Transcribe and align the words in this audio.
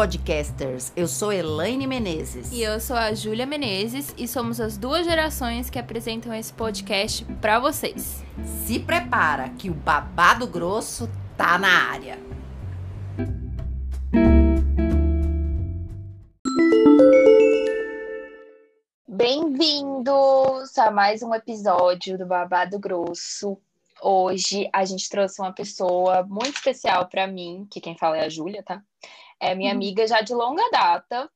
podcasters! 0.00 0.94
Eu 0.96 1.06
sou 1.06 1.30
Elaine 1.30 1.86
Menezes. 1.86 2.50
E 2.52 2.62
eu 2.62 2.80
sou 2.80 2.96
a 2.96 3.12
Júlia 3.12 3.44
Menezes 3.44 4.14
e 4.16 4.26
somos 4.26 4.58
as 4.58 4.78
duas 4.78 5.04
gerações 5.04 5.68
que 5.68 5.78
apresentam 5.78 6.32
esse 6.32 6.50
podcast 6.54 7.22
para 7.38 7.58
vocês. 7.58 8.24
Se 8.64 8.78
prepara 8.78 9.50
que 9.50 9.68
o 9.68 9.74
babado 9.74 10.46
grosso 10.46 11.06
tá 11.36 11.58
na 11.58 11.90
área. 11.90 12.18
Bem-vindos 19.06 20.78
a 20.78 20.90
mais 20.90 21.22
um 21.22 21.34
episódio 21.34 22.16
do 22.16 22.24
Babado 22.24 22.78
Grosso. 22.78 23.58
Hoje 24.00 24.66
a 24.72 24.82
gente 24.86 25.10
trouxe 25.10 25.42
uma 25.42 25.52
pessoa 25.52 26.22
muito 26.22 26.56
especial 26.56 27.06
para 27.06 27.26
mim, 27.26 27.68
que 27.70 27.82
quem 27.82 27.94
fala 27.98 28.16
é 28.16 28.24
a 28.24 28.30
Júlia, 28.30 28.62
tá? 28.62 28.82
É 29.40 29.54
minha 29.54 29.70
uhum. 29.70 29.76
amiga 29.76 30.06
já 30.06 30.20
de 30.20 30.34
longa 30.34 30.68
data 30.70 31.30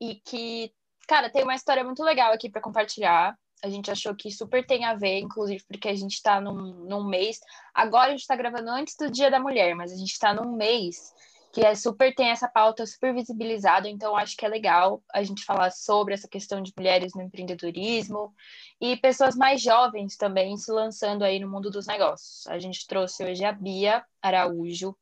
e 0.00 0.14
que, 0.14 0.72
cara, 1.06 1.28
tem 1.28 1.42
uma 1.42 1.54
história 1.54 1.84
muito 1.84 2.02
legal 2.02 2.32
aqui 2.32 2.48
para 2.48 2.62
compartilhar. 2.62 3.36
A 3.62 3.68
gente 3.68 3.90
achou 3.90 4.14
que 4.14 4.30
super 4.30 4.64
tem 4.66 4.84
a 4.84 4.94
ver, 4.94 5.18
inclusive 5.18 5.62
porque 5.68 5.88
a 5.88 5.94
gente 5.94 6.14
está 6.14 6.40
num, 6.40 6.86
num 6.86 7.04
mês. 7.04 7.40
Agora 7.74 8.08
a 8.08 8.10
gente 8.10 8.20
está 8.20 8.36
gravando 8.36 8.70
antes 8.70 8.96
do 8.96 9.10
Dia 9.10 9.30
da 9.30 9.40
Mulher, 9.40 9.74
mas 9.74 9.92
a 9.92 9.96
gente 9.96 10.12
está 10.12 10.32
num 10.32 10.56
mês 10.56 11.12
que 11.52 11.64
é 11.64 11.74
super 11.74 12.14
tem 12.14 12.28
essa 12.28 12.48
pauta 12.48 12.86
super 12.86 13.12
visibilizada, 13.12 13.88
então 13.88 14.16
acho 14.16 14.36
que 14.36 14.46
é 14.46 14.48
legal 14.48 15.02
a 15.12 15.22
gente 15.22 15.44
falar 15.44 15.70
sobre 15.72 16.14
essa 16.14 16.28
questão 16.28 16.62
de 16.62 16.72
mulheres 16.76 17.12
no 17.14 17.22
empreendedorismo 17.22 18.32
e 18.80 18.96
pessoas 18.96 19.34
mais 19.34 19.60
jovens 19.60 20.16
também 20.16 20.56
se 20.56 20.70
lançando 20.70 21.24
aí 21.24 21.40
no 21.40 21.50
mundo 21.50 21.70
dos 21.70 21.86
negócios. 21.86 22.46
A 22.46 22.58
gente 22.58 22.86
trouxe 22.86 23.24
hoje 23.24 23.44
a 23.44 23.52
Bia 23.52 24.04
Araújo 24.22 24.96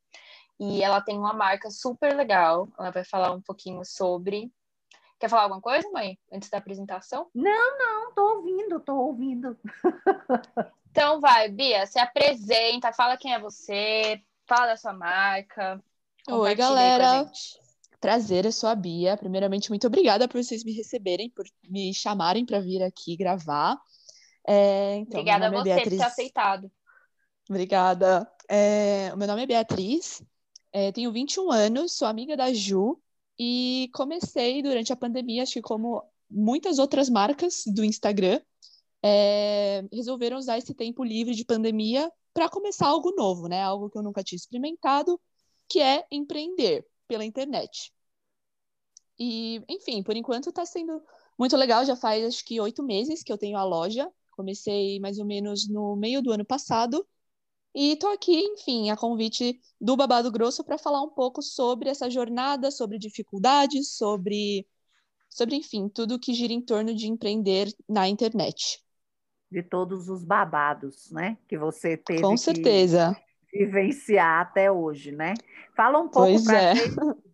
e 0.59 0.83
ela 0.83 0.99
tem 0.99 1.17
uma 1.17 1.33
marca 1.33 1.71
super 1.71 2.15
legal. 2.15 2.67
Ela 2.77 2.91
vai 2.91 3.03
falar 3.03 3.31
um 3.31 3.41
pouquinho 3.41 3.83
sobre. 3.85 4.51
Quer 5.19 5.29
falar 5.29 5.43
alguma 5.43 5.61
coisa, 5.61 5.89
mãe, 5.91 6.17
antes 6.31 6.49
da 6.49 6.57
apresentação? 6.57 7.29
Não, 7.33 7.77
não, 7.77 8.13
tô 8.13 8.37
ouvindo, 8.37 8.79
tô 8.79 8.95
ouvindo. 8.95 9.57
então 10.91 11.19
vai, 11.19 11.49
Bia, 11.49 11.85
se 11.85 11.99
apresenta, 11.99 12.93
fala 12.93 13.17
quem 13.17 13.33
é 13.33 13.39
você, 13.39 14.21
fala 14.47 14.67
da 14.67 14.77
sua 14.77 14.93
marca. 14.93 15.81
Oi, 16.29 16.55
galera. 16.55 17.29
Prazer, 17.99 18.45
eu 18.45 18.51
sou 18.51 18.69
a 18.69 18.75
Bia. 18.75 19.17
Primeiramente, 19.17 19.69
muito 19.69 19.87
obrigada 19.87 20.27
por 20.27 20.41
vocês 20.41 20.63
me 20.63 20.71
receberem, 20.71 21.29
por 21.29 21.45
me 21.67 21.93
chamarem 21.93 22.45
para 22.45 22.61
vir 22.61 22.81
aqui 22.81 23.17
gravar. 23.17 23.77
É, 24.47 24.95
então, 24.95 25.19
obrigada 25.19 25.45
a 25.45 25.47
é 25.47 25.51
você 25.51 25.69
é 25.69 25.83
por 25.83 25.89
ter 25.89 26.01
aceitado. 26.01 26.71
Obrigada. 27.49 28.31
É, 28.47 29.11
o 29.13 29.17
meu 29.17 29.27
nome 29.27 29.43
é 29.43 29.47
Beatriz, 29.47 30.23
é, 30.71 30.91
tenho 30.91 31.11
21 31.11 31.51
anos, 31.51 31.93
sou 31.93 32.07
amiga 32.07 32.35
da 32.37 32.53
Ju 32.53 32.99
e 33.37 33.89
comecei 33.93 34.61
durante 34.61 34.91
a 34.93 34.95
pandemia, 34.95 35.43
acho 35.43 35.53
que 35.53 35.61
como 35.61 36.03
muitas 36.29 36.79
outras 36.79 37.09
marcas 37.09 37.63
do 37.65 37.83
Instagram, 37.83 38.41
é, 39.01 39.83
resolveram 39.91 40.37
usar 40.37 40.57
esse 40.57 40.73
tempo 40.73 41.03
livre 41.03 41.33
de 41.33 41.45
pandemia 41.45 42.11
para 42.33 42.49
começar 42.49 42.87
algo 42.87 43.11
novo, 43.15 43.47
né? 43.47 43.61
Algo 43.61 43.89
que 43.89 43.97
eu 43.97 44.03
nunca 44.03 44.23
tinha 44.23 44.37
experimentado, 44.37 45.19
que 45.69 45.79
é 45.79 46.05
empreender 46.11 46.85
pela 47.07 47.25
internet. 47.25 47.91
E, 49.17 49.61
enfim, 49.67 50.03
por 50.03 50.15
enquanto 50.15 50.49
está 50.49 50.65
sendo 50.65 51.01
muito 51.37 51.55
legal. 51.55 51.85
Já 51.85 51.95
faz 51.95 52.25
acho 52.25 52.45
que 52.45 52.59
oito 52.59 52.83
meses 52.83 53.23
que 53.23 53.31
eu 53.31 53.37
tenho 53.37 53.57
a 53.57 53.63
loja. 53.63 54.11
Comecei 54.31 54.99
mais 54.99 55.17
ou 55.17 55.25
menos 55.25 55.67
no 55.69 55.95
meio 55.95 56.21
do 56.21 56.31
ano 56.31 56.45
passado. 56.45 57.07
E 57.73 57.93
estou 57.93 58.11
aqui, 58.11 58.35
enfim, 58.35 58.89
a 58.89 58.97
convite 58.97 59.59
do 59.79 59.95
Babado 59.95 60.31
Grosso 60.31 60.63
para 60.63 60.77
falar 60.77 61.01
um 61.01 61.09
pouco 61.09 61.41
sobre 61.41 61.89
essa 61.89 62.09
jornada, 62.09 62.71
sobre 62.71 62.97
dificuldades, 62.97 63.95
sobre, 63.95 64.67
sobre, 65.29 65.55
enfim, 65.55 65.87
tudo 65.87 66.19
que 66.19 66.33
gira 66.33 66.51
em 66.51 66.61
torno 66.61 66.93
de 66.95 67.07
empreender 67.07 67.71
na 67.87 68.07
internet. 68.07 68.83
De 69.51 69.63
todos 69.63 70.09
os 70.09 70.23
babados, 70.23 71.09
né? 71.11 71.37
Que 71.47 71.57
você 71.57 71.95
teve. 71.95 72.21
Com 72.21 72.37
certeza. 72.37 73.15
Que 73.15 73.28
vivenciar 73.53 74.41
até 74.41 74.71
hoje, 74.71 75.11
né? 75.11 75.33
Fala 75.75 75.99
um 75.99 76.07
pouco 76.07 76.43
para 76.43 76.61
é. 76.61 76.73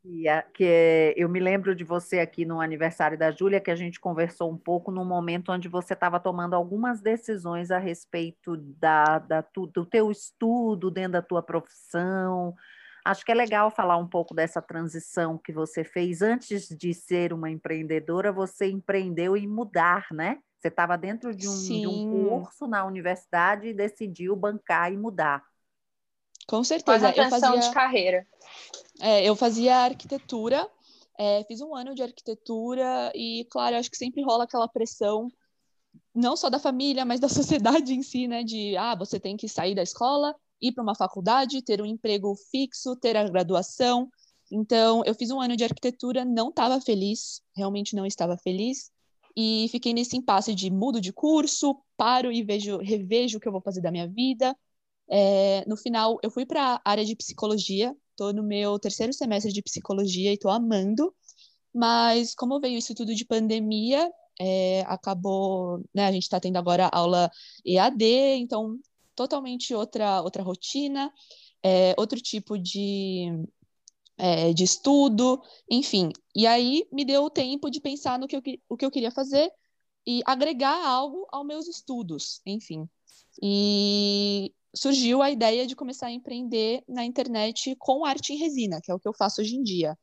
Dia, 0.04 0.46
que 0.54 1.14
eu 1.18 1.28
me 1.28 1.40
lembro 1.40 1.74
de 1.74 1.84
você 1.84 2.20
aqui 2.20 2.46
no 2.46 2.62
aniversário 2.62 3.18
da 3.18 3.32
Júlia, 3.32 3.60
que 3.60 3.72
a 3.72 3.76
gente 3.76 4.00
conversou 4.00 4.52
um 4.52 4.58
pouco 4.58 4.92
no 4.92 5.04
momento 5.04 5.52
onde 5.52 5.68
você 5.68 5.94
estava 5.94 6.20
tomando 6.20 6.54
algumas 6.54 7.02
decisões 7.02 7.72
a 7.72 7.80
respeito 7.80 8.56
da, 8.56 9.18
da, 9.18 9.44
do 9.74 9.86
teu 9.86 10.12
estudo 10.12 10.92
dentro 10.92 11.14
da 11.14 11.22
tua 11.24 11.42
profissão. 11.42 12.54
Acho 13.04 13.26
que 13.26 13.32
é 13.32 13.36
legal 13.36 13.72
falar 13.72 13.98
um 13.98 14.08
pouco 14.08 14.36
dessa 14.36 14.62
transição 14.62 15.40
que 15.40 15.52
você 15.52 15.84
fez 15.84 16.22
antes 16.22 16.68
de 16.68 16.94
ser 16.94 17.34
uma 17.34 17.50
empreendedora, 17.50 18.32
você 18.32 18.70
empreendeu 18.70 19.36
em 19.36 19.48
mudar, 19.48 20.06
né? 20.12 20.38
Você 20.60 20.70
estava 20.70 20.98
dentro 20.98 21.36
de 21.36 21.48
um, 21.48 21.62
de 21.62 21.88
um 21.88 22.28
curso 22.28 22.68
na 22.68 22.86
universidade 22.86 23.68
e 23.68 23.74
decidiu 23.74 24.36
bancar 24.36 24.92
e 24.92 24.98
mudar. 24.98 25.44
Com 26.48 26.64
certeza. 26.64 27.10
eu 27.16 27.30
fazia 27.30 27.60
de 27.60 27.74
carreira. 27.74 28.28
É, 29.02 29.24
eu 29.24 29.36
fazia 29.36 29.78
arquitetura, 29.78 30.70
é, 31.18 31.44
fiz 31.46 31.62
um 31.62 31.76
ano 31.76 31.94
de 31.96 32.04
arquitetura 32.04 33.12
e, 33.16 33.46
claro, 33.50 33.76
acho 33.76 33.90
que 33.90 33.98
sempre 33.98 34.24
rola 34.24 34.44
aquela 34.44 34.68
pressão, 34.68 35.30
não 36.14 36.36
só 36.36 36.50
da 36.50 36.60
família, 36.60 37.06
mas 37.06 37.20
da 37.20 37.28
sociedade 37.30 37.94
em 37.94 38.02
si, 38.02 38.28
né? 38.28 38.44
De, 38.44 38.76
ah, 38.78 38.96
você 38.96 39.20
tem 39.20 39.36
que 39.36 39.50
sair 39.50 39.76
da 39.76 39.84
escola, 39.84 40.36
ir 40.62 40.72
para 40.74 40.84
uma 40.84 40.96
faculdade, 40.96 41.62
ter 41.62 41.82
um 41.82 41.86
emprego 41.86 42.36
fixo, 42.52 42.96
ter 42.96 43.18
a 43.18 43.28
graduação. 43.28 44.10
Então, 44.52 45.04
eu 45.06 45.16
fiz 45.16 45.32
um 45.32 45.42
ano 45.42 45.56
de 45.56 45.64
arquitetura, 45.64 46.24
não 46.24 46.50
estava 46.50 46.80
feliz, 46.80 47.42
realmente 47.56 47.96
não 47.96 48.06
estava 48.06 48.38
feliz, 48.38 48.92
e 49.36 49.68
fiquei 49.70 49.94
nesse 49.94 50.16
impasse 50.16 50.54
de 50.54 50.72
mudo 50.72 51.02
de 51.02 51.12
curso, 51.12 51.78
paro 51.98 52.32
e 52.32 52.44
vejo, 52.44 52.78
revejo 52.78 53.38
o 53.38 53.42
que 53.42 53.48
eu 53.48 53.52
vou 53.52 53.62
fazer 53.62 53.82
da 53.82 53.92
minha 53.92 54.08
vida, 54.08 54.56
é, 55.10 55.64
no 55.68 55.78
final, 55.78 56.18
eu 56.24 56.32
fui 56.32 56.46
para 56.46 56.82
a 56.84 56.92
área 56.92 57.06
de 57.06 57.16
psicologia, 57.16 57.96
estou 58.12 58.34
no 58.34 58.44
meu 58.44 58.80
terceiro 58.80 59.14
semestre 59.14 59.52
de 59.52 59.62
psicologia 59.62 60.32
e 60.32 60.36
estou 60.36 60.52
amando, 60.52 61.14
mas 61.74 62.34
como 62.34 62.60
veio 62.60 62.78
isso 62.78 62.96
tudo 62.96 63.14
de 63.14 63.26
pandemia, 63.26 64.10
é, 64.40 64.82
acabou, 64.88 65.84
né, 65.94 66.06
a 66.06 66.12
gente 66.12 66.24
está 66.24 66.40
tendo 66.40 66.58
agora 66.58 66.90
aula 66.92 67.30
EAD, 67.66 68.04
então 68.38 68.80
totalmente 69.16 69.74
outra, 69.74 70.22
outra 70.22 70.44
rotina, 70.44 71.12
é, 71.64 71.94
outro 71.98 72.20
tipo 72.20 72.58
de, 72.58 73.28
é, 74.18 74.54
de 74.54 74.64
estudo, 74.64 75.42
enfim. 75.70 76.12
E 76.36 76.46
aí 76.48 76.86
me 76.92 77.06
deu 77.06 77.24
o 77.24 77.30
tempo 77.30 77.70
de 77.70 77.80
pensar 77.82 78.20
no 78.20 78.28
que 78.28 78.36
eu, 78.36 78.42
o 78.70 78.78
que 78.78 78.86
eu 78.86 78.92
queria 78.92 79.12
fazer 79.12 79.52
e 80.06 80.22
agregar 80.26 80.86
algo 80.86 81.28
aos 81.32 81.46
meus 81.46 81.68
estudos, 81.68 82.42
enfim. 82.46 82.88
E 83.42 84.54
surgiu 84.76 85.22
a 85.22 85.32
ideia 85.32 85.66
de 85.66 85.76
começar 85.76 86.08
a 86.08 86.12
empreender 86.12 86.84
na 86.88 87.06
internet 87.06 87.76
com 87.80 88.06
arte 88.06 88.34
em 88.34 88.38
resina, 88.38 88.80
que 88.82 88.92
é 88.92 88.94
o 88.94 89.00
que 89.00 89.08
eu 89.08 89.14
faço 89.14 89.42
hoje 89.42 89.56
em 89.56 89.64
dia. 89.64 89.98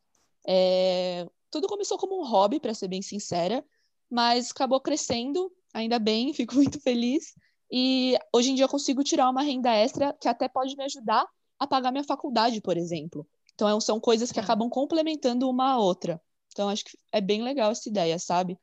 É... 0.46 1.26
Tudo 1.50 1.68
começou 1.68 1.98
como 1.98 2.20
um 2.20 2.26
hobby, 2.26 2.58
para 2.58 2.72
ser 2.72 2.88
bem 2.88 3.02
sincera, 3.02 3.64
mas 4.10 4.50
acabou 4.50 4.80
crescendo, 4.80 5.52
ainda 5.72 5.98
bem, 5.98 6.32
fico 6.34 6.54
muito 6.54 6.80
feliz. 6.80 7.34
E 7.70 8.18
hoje 8.34 8.50
em 8.50 8.54
dia 8.54 8.64
eu 8.64 8.68
consigo 8.68 9.04
tirar 9.04 9.30
uma 9.30 9.42
renda 9.42 9.70
extra 9.70 10.12
que 10.20 10.28
até 10.28 10.48
pode 10.48 10.76
me 10.76 10.84
ajudar 10.84 11.26
a 11.58 11.66
pagar 11.66 11.92
minha 11.92 12.04
faculdade, 12.04 12.60
por 12.60 12.76
exemplo. 12.76 13.26
Então 13.54 13.80
são 13.80 14.00
coisas 14.00 14.32
que 14.32 14.40
é. 14.40 14.42
acabam 14.42 14.68
complementando 14.68 15.48
uma 15.48 15.72
a 15.72 15.78
outra. 15.78 16.20
Então 16.50 16.68
acho 16.68 16.84
que 16.84 16.98
é 17.12 17.20
bem 17.20 17.42
legal 17.42 17.70
essa 17.70 17.88
ideia, 17.88 18.18
sabe? 18.18 18.58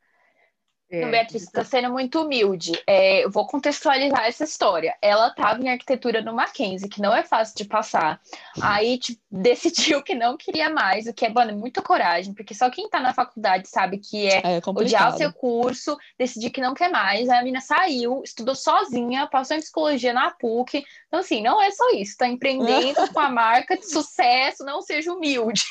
É, 0.90 1.08
Beatriz, 1.08 1.44
está 1.44 1.64
sendo 1.64 1.90
muito 1.90 2.20
humilde. 2.20 2.72
É, 2.84 3.24
eu 3.24 3.30
vou 3.30 3.46
contextualizar 3.46 4.26
essa 4.26 4.42
história. 4.42 4.96
Ela 5.00 5.28
estava 5.28 5.62
em 5.62 5.68
arquitetura 5.68 6.20
no 6.20 6.34
Mackenzie, 6.34 6.88
que 6.88 7.00
não 7.00 7.14
é 7.14 7.22
fácil 7.22 7.56
de 7.56 7.64
passar. 7.64 8.20
Aí 8.60 8.98
tipo, 8.98 9.20
decidiu 9.30 10.02
que 10.02 10.14
não 10.14 10.36
queria 10.36 10.68
mais, 10.68 11.06
o 11.06 11.14
que 11.14 11.24
é, 11.24 11.28
mano, 11.28 11.56
muita 11.56 11.80
coragem, 11.80 12.34
porque 12.34 12.54
só 12.54 12.68
quem 12.68 12.86
está 12.86 12.98
na 12.98 13.14
faculdade 13.14 13.68
sabe 13.68 13.98
que 13.98 14.26
é, 14.26 14.56
é 14.56 14.60
odiar 14.66 15.14
o 15.14 15.16
seu 15.16 15.32
curso, 15.32 15.96
decidir 16.18 16.50
que 16.50 16.60
não 16.60 16.74
quer 16.74 16.90
mais. 16.90 17.28
Aí 17.28 17.38
a 17.38 17.42
menina 17.42 17.60
saiu, 17.60 18.22
estudou 18.24 18.56
sozinha, 18.56 19.28
passou 19.28 19.56
em 19.56 19.60
psicologia 19.60 20.12
na 20.12 20.32
PUC. 20.32 20.84
Então, 21.10 21.20
assim, 21.20 21.42
não 21.42 21.60
é 21.60 21.70
só 21.70 21.90
isso. 21.90 22.12
Está 22.12 22.28
empreendendo 22.28 23.12
com 23.12 23.20
a 23.20 23.28
marca 23.30 23.76
de 23.76 23.90
sucesso, 23.90 24.64
não 24.64 24.80
seja 24.80 25.12
humilde. 25.12 25.64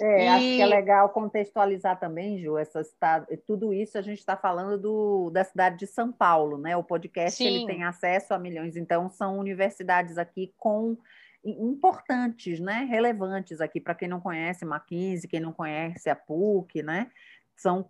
É, 0.00 0.24
e... 0.24 0.28
acho 0.28 0.44
que 0.44 0.62
é 0.62 0.66
legal 0.66 1.08
contextualizar 1.10 2.00
também, 2.00 2.38
Ju, 2.40 2.56
essas, 2.56 2.90
tá, 2.98 3.26
tudo 3.46 3.72
isso 3.72 3.96
a 3.96 4.02
gente 4.02 4.18
está 4.18 4.36
falando 4.36 4.58
falando 4.58 4.78
do, 4.78 5.30
da 5.30 5.44
cidade 5.44 5.78
de 5.78 5.86
São 5.86 6.10
Paulo, 6.10 6.58
né? 6.58 6.76
O 6.76 6.82
podcast 6.82 7.42
ele 7.42 7.66
tem 7.66 7.84
acesso 7.84 8.34
a 8.34 8.38
milhões, 8.38 8.76
então 8.76 9.08
são 9.08 9.38
universidades 9.38 10.18
aqui 10.18 10.52
com 10.56 10.96
importantes, 11.44 12.58
né? 12.58 12.86
Relevantes 12.90 13.60
aqui 13.60 13.80
para 13.80 13.94
quem 13.94 14.08
não 14.08 14.20
conhece 14.20 14.64
Mackenzie, 14.64 15.28
quem 15.28 15.40
não 15.40 15.52
conhece 15.52 16.10
a 16.10 16.16
PUC, 16.16 16.82
né? 16.82 17.10
São 17.60 17.84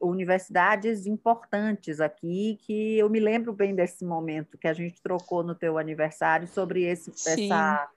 universidades 0.00 1.06
importantes 1.06 2.00
aqui 2.00 2.58
que 2.62 2.96
eu 2.98 3.10
me 3.10 3.18
lembro 3.18 3.52
bem 3.52 3.74
desse 3.74 4.04
momento 4.04 4.56
que 4.56 4.68
a 4.68 4.72
gente 4.72 5.02
trocou 5.02 5.42
no 5.42 5.54
teu 5.54 5.78
aniversário 5.78 6.46
sobre 6.46 6.84
esse, 6.84 7.10
essa 7.10 7.90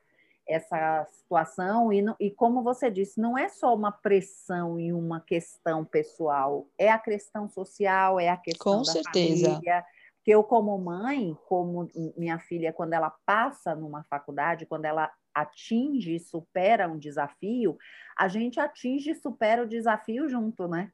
essa 0.48 1.06
situação 1.06 1.94
e, 1.94 2.04
e 2.20 2.30
como 2.30 2.62
você 2.62 2.92
disse, 2.92 3.20
não 3.20 3.38
é 3.38 3.48
só 3.48 3.74
uma 3.74 3.92
pressão 3.92 4.78
e 4.80 4.92
uma 4.92 5.22
questão 5.22 5.86
pessoal, 5.86 6.68
é 6.78 6.92
a 6.92 7.00
questão 7.00 7.48
social, 7.48 8.20
é 8.20 8.30
a 8.30 8.38
questão 8.38 8.80
Com 8.80 8.84
da 8.84 8.92
certeza. 8.92 9.52
família. 9.52 9.86
Porque 10.18 10.32
eu, 10.32 10.44
como 10.44 10.78
mãe, 10.78 11.38
como 11.48 11.90
minha 12.16 12.40
filha, 12.40 12.72
quando 12.72 12.94
ela 12.94 13.14
passa 13.26 13.76
numa 13.76 14.04
faculdade, 14.04 14.66
quando 14.66 14.86
ela 14.86 15.12
atinge 15.34 16.16
e 16.16 16.20
supera 16.20 16.88
um 16.88 16.98
desafio, 16.98 17.78
a 18.18 18.28
gente 18.28 18.60
atinge 18.60 19.12
e 19.12 19.16
supera 19.16 19.64
o 19.64 19.68
desafio 19.68 20.30
junto, 20.30 20.68
né? 20.68 20.92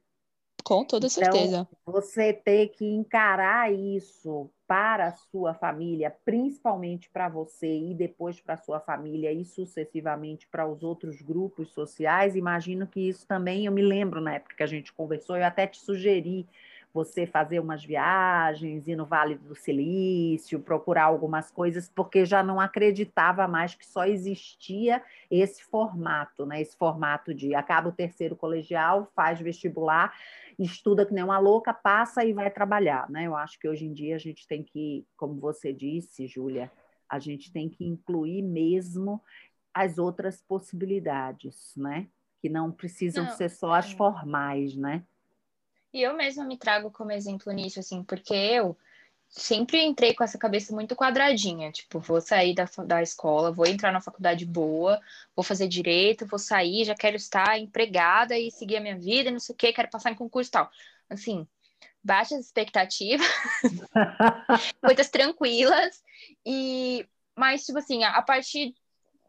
Com 0.64 0.84
toda 0.84 1.08
Então, 1.08 1.32
certeza. 1.32 1.68
você 1.84 2.32
ter 2.32 2.68
que 2.68 2.84
encarar 2.84 3.72
isso 3.72 4.50
para 4.66 5.06
a 5.06 5.12
sua 5.12 5.52
família, 5.54 6.14
principalmente 6.24 7.10
para 7.10 7.28
você 7.28 7.66
e 7.66 7.94
depois 7.94 8.40
para 8.40 8.54
a 8.54 8.58
sua 8.58 8.78
família 8.78 9.32
e 9.32 9.44
sucessivamente 9.44 10.46
para 10.46 10.66
os 10.66 10.84
outros 10.84 11.20
grupos 11.20 11.72
sociais, 11.72 12.36
imagino 12.36 12.86
que 12.86 13.00
isso 13.08 13.26
também, 13.26 13.66
eu 13.66 13.72
me 13.72 13.82
lembro 13.82 14.20
na 14.20 14.34
época 14.34 14.54
que 14.56 14.62
a 14.62 14.66
gente 14.66 14.92
conversou, 14.92 15.36
eu 15.36 15.44
até 15.44 15.66
te 15.66 15.78
sugeri 15.80 16.46
você 16.92 17.26
fazer 17.26 17.60
umas 17.60 17.84
viagens, 17.84 18.88
ir 18.88 18.96
no 18.96 19.06
Vale 19.06 19.36
do 19.36 19.54
Silício, 19.54 20.58
procurar 20.60 21.04
algumas 21.04 21.50
coisas, 21.50 21.88
porque 21.88 22.24
já 22.24 22.42
não 22.42 22.58
acreditava 22.58 23.46
mais 23.46 23.74
que 23.74 23.86
só 23.86 24.04
existia 24.04 25.02
esse 25.30 25.62
formato, 25.62 26.44
né? 26.44 26.60
Esse 26.60 26.76
formato 26.76 27.32
de 27.32 27.54
acaba 27.54 27.88
o 27.88 27.92
terceiro 27.92 28.34
colegial, 28.34 29.10
faz 29.14 29.40
vestibular, 29.40 30.12
estuda 30.58 31.06
que 31.06 31.14
nem 31.14 31.22
uma 31.22 31.38
louca, 31.38 31.72
passa 31.72 32.24
e 32.24 32.32
vai 32.32 32.50
trabalhar, 32.50 33.08
né? 33.08 33.26
Eu 33.26 33.36
acho 33.36 33.58
que 33.58 33.68
hoje 33.68 33.86
em 33.86 33.92
dia 33.92 34.16
a 34.16 34.18
gente 34.18 34.46
tem 34.46 34.62
que, 34.62 35.06
como 35.16 35.38
você 35.38 35.72
disse, 35.72 36.26
Júlia, 36.26 36.70
a 37.08 37.18
gente 37.18 37.52
tem 37.52 37.68
que 37.68 37.84
incluir 37.84 38.42
mesmo 38.42 39.22
as 39.72 39.96
outras 39.96 40.42
possibilidades, 40.42 41.72
né? 41.76 42.08
Que 42.42 42.48
não 42.48 42.72
precisam 42.72 43.24
Não, 43.24 43.30
ser 43.32 43.48
só 43.48 43.72
as 43.74 43.92
formais, 43.92 44.74
né? 44.76 45.04
E 45.92 46.02
eu 46.02 46.14
mesma 46.14 46.44
me 46.44 46.56
trago 46.56 46.90
como 46.90 47.10
exemplo 47.12 47.52
nisso, 47.52 47.80
assim, 47.80 48.02
porque 48.04 48.34
eu 48.34 48.76
sempre 49.28 49.82
entrei 49.84 50.14
com 50.14 50.24
essa 50.24 50.38
cabeça 50.38 50.74
muito 50.74 50.96
quadradinha. 50.96 51.70
Tipo, 51.72 52.00
vou 52.00 52.20
sair 52.20 52.54
da, 52.54 52.68
da 52.86 53.02
escola, 53.02 53.52
vou 53.52 53.66
entrar 53.66 53.92
na 53.92 54.00
faculdade 54.00 54.44
boa, 54.44 55.00
vou 55.34 55.44
fazer 55.44 55.68
direito, 55.68 56.26
vou 56.26 56.38
sair, 56.38 56.84
já 56.84 56.94
quero 56.94 57.16
estar 57.16 57.58
empregada 57.58 58.38
e 58.38 58.50
seguir 58.50 58.76
a 58.76 58.80
minha 58.80 58.98
vida, 58.98 59.30
não 59.30 59.40
sei 59.40 59.54
o 59.54 59.56
quê, 59.58 59.72
quero 59.72 59.90
passar 59.90 60.12
em 60.12 60.16
concurso 60.16 60.50
e 60.50 60.52
tal. 60.52 60.70
Assim, 61.08 61.46
baixas 62.02 62.46
expectativas, 62.46 63.26
coisas 64.82 65.08
tranquilas. 65.10 66.02
E, 66.44 67.06
mas, 67.36 67.64
tipo 67.64 67.78
assim, 67.78 68.04
a 68.04 68.22
partir 68.22 68.74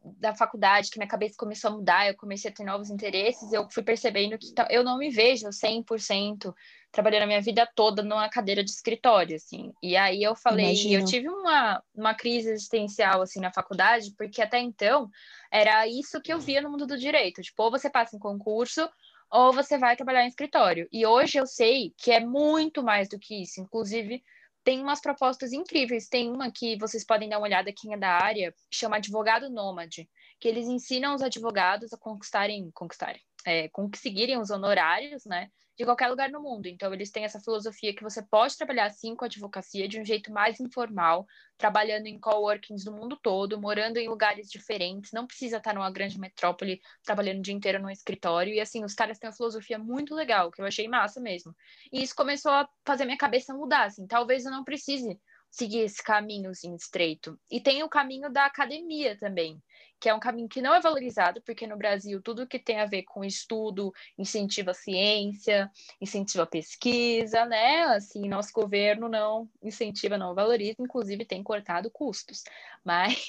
da 0.03 0.33
faculdade, 0.33 0.89
que 0.89 0.97
minha 0.97 1.07
cabeça 1.07 1.35
começou 1.37 1.69
a 1.69 1.73
mudar, 1.73 2.07
eu 2.07 2.15
comecei 2.15 2.49
a 2.49 2.53
ter 2.53 2.63
novos 2.63 2.89
interesses, 2.89 3.53
eu 3.53 3.69
fui 3.69 3.83
percebendo 3.83 4.37
que 4.37 4.53
eu 4.69 4.83
não 4.83 4.97
me 4.97 5.09
vejo 5.09 5.47
100% 5.47 6.53
trabalhando 6.91 7.23
a 7.23 7.27
minha 7.27 7.41
vida 7.41 7.69
toda 7.75 8.01
numa 8.01 8.27
cadeira 8.27 8.63
de 8.63 8.71
escritório, 8.71 9.35
assim. 9.35 9.71
E 9.81 9.95
aí 9.95 10.21
eu 10.21 10.35
falei, 10.35 10.65
Imagino. 10.65 11.01
eu 11.01 11.05
tive 11.05 11.29
uma, 11.29 11.81
uma 11.95 12.13
crise 12.13 12.49
existencial, 12.49 13.21
assim, 13.21 13.39
na 13.39 13.53
faculdade, 13.53 14.13
porque 14.17 14.41
até 14.41 14.59
então 14.59 15.09
era 15.51 15.87
isso 15.87 16.21
que 16.21 16.33
eu 16.33 16.39
via 16.39 16.61
no 16.61 16.69
mundo 16.69 16.85
do 16.85 16.97
direito. 16.97 17.41
Tipo, 17.41 17.63
ou 17.63 17.71
você 17.71 17.89
passa 17.89 18.15
em 18.15 18.19
concurso, 18.19 18.89
ou 19.31 19.53
você 19.53 19.77
vai 19.77 19.95
trabalhar 19.95 20.25
em 20.25 20.27
escritório. 20.27 20.87
E 20.91 21.05
hoje 21.05 21.37
eu 21.37 21.47
sei 21.47 21.93
que 21.97 22.11
é 22.11 22.19
muito 22.19 22.83
mais 22.83 23.07
do 23.07 23.17
que 23.17 23.41
isso. 23.41 23.61
Inclusive, 23.61 24.21
tem 24.63 24.81
umas 24.81 25.01
propostas 25.01 25.51
incríveis. 25.51 26.07
Tem 26.07 26.31
uma 26.31 26.51
que 26.51 26.77
vocês 26.77 27.05
podem 27.05 27.29
dar 27.29 27.37
uma 27.37 27.47
olhada 27.47 27.73
quem 27.75 27.93
é 27.93 27.97
da 27.97 28.09
área, 28.09 28.53
chama 28.71 28.97
Advogado 28.97 29.49
Nômade, 29.49 30.09
que 30.39 30.47
eles 30.47 30.67
ensinam 30.67 31.15
os 31.15 31.21
advogados 31.21 31.93
a 31.93 31.97
conquistarem, 31.97 32.69
conquistarem, 32.73 33.21
é, 33.45 33.69
conseguirem 33.69 34.39
os 34.39 34.49
honorários, 34.49 35.25
né, 35.25 35.49
de 35.81 35.85
qualquer 35.85 36.07
lugar 36.09 36.29
no 36.29 36.41
mundo. 36.41 36.67
Então, 36.67 36.93
eles 36.93 37.09
têm 37.09 37.23
essa 37.23 37.39
filosofia 37.39 37.93
que 37.95 38.03
você 38.03 38.21
pode 38.21 38.55
trabalhar 38.55 38.85
assim 38.85 39.15
com 39.15 39.25
a 39.25 39.27
advocacia 39.27 39.87
de 39.87 39.99
um 39.99 40.05
jeito 40.05 40.31
mais 40.31 40.59
informal, 40.59 41.25
trabalhando 41.57 42.05
em 42.07 42.19
coworkings 42.19 42.85
do 42.85 42.91
mundo 42.91 43.17
todo, 43.21 43.59
morando 43.59 43.97
em 43.97 44.07
lugares 44.07 44.49
diferentes, 44.49 45.11
não 45.11 45.25
precisa 45.25 45.57
estar 45.57 45.73
numa 45.73 45.91
grande 45.91 46.19
metrópole 46.19 46.79
trabalhando 47.03 47.39
o 47.39 47.41
dia 47.41 47.53
inteiro 47.53 47.81
num 47.81 47.89
escritório. 47.89 48.53
E 48.53 48.59
assim, 48.59 48.83
os 48.83 48.93
caras 48.93 49.17
têm 49.17 49.29
uma 49.29 49.35
filosofia 49.35 49.79
muito 49.79 50.13
legal, 50.13 50.51
que 50.51 50.61
eu 50.61 50.65
achei 50.65 50.87
massa 50.87 51.19
mesmo. 51.19 51.55
E 51.91 52.03
isso 52.03 52.15
começou 52.15 52.51
a 52.51 52.69
fazer 52.85 53.05
minha 53.05 53.17
cabeça 53.17 53.53
mudar, 53.53 53.85
assim, 53.85 54.05
talvez 54.05 54.45
eu 54.45 54.51
não 54.51 54.63
precise 54.63 55.19
seguir 55.51 55.81
esse 55.81 56.01
caminhozinho 56.01 56.75
estreito. 56.75 57.37
E 57.51 57.59
tem 57.59 57.83
o 57.83 57.89
caminho 57.89 58.31
da 58.31 58.45
academia 58.45 59.17
também, 59.17 59.61
que 59.99 60.09
é 60.09 60.13
um 60.13 60.19
caminho 60.19 60.47
que 60.47 60.61
não 60.61 60.73
é 60.73 60.79
valorizado, 60.79 61.41
porque 61.41 61.67
no 61.67 61.77
Brasil 61.77 62.21
tudo 62.21 62.47
que 62.47 62.57
tem 62.57 62.79
a 62.79 62.85
ver 62.85 63.03
com 63.03 63.23
estudo 63.23 63.93
incentiva 64.17 64.71
a 64.71 64.73
ciência, 64.73 65.69
incentiva 65.99 66.43
a 66.43 66.47
pesquisa, 66.47 67.45
né? 67.45 67.83
Assim, 67.83 68.27
nosso 68.29 68.51
governo 68.53 69.09
não 69.09 69.47
incentiva, 69.61 70.17
não 70.17 70.33
valoriza, 70.33 70.77
inclusive 70.79 71.25
tem 71.25 71.43
cortado 71.43 71.91
custos. 71.91 72.43
Mas 72.83 73.27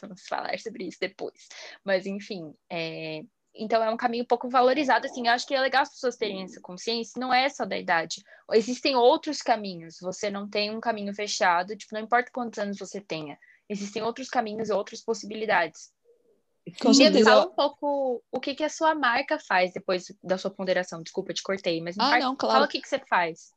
vamos 0.00 0.26
falar 0.26 0.58
sobre 0.60 0.84
isso 0.84 0.98
depois. 1.00 1.48
Mas 1.84 2.06
enfim, 2.06 2.54
é, 2.70 3.22
então 3.54 3.82
é 3.82 3.90
um 3.90 3.96
caminho 3.96 4.26
pouco 4.26 4.48
valorizado, 4.48 5.06
assim, 5.06 5.26
eu 5.26 5.32
acho 5.32 5.46
que 5.46 5.54
é 5.54 5.60
legal 5.60 5.82
as 5.82 5.90
pessoas 5.90 6.16
terem 6.16 6.42
essa 6.42 6.60
consciência, 6.60 7.20
não 7.20 7.32
é 7.32 7.48
só 7.48 7.64
da 7.64 7.78
idade. 7.78 8.22
Existem 8.52 8.96
outros 8.96 9.40
caminhos, 9.40 9.96
você 10.00 10.30
não 10.30 10.48
tem 10.48 10.74
um 10.74 10.80
caminho 10.80 11.14
fechado, 11.14 11.76
tipo, 11.76 11.94
não 11.94 12.02
importa 12.02 12.30
quantos 12.32 12.58
anos 12.58 12.78
você 12.78 13.00
tenha, 13.00 13.38
existem 13.68 14.02
outros 14.02 14.28
caminhos 14.28 14.68
e 14.68 14.72
outras 14.72 15.00
possibilidades. 15.00 15.92
Com 16.80 16.92
E 16.92 16.96
certeza. 16.96 17.30
fala 17.30 17.46
um 17.46 17.52
pouco 17.54 18.22
o 18.32 18.40
que, 18.40 18.54
que 18.54 18.64
a 18.64 18.70
sua 18.70 18.94
marca 18.94 19.38
faz 19.38 19.72
depois 19.74 20.06
da 20.22 20.38
sua 20.38 20.50
ponderação. 20.50 21.02
Desculpa, 21.02 21.34
te 21.34 21.42
cortei, 21.42 21.80
mas 21.82 21.94
Ah, 21.98 22.10
par- 22.10 22.20
não, 22.20 22.34
claro. 22.34 22.54
fala 22.54 22.64
o 22.64 22.68
que, 22.68 22.80
que 22.80 22.88
você 22.88 22.98
faz. 23.00 23.52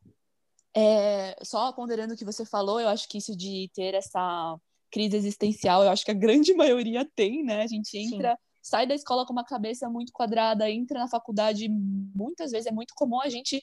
É, 0.75 1.35
só 1.41 1.71
ponderando 1.71 2.13
o 2.13 2.17
que 2.17 2.25
você 2.25 2.45
falou, 2.45 2.79
eu 2.79 2.89
acho 2.89 3.07
que 3.07 3.17
isso 3.17 3.35
de 3.35 3.71
ter 3.73 3.93
essa 3.93 4.57
crise 4.91 5.15
existencial, 5.15 5.83
eu 5.83 5.89
acho 5.89 6.03
que 6.05 6.11
a 6.11 6.13
grande 6.13 6.53
maioria 6.53 7.09
tem, 7.15 7.43
né? 7.43 7.63
A 7.63 7.67
gente 7.67 7.89
Sim. 7.89 8.21
Sai 8.67 8.85
da 8.85 8.93
escola 8.95 9.25
com 9.25 9.33
uma 9.33 9.43
cabeça 9.45 9.89
muito 9.89 10.11
quadrada, 10.11 10.69
entra 10.69 10.99
na 10.99 11.07
faculdade, 11.07 11.67
muitas 11.69 12.51
vezes 12.51 12.67
é 12.67 12.71
muito 12.71 12.93
comum 12.95 13.21
a 13.21 13.29
gente 13.29 13.61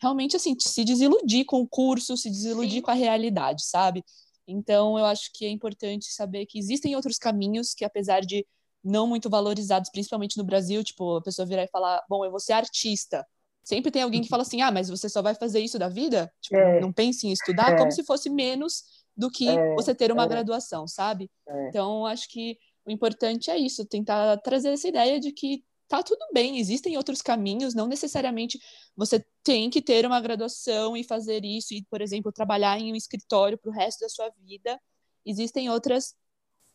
realmente 0.00 0.34
assim 0.36 0.54
se 0.58 0.84
desiludir 0.84 1.44
com 1.44 1.60
o 1.60 1.68
curso, 1.68 2.16
se 2.16 2.30
desiludir 2.30 2.76
Sim. 2.76 2.82
com 2.82 2.90
a 2.90 2.94
realidade, 2.94 3.64
sabe? 3.66 4.02
Então, 4.46 4.98
eu 4.98 5.04
acho 5.04 5.30
que 5.32 5.44
é 5.44 5.50
importante 5.50 6.12
saber 6.12 6.46
que 6.46 6.58
existem 6.58 6.96
outros 6.96 7.18
caminhos 7.18 7.72
que 7.74 7.84
apesar 7.84 8.20
de 8.20 8.44
não 8.82 9.06
muito 9.06 9.28
valorizados, 9.28 9.90
principalmente 9.90 10.38
no 10.38 10.44
Brasil, 10.44 10.82
tipo, 10.82 11.16
a 11.16 11.22
pessoa 11.22 11.46
virar 11.46 11.64
e 11.64 11.68
falar, 11.68 12.02
bom, 12.08 12.24
eu 12.24 12.30
vou 12.30 12.40
ser 12.40 12.54
artista. 12.54 13.26
Sempre 13.62 13.90
tem 13.90 14.02
alguém 14.02 14.22
que 14.22 14.28
fala 14.28 14.42
assim, 14.42 14.62
ah, 14.62 14.70
mas 14.70 14.88
você 14.88 15.06
só 15.08 15.20
vai 15.20 15.34
fazer 15.34 15.60
isso 15.60 15.78
da 15.78 15.88
vida? 15.88 16.32
Tipo, 16.40 16.56
É. 16.56 16.80
não 16.80 16.90
pense 16.90 17.26
em 17.26 17.30
estudar, 17.32 17.72
É. 17.72 17.76
como 17.76 17.92
se 17.92 18.02
fosse 18.02 18.30
menos 18.30 18.82
do 19.14 19.30
que 19.30 19.48
É, 19.48 19.74
você 19.74 19.94
ter 19.94 20.10
uma 20.10 20.24
é. 20.24 20.28
graduação, 20.28 20.88
sabe? 20.88 21.30
É. 21.46 21.68
Então, 21.68 22.06
acho 22.06 22.26
que 22.30 22.56
o 22.84 22.90
importante 22.90 23.50
é 23.50 23.58
isso, 23.58 23.86
tentar 23.86 24.36
trazer 24.38 24.70
essa 24.70 24.88
ideia 24.88 25.20
de 25.20 25.32
que 25.32 25.64
tá 25.88 26.02
tudo 26.02 26.24
bem, 26.32 26.58
existem 26.58 26.96
outros 26.96 27.20
caminhos, 27.20 27.74
não 27.74 27.88
necessariamente 27.88 28.58
você 28.96 29.24
tem 29.42 29.68
que 29.68 29.82
ter 29.82 30.06
uma 30.06 30.20
graduação 30.20 30.96
e 30.96 31.02
fazer 31.02 31.44
isso 31.44 31.74
e, 31.74 31.84
por 31.90 32.00
exemplo, 32.00 32.30
trabalhar 32.30 32.78
em 32.78 32.92
um 32.92 32.96
escritório 32.96 33.58
para 33.58 33.70
o 33.70 33.74
resto 33.74 34.00
da 34.00 34.08
sua 34.08 34.30
vida. 34.38 34.80
Existem 35.26 35.68
outras 35.68 36.14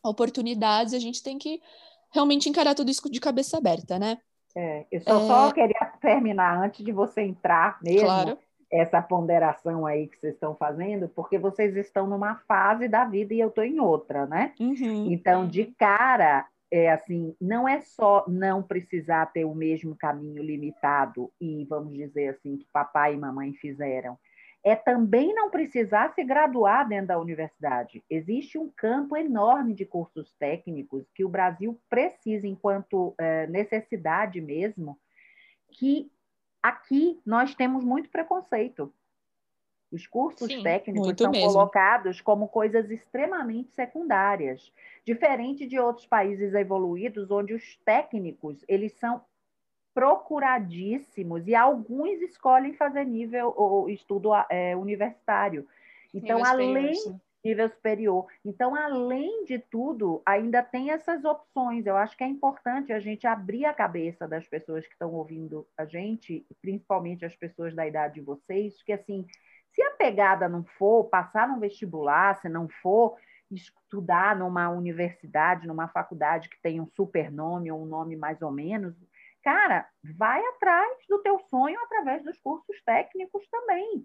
oportunidades, 0.03 0.93
a 0.93 0.99
gente 0.99 1.23
tem 1.23 1.37
que 1.37 1.61
realmente 2.11 2.49
encarar 2.49 2.75
tudo 2.75 2.91
isso 2.91 3.09
de 3.09 3.19
cabeça 3.19 3.57
aberta, 3.57 3.97
né? 3.97 4.17
É, 4.55 4.85
eu 4.91 5.01
só, 5.01 5.17
É. 5.17 5.27
só 5.27 5.51
queria 5.51 5.93
terminar 6.01 6.63
antes 6.63 6.83
de 6.83 6.91
você 6.91 7.21
entrar 7.21 7.77
mesmo, 7.81 8.01
Claro. 8.01 8.39
Essa 8.71 9.01
ponderação 9.01 9.85
aí 9.85 10.07
que 10.07 10.19
vocês 10.19 10.33
estão 10.33 10.55
fazendo, 10.55 11.07
porque 11.09 11.37
vocês 11.37 11.75
estão 11.75 12.07
numa 12.07 12.35
fase 12.47 12.87
da 12.87 13.05
vida 13.05 13.33
e 13.33 13.39
eu 13.39 13.49
estou 13.49 13.63
em 13.63 13.79
outra, 13.79 14.25
né? 14.25 14.53
Uhum. 14.59 15.11
Então, 15.11 15.47
de 15.47 15.65
cara, 15.77 16.47
é 16.71 16.91
assim, 16.91 17.35
não 17.39 17.67
é 17.67 17.81
só 17.81 18.25
não 18.27 18.61
precisar 18.61 19.27
ter 19.27 19.45
o 19.45 19.55
mesmo 19.55 19.95
caminho 19.95 20.43
limitado 20.43 21.31
e, 21.39 21.65
vamos 21.65 21.93
dizer 21.93 22.29
assim, 22.29 22.57
que 22.57 22.65
papai 22.73 23.13
e 23.13 23.17
mamãe 23.17 23.53
fizeram. 23.53 24.17
É 24.63 24.75
também 24.75 25.31
não 25.33 25.51
precisar 25.51 26.13
se 26.15 26.23
graduar 26.23 26.87
dentro 26.87 27.07
da 27.07 27.19
universidade. 27.19 28.03
Existe 28.09 28.57
um 28.57 28.69
campo 28.75 29.15
enorme 29.15 29.75
de 29.75 29.85
cursos 29.85 30.33
técnicos 30.39 31.05
que 31.13 31.23
o 31.23 31.29
Brasil 31.29 31.79
precisa, 31.87 32.47
enquanto 32.47 33.13
eh, 33.19 33.45
necessidade 33.45 34.41
mesmo, 34.41 34.97
que 35.69 36.11
aqui 36.67 37.21
nós 37.23 37.53
temos 37.53 37.83
muito 37.83 38.09
preconceito. 38.09 38.91
Os 39.91 40.07
cursos 40.07 40.47
Sim, 40.47 40.63
técnicos 40.63 41.15
são 41.15 41.31
mesmo. 41.31 41.47
colocados 41.47 42.19
como 42.19 42.47
coisas 42.47 42.89
extremamente 42.89 43.71
secundárias, 43.71 44.73
diferente 45.05 45.67
de 45.67 45.79
outros 45.79 46.07
países 46.07 46.55
evoluídos, 46.55 47.29
onde 47.29 47.53
os 47.53 47.77
técnicos 47.85 48.65
eles 48.67 48.93
são 48.93 49.21
procuradíssimos 49.93 51.47
e 51.47 51.55
alguns 51.55 52.19
escolhem 52.21 52.73
fazer 52.73 53.05
nível 53.05 53.53
ou 53.55 53.87
estudo 53.89 54.31
eh, 54.49 54.75
universitário. 54.75 55.67
Então, 56.13 56.43
além 56.43 56.95
sim. 56.95 57.21
Nível 57.45 57.69
superior. 57.69 58.25
Então, 58.43 58.75
além 58.75 59.45
de 59.45 59.59
tudo, 59.59 60.21
ainda 60.25 60.63
tem 60.63 60.89
essas 60.89 61.23
opções. 61.23 61.85
Eu 61.85 61.95
acho 61.95 62.17
que 62.17 62.23
é 62.23 62.27
importante 62.27 62.91
a 62.91 62.99
gente 62.99 63.27
abrir 63.27 63.65
a 63.65 63.73
cabeça 63.73 64.27
das 64.27 64.47
pessoas 64.47 64.85
que 64.85 64.93
estão 64.93 65.13
ouvindo 65.13 65.67
a 65.77 65.85
gente, 65.85 66.43
principalmente 66.59 67.23
as 67.23 67.35
pessoas 67.35 67.75
da 67.75 67.85
idade 67.85 68.15
de 68.15 68.21
vocês, 68.21 68.81
que 68.81 68.91
assim, 68.91 69.27
se 69.71 69.81
a 69.83 69.91
pegada 69.91 70.49
não 70.49 70.63
for 70.63 71.03
passar 71.05 71.47
no 71.47 71.59
vestibular, 71.59 72.35
se 72.41 72.49
não 72.49 72.67
for 72.81 73.15
estudar 73.51 74.35
numa 74.35 74.69
universidade, 74.69 75.67
numa 75.67 75.87
faculdade 75.87 76.49
que 76.49 76.59
tem 76.61 76.81
um 76.81 76.87
super 76.87 77.31
nome 77.31 77.71
ou 77.71 77.83
um 77.83 77.85
nome 77.85 78.15
mais 78.15 78.41
ou 78.41 78.51
menos, 78.51 78.95
cara, 79.43 79.87
vai 80.17 80.43
atrás 80.47 80.97
do 81.07 81.21
teu 81.21 81.37
sonho 81.47 81.79
através 81.81 82.23
dos 82.23 82.39
cursos 82.39 82.81
técnicos 82.83 83.47
também. 83.51 84.03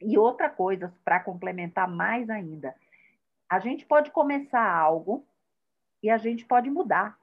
E 0.00 0.16
outra 0.16 0.48
coisa, 0.48 0.92
para 1.04 1.20
complementar 1.20 1.88
mais 1.88 2.30
ainda, 2.30 2.74
a 3.48 3.58
gente 3.58 3.84
pode 3.84 4.10
começar 4.10 4.62
algo 4.62 5.24
e 6.02 6.10
a 6.10 6.18
gente 6.18 6.44
pode 6.44 6.70
mudar. 6.70 7.18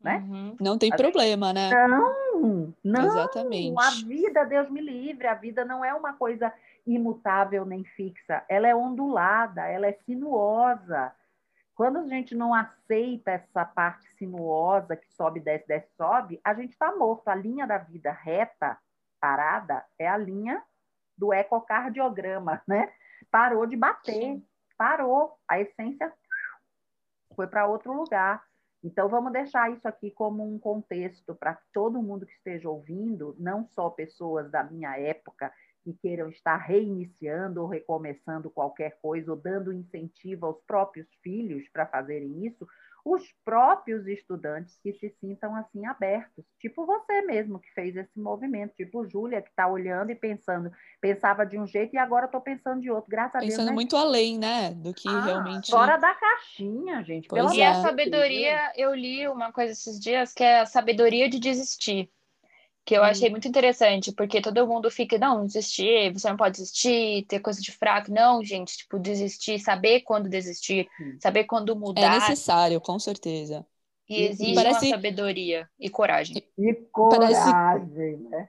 Né? 0.00 0.24
Uhum. 0.28 0.56
Não 0.60 0.78
tem 0.78 0.92
a 0.92 0.96
problema, 0.96 1.48
gente... 1.48 1.56
né? 1.56 1.88
Não, 1.88 2.74
não. 2.84 3.06
Exatamente. 3.06 3.74
A 3.80 4.06
vida, 4.06 4.44
Deus 4.44 4.70
me 4.70 4.80
livre, 4.80 5.26
a 5.26 5.34
vida 5.34 5.64
não 5.64 5.84
é 5.84 5.92
uma 5.92 6.12
coisa 6.12 6.52
imutável 6.86 7.64
nem 7.66 7.84
fixa, 7.84 8.44
ela 8.48 8.66
é 8.66 8.74
ondulada, 8.74 9.66
ela 9.66 9.86
é 9.86 9.92
sinuosa. 10.06 11.12
Quando 11.74 11.98
a 11.98 12.06
gente 12.06 12.34
não 12.34 12.54
aceita 12.54 13.30
essa 13.30 13.64
parte 13.64 14.08
sinuosa 14.16 14.96
que 14.96 15.06
sobe, 15.12 15.40
desce, 15.40 15.66
desce, 15.66 15.88
sobe, 15.96 16.40
a 16.42 16.54
gente 16.54 16.72
está 16.72 16.94
morto. 16.96 17.28
A 17.28 17.34
linha 17.34 17.66
da 17.66 17.78
vida 17.78 18.10
reta, 18.10 18.76
parada, 19.20 19.84
é 19.98 20.08
a 20.08 20.16
linha 20.16 20.62
do 21.18 21.32
ecocardiograma, 21.32 22.62
né? 22.66 22.90
Parou 23.30 23.66
de 23.66 23.76
bater, 23.76 24.40
parou. 24.76 25.36
A 25.48 25.60
essência 25.60 26.12
foi 27.34 27.46
para 27.46 27.66
outro 27.66 27.92
lugar. 27.92 28.42
Então, 28.82 29.08
vamos 29.08 29.32
deixar 29.32 29.72
isso 29.72 29.88
aqui 29.88 30.10
como 30.12 30.44
um 30.44 30.58
contexto 30.58 31.34
para 31.34 31.58
todo 31.72 32.00
mundo 32.00 32.24
que 32.24 32.32
esteja 32.32 32.70
ouvindo, 32.70 33.34
não 33.38 33.66
só 33.66 33.90
pessoas 33.90 34.48
da 34.50 34.62
minha 34.62 34.96
época 34.96 35.52
que 35.82 35.92
queiram 35.94 36.28
estar 36.28 36.56
reiniciando 36.56 37.62
ou 37.62 37.68
recomeçando 37.68 38.50
qualquer 38.50 38.98
coisa, 39.00 39.32
ou 39.32 39.36
dando 39.36 39.72
incentivo 39.72 40.46
aos 40.46 40.60
próprios 40.62 41.08
filhos 41.22 41.68
para 41.70 41.86
fazerem 41.86 42.46
isso, 42.46 42.66
os 43.12 43.22
próprios 43.44 44.06
estudantes 44.06 44.78
que 44.82 44.92
se 44.92 45.10
sintam 45.20 45.54
assim 45.56 45.86
abertos, 45.86 46.44
tipo 46.60 46.84
você 46.84 47.22
mesmo 47.22 47.58
que 47.58 47.72
fez 47.72 47.96
esse 47.96 48.18
movimento, 48.18 48.74
tipo 48.74 49.06
Júlia 49.06 49.42
que 49.42 49.48
está 49.50 49.66
olhando 49.66 50.10
e 50.10 50.14
pensando, 50.14 50.70
pensava 51.00 51.44
de 51.44 51.58
um 51.58 51.66
jeito 51.66 51.94
e 51.94 51.98
agora 51.98 52.26
estou 52.26 52.40
pensando 52.40 52.80
de 52.80 52.90
outro, 52.90 53.10
graças 53.10 53.32
pensando 53.32 53.38
a 53.38 53.46
Deus. 53.46 53.54
Pensando 53.54 53.68
né? 53.68 53.74
muito 53.74 53.96
além, 53.96 54.38
né, 54.38 54.70
do 54.74 54.92
que 54.92 55.08
ah, 55.08 55.20
realmente. 55.20 55.70
Fora 55.70 55.96
da 55.96 56.14
caixinha, 56.14 57.02
gente. 57.02 57.28
Pois 57.28 57.52
e 57.52 57.60
é. 57.60 57.68
a 57.68 57.74
sabedoria, 57.82 58.72
eu 58.76 58.94
li 58.94 59.26
uma 59.28 59.52
coisa 59.52 59.72
esses 59.72 59.98
dias 59.98 60.32
que 60.32 60.42
é 60.44 60.60
a 60.60 60.66
sabedoria 60.66 61.28
de 61.28 61.38
desistir 61.38 62.10
que 62.88 62.94
eu 62.94 63.04
achei 63.04 63.28
muito 63.28 63.46
interessante, 63.46 64.10
porque 64.12 64.40
todo 64.40 64.66
mundo 64.66 64.90
fica, 64.90 65.18
não, 65.18 65.44
desistir, 65.44 66.10
você 66.10 66.26
não 66.30 66.38
pode 66.38 66.56
desistir, 66.56 67.26
ter 67.28 67.38
coisa 67.38 67.60
de 67.60 67.70
fraco. 67.70 68.10
Não, 68.10 68.42
gente, 68.42 68.78
tipo, 68.78 68.98
desistir, 68.98 69.58
saber 69.58 70.00
quando 70.00 70.26
desistir, 70.26 70.88
saber 71.20 71.44
quando 71.44 71.76
mudar. 71.76 72.00
É 72.00 72.18
necessário, 72.18 72.80
com 72.80 72.98
certeza. 72.98 73.66
E 74.08 74.22
exige 74.22 74.54
parece... 74.54 74.86
uma 74.86 74.94
sabedoria 74.96 75.68
e 75.78 75.90
coragem. 75.90 76.42
E 76.56 76.74
coragem, 76.90 78.16
né? 78.30 78.48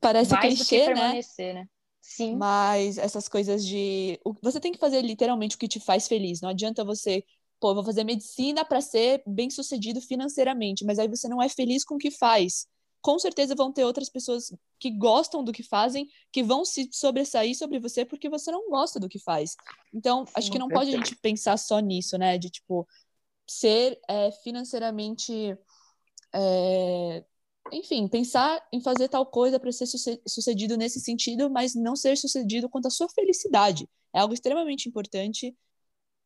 Parece 0.00 0.34
Mais 0.34 0.54
clichê, 0.54 0.94
né? 0.94 1.20
né? 1.52 1.68
Sim. 2.00 2.36
Mas 2.36 2.96
essas 2.96 3.28
coisas 3.28 3.66
de. 3.66 4.20
Você 4.40 4.60
tem 4.60 4.70
que 4.70 4.78
fazer 4.78 5.02
literalmente 5.02 5.56
o 5.56 5.58
que 5.58 5.66
te 5.66 5.80
faz 5.80 6.06
feliz. 6.06 6.40
Não 6.40 6.50
adianta 6.50 6.84
você 6.84 7.24
pô, 7.58 7.74
vou 7.74 7.82
fazer 7.82 8.04
medicina 8.04 8.64
para 8.64 8.80
ser 8.80 9.22
bem 9.26 9.48
sucedido 9.48 10.00
financeiramente, 10.00 10.84
mas 10.84 10.98
aí 10.98 11.08
você 11.08 11.26
não 11.28 11.42
é 11.42 11.48
feliz 11.48 11.82
com 11.82 11.94
o 11.94 11.98
que 11.98 12.10
faz 12.10 12.68
com 13.04 13.18
certeza 13.18 13.54
vão 13.54 13.70
ter 13.70 13.84
outras 13.84 14.08
pessoas 14.08 14.50
que 14.80 14.90
gostam 14.90 15.44
do 15.44 15.52
que 15.52 15.62
fazem, 15.62 16.08
que 16.32 16.42
vão 16.42 16.64
se 16.64 16.88
sobressair 16.90 17.54
sobre 17.54 17.78
você 17.78 18.02
porque 18.02 18.30
você 18.30 18.50
não 18.50 18.70
gosta 18.70 18.98
do 18.98 19.10
que 19.10 19.18
faz. 19.18 19.56
Então, 19.92 20.24
acho 20.34 20.50
que 20.50 20.58
não 20.58 20.68
pode 20.68 20.88
a 20.88 20.96
gente 20.96 21.14
pensar 21.16 21.58
só 21.58 21.80
nisso, 21.80 22.16
né? 22.16 22.38
De, 22.38 22.48
tipo, 22.48 22.88
ser 23.46 24.00
é, 24.08 24.32
financeiramente. 24.42 25.54
É, 26.34 27.24
enfim, 27.70 28.08
pensar 28.08 28.66
em 28.72 28.80
fazer 28.80 29.08
tal 29.08 29.26
coisa 29.26 29.60
para 29.60 29.70
ser 29.70 29.86
sucedido 30.26 30.74
nesse 30.74 30.98
sentido, 30.98 31.50
mas 31.50 31.74
não 31.74 31.94
ser 31.94 32.16
sucedido 32.16 32.70
quanto 32.70 32.88
à 32.88 32.90
sua 32.90 33.10
felicidade. 33.10 33.86
É 34.14 34.20
algo 34.20 34.32
extremamente 34.32 34.88
importante 34.88 35.54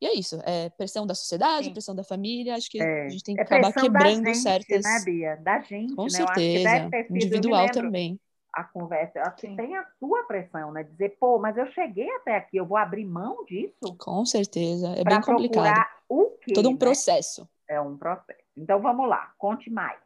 e 0.00 0.06
é 0.06 0.14
isso, 0.14 0.40
é 0.44 0.70
pressão 0.70 1.04
da 1.04 1.14
sociedade, 1.14 1.66
Sim. 1.66 1.72
pressão 1.72 1.94
da 1.94 2.04
família, 2.04 2.54
acho 2.54 2.70
que 2.70 2.80
é. 2.80 3.06
a 3.06 3.08
gente 3.08 3.24
tem 3.24 3.34
que 3.34 3.40
é 3.40 3.44
acabar 3.44 3.72
quebrando 3.72 4.26
gente, 4.26 4.38
certas. 4.38 4.84
Né, 4.84 5.02
Bia? 5.04 5.36
Da 5.36 5.60
gente, 5.60 5.94
Com 5.94 6.04
né? 6.04 6.10
certeza. 6.10 6.90
Individual 7.10 7.68
também. 7.70 8.20
A 8.52 8.64
conversa, 8.64 9.20
acho 9.22 9.36
que 9.36 9.56
tem 9.56 9.76
a 9.76 9.84
sua 9.98 10.24
pressão, 10.24 10.72
né? 10.72 10.82
Dizer, 10.82 11.16
pô, 11.20 11.38
mas 11.38 11.56
eu 11.56 11.66
cheguei 11.72 12.08
até 12.16 12.36
aqui, 12.36 12.56
eu 12.56 12.66
vou 12.66 12.76
abrir 12.76 13.04
mão 13.04 13.44
disso? 13.44 13.96
Com 13.98 14.24
certeza, 14.24 14.88
é 14.96 15.04
bem 15.04 15.20
complicado. 15.20 15.86
O 16.08 16.30
quê, 16.42 16.52
Todo 16.54 16.68
um 16.68 16.72
né? 16.72 16.78
processo. 16.78 17.48
É 17.68 17.80
um 17.80 17.96
processo. 17.96 18.40
Então 18.56 18.80
vamos 18.80 19.08
lá, 19.08 19.32
conte 19.36 19.68
mais. 19.68 19.98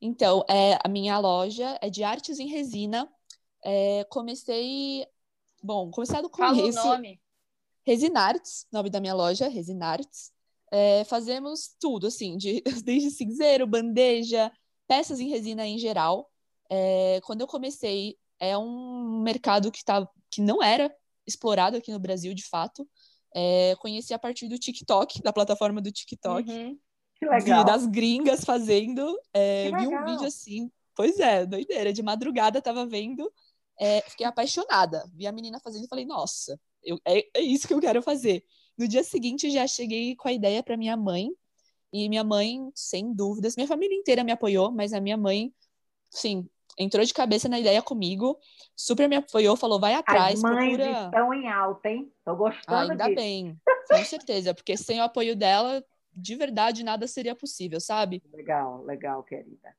Então, 0.00 0.44
é, 0.50 0.76
a 0.84 0.88
minha 0.88 1.16
loja 1.20 1.78
é 1.80 1.88
de 1.88 2.02
artes 2.02 2.40
em 2.40 2.48
resina. 2.48 3.08
É, 3.64 4.04
comecei. 4.10 5.06
Bom, 5.62 5.90
começar 5.92 6.20
do 6.20 6.28
começo. 6.28 6.72
Fala 6.72 6.88
o 6.88 6.96
nome. 6.96 7.20
Resinarts, 7.86 8.66
nome 8.72 8.90
da 8.90 9.00
minha 9.00 9.14
loja, 9.14 9.48
Resinarts. 9.48 10.30
É, 10.70 11.04
fazemos 11.04 11.74
tudo, 11.78 12.06
assim, 12.06 12.36
de, 12.36 12.62
desde 12.84 13.10
cinzeiro, 13.10 13.66
bandeja, 13.66 14.50
peças 14.86 15.20
em 15.20 15.28
resina 15.28 15.66
em 15.66 15.78
geral. 15.78 16.30
É, 16.70 17.20
quando 17.24 17.42
eu 17.42 17.46
comecei, 17.46 18.16
é 18.40 18.56
um 18.56 19.20
mercado 19.22 19.70
que, 19.70 19.84
tá, 19.84 20.08
que 20.30 20.40
não 20.40 20.62
era 20.62 20.94
explorado 21.26 21.76
aqui 21.76 21.92
no 21.92 21.98
Brasil, 21.98 22.34
de 22.34 22.46
fato. 22.48 22.88
É, 23.34 23.74
conheci 23.78 24.12
a 24.12 24.18
partir 24.18 24.48
do 24.48 24.58
TikTok, 24.58 25.20
da 25.22 25.32
plataforma 25.32 25.80
do 25.80 25.92
TikTok. 25.92 26.50
Uhum. 26.50 26.78
Que 27.16 27.26
legal. 27.26 27.64
Das 27.64 27.86
gringas 27.86 28.44
fazendo. 28.44 29.16
É, 29.32 29.70
vi 29.70 29.86
um 29.86 30.04
vídeo 30.04 30.26
assim. 30.26 30.70
Pois 30.94 31.20
é, 31.20 31.46
doideira. 31.46 31.92
De 31.92 32.02
madrugada 32.02 32.60
tava 32.60 32.84
vendo. 32.84 33.32
É, 33.78 34.00
fiquei 34.02 34.26
apaixonada. 34.26 35.08
Vi 35.14 35.26
a 35.26 35.32
menina 35.32 35.60
fazendo 35.60 35.84
e 35.84 35.88
falei, 35.88 36.04
nossa, 36.04 36.58
eu, 36.84 36.98
é, 37.06 37.26
é 37.34 37.40
isso 37.40 37.66
que 37.66 37.74
eu 37.74 37.80
quero 37.80 38.02
fazer. 38.02 38.44
No 38.76 38.88
dia 38.88 39.04
seguinte, 39.04 39.50
já 39.50 39.66
cheguei 39.66 40.16
com 40.16 40.28
a 40.28 40.32
ideia 40.32 40.62
para 40.62 40.76
minha 40.76 40.96
mãe. 40.96 41.30
E 41.92 42.08
minha 42.08 42.24
mãe, 42.24 42.70
sem 42.74 43.12
dúvidas, 43.12 43.54
minha 43.54 43.68
família 43.68 43.94
inteira 43.94 44.24
me 44.24 44.32
apoiou, 44.32 44.72
mas 44.72 44.94
a 44.94 45.00
minha 45.00 45.16
mãe, 45.16 45.52
sim, 46.10 46.48
entrou 46.78 47.04
de 47.04 47.12
cabeça 47.12 47.50
na 47.50 47.60
ideia 47.60 47.82
comigo, 47.82 48.38
super 48.74 49.08
me 49.10 49.16
apoiou, 49.16 49.56
falou, 49.56 49.78
vai 49.78 49.92
atrás, 49.92 50.36
As 50.36 50.42
mães 50.42 50.74
procura... 50.74 51.04
estão 51.04 51.34
em 51.34 51.48
alta, 51.50 51.90
hein? 51.90 52.10
Tô 52.24 52.34
gostando 52.34 52.92
Ainda 52.92 53.04
disso. 53.04 53.16
bem, 53.16 53.60
com 53.90 54.04
certeza, 54.06 54.54
porque 54.54 54.74
sem 54.74 55.00
o 55.00 55.02
apoio 55.02 55.36
dela, 55.36 55.84
de 56.14 56.34
verdade, 56.34 56.82
nada 56.82 57.06
seria 57.06 57.34
possível, 57.34 57.78
sabe? 57.78 58.22
Legal, 58.32 58.82
legal, 58.84 59.22
querida. 59.22 59.76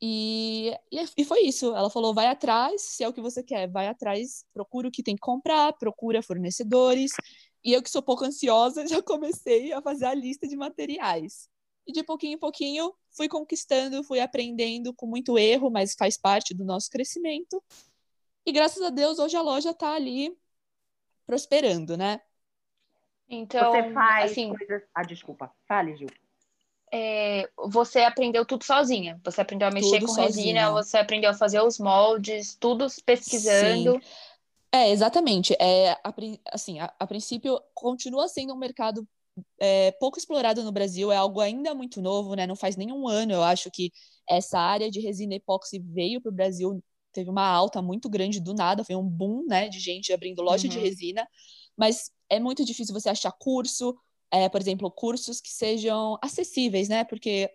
E, 0.00 0.72
e, 1.16 1.24
foi 1.24 1.42
isso. 1.42 1.74
Ela 1.74 1.88
falou: 1.88 2.14
vai 2.14 2.26
atrás, 2.26 2.82
se 2.82 3.04
é 3.04 3.08
o 3.08 3.12
que 3.12 3.20
você 3.20 3.42
quer, 3.42 3.70
vai 3.70 3.88
atrás, 3.88 4.44
procura 4.52 4.88
o 4.88 4.90
que 4.90 5.02
tem 5.02 5.14
que 5.14 5.20
comprar, 5.20 5.72
procura 5.74 6.22
fornecedores. 6.22 7.12
E 7.64 7.72
eu, 7.72 7.82
que 7.82 7.90
sou 7.90 8.02
pouco 8.02 8.24
ansiosa, 8.24 8.86
já 8.88 9.02
comecei 9.02 9.72
a 9.72 9.80
fazer 9.80 10.06
a 10.06 10.14
lista 10.14 10.46
de 10.46 10.56
materiais. 10.56 11.48
E 11.86 11.92
de 11.92 12.02
pouquinho 12.02 12.34
em 12.34 12.38
pouquinho 12.38 12.94
fui 13.10 13.28
conquistando, 13.28 14.02
fui 14.02 14.20
aprendendo 14.20 14.92
com 14.94 15.06
muito 15.06 15.38
erro, 15.38 15.70
mas 15.70 15.94
faz 15.94 16.16
parte 16.16 16.54
do 16.54 16.64
nosso 16.64 16.90
crescimento. 16.90 17.62
E 18.46 18.52
graças 18.52 18.82
a 18.82 18.90
Deus, 18.90 19.18
hoje 19.18 19.36
a 19.36 19.42
loja 19.42 19.70
está 19.70 19.94
ali 19.94 20.36
prosperando, 21.26 21.96
né? 21.96 22.20
Então, 23.28 23.70
você 23.70 23.92
faz 23.92 24.32
assim, 24.32 24.54
coisas. 24.54 24.82
Ah, 24.94 25.02
desculpa. 25.02 25.54
Fale, 25.66 25.96
Gil 25.96 26.08
é, 26.96 27.50
você 27.56 28.02
aprendeu 28.02 28.46
tudo 28.46 28.62
sozinha. 28.62 29.20
Você 29.24 29.40
aprendeu 29.40 29.66
a 29.66 29.70
mexer 29.72 29.98
tudo 29.98 30.06
com 30.06 30.14
sozinha. 30.14 30.60
resina, 30.60 30.70
você 30.70 30.96
aprendeu 30.96 31.28
a 31.30 31.34
fazer 31.34 31.60
os 31.60 31.76
moldes, 31.76 32.54
tudo 32.54 32.86
pesquisando. 33.04 33.94
Sim. 33.94 34.00
É, 34.70 34.90
exatamente. 34.90 35.56
É, 35.58 35.90
a, 35.90 36.14
assim, 36.52 36.78
a, 36.78 36.94
a, 36.96 37.04
princípio, 37.04 37.60
continua 37.74 38.28
sendo 38.28 38.54
um 38.54 38.56
mercado 38.56 39.04
é, 39.58 39.90
pouco 39.98 40.18
explorado 40.18 40.62
no 40.62 40.70
Brasil, 40.70 41.10
é 41.10 41.16
algo 41.16 41.40
ainda 41.40 41.74
muito 41.74 42.00
novo, 42.00 42.36
né? 42.36 42.46
Não 42.46 42.54
faz 42.54 42.76
nenhum 42.76 43.08
ano, 43.08 43.32
eu 43.32 43.42
acho 43.42 43.68
que 43.72 43.90
essa 44.30 44.60
área 44.60 44.88
de 44.88 45.00
resina 45.00 45.34
epóxi 45.34 45.80
veio 45.80 46.20
para 46.20 46.30
o 46.30 46.34
Brasil, 46.34 46.80
teve 47.12 47.28
uma 47.28 47.44
alta 47.44 47.82
muito 47.82 48.08
grande 48.08 48.38
do 48.38 48.54
nada, 48.54 48.84
foi 48.84 48.94
um 48.94 49.02
boom, 49.02 49.44
né, 49.48 49.68
de 49.68 49.80
gente 49.80 50.12
abrindo 50.12 50.42
loja 50.42 50.68
uhum. 50.68 50.72
de 50.72 50.78
resina, 50.78 51.26
mas 51.76 52.12
é 52.30 52.38
muito 52.38 52.64
difícil 52.64 52.94
você 52.94 53.08
achar 53.08 53.32
curso, 53.32 53.96
é, 54.34 54.48
por 54.48 54.60
exemplo, 54.60 54.90
cursos 54.90 55.40
que 55.40 55.50
sejam 55.50 56.18
acessíveis, 56.20 56.88
né? 56.88 57.04
Porque 57.04 57.48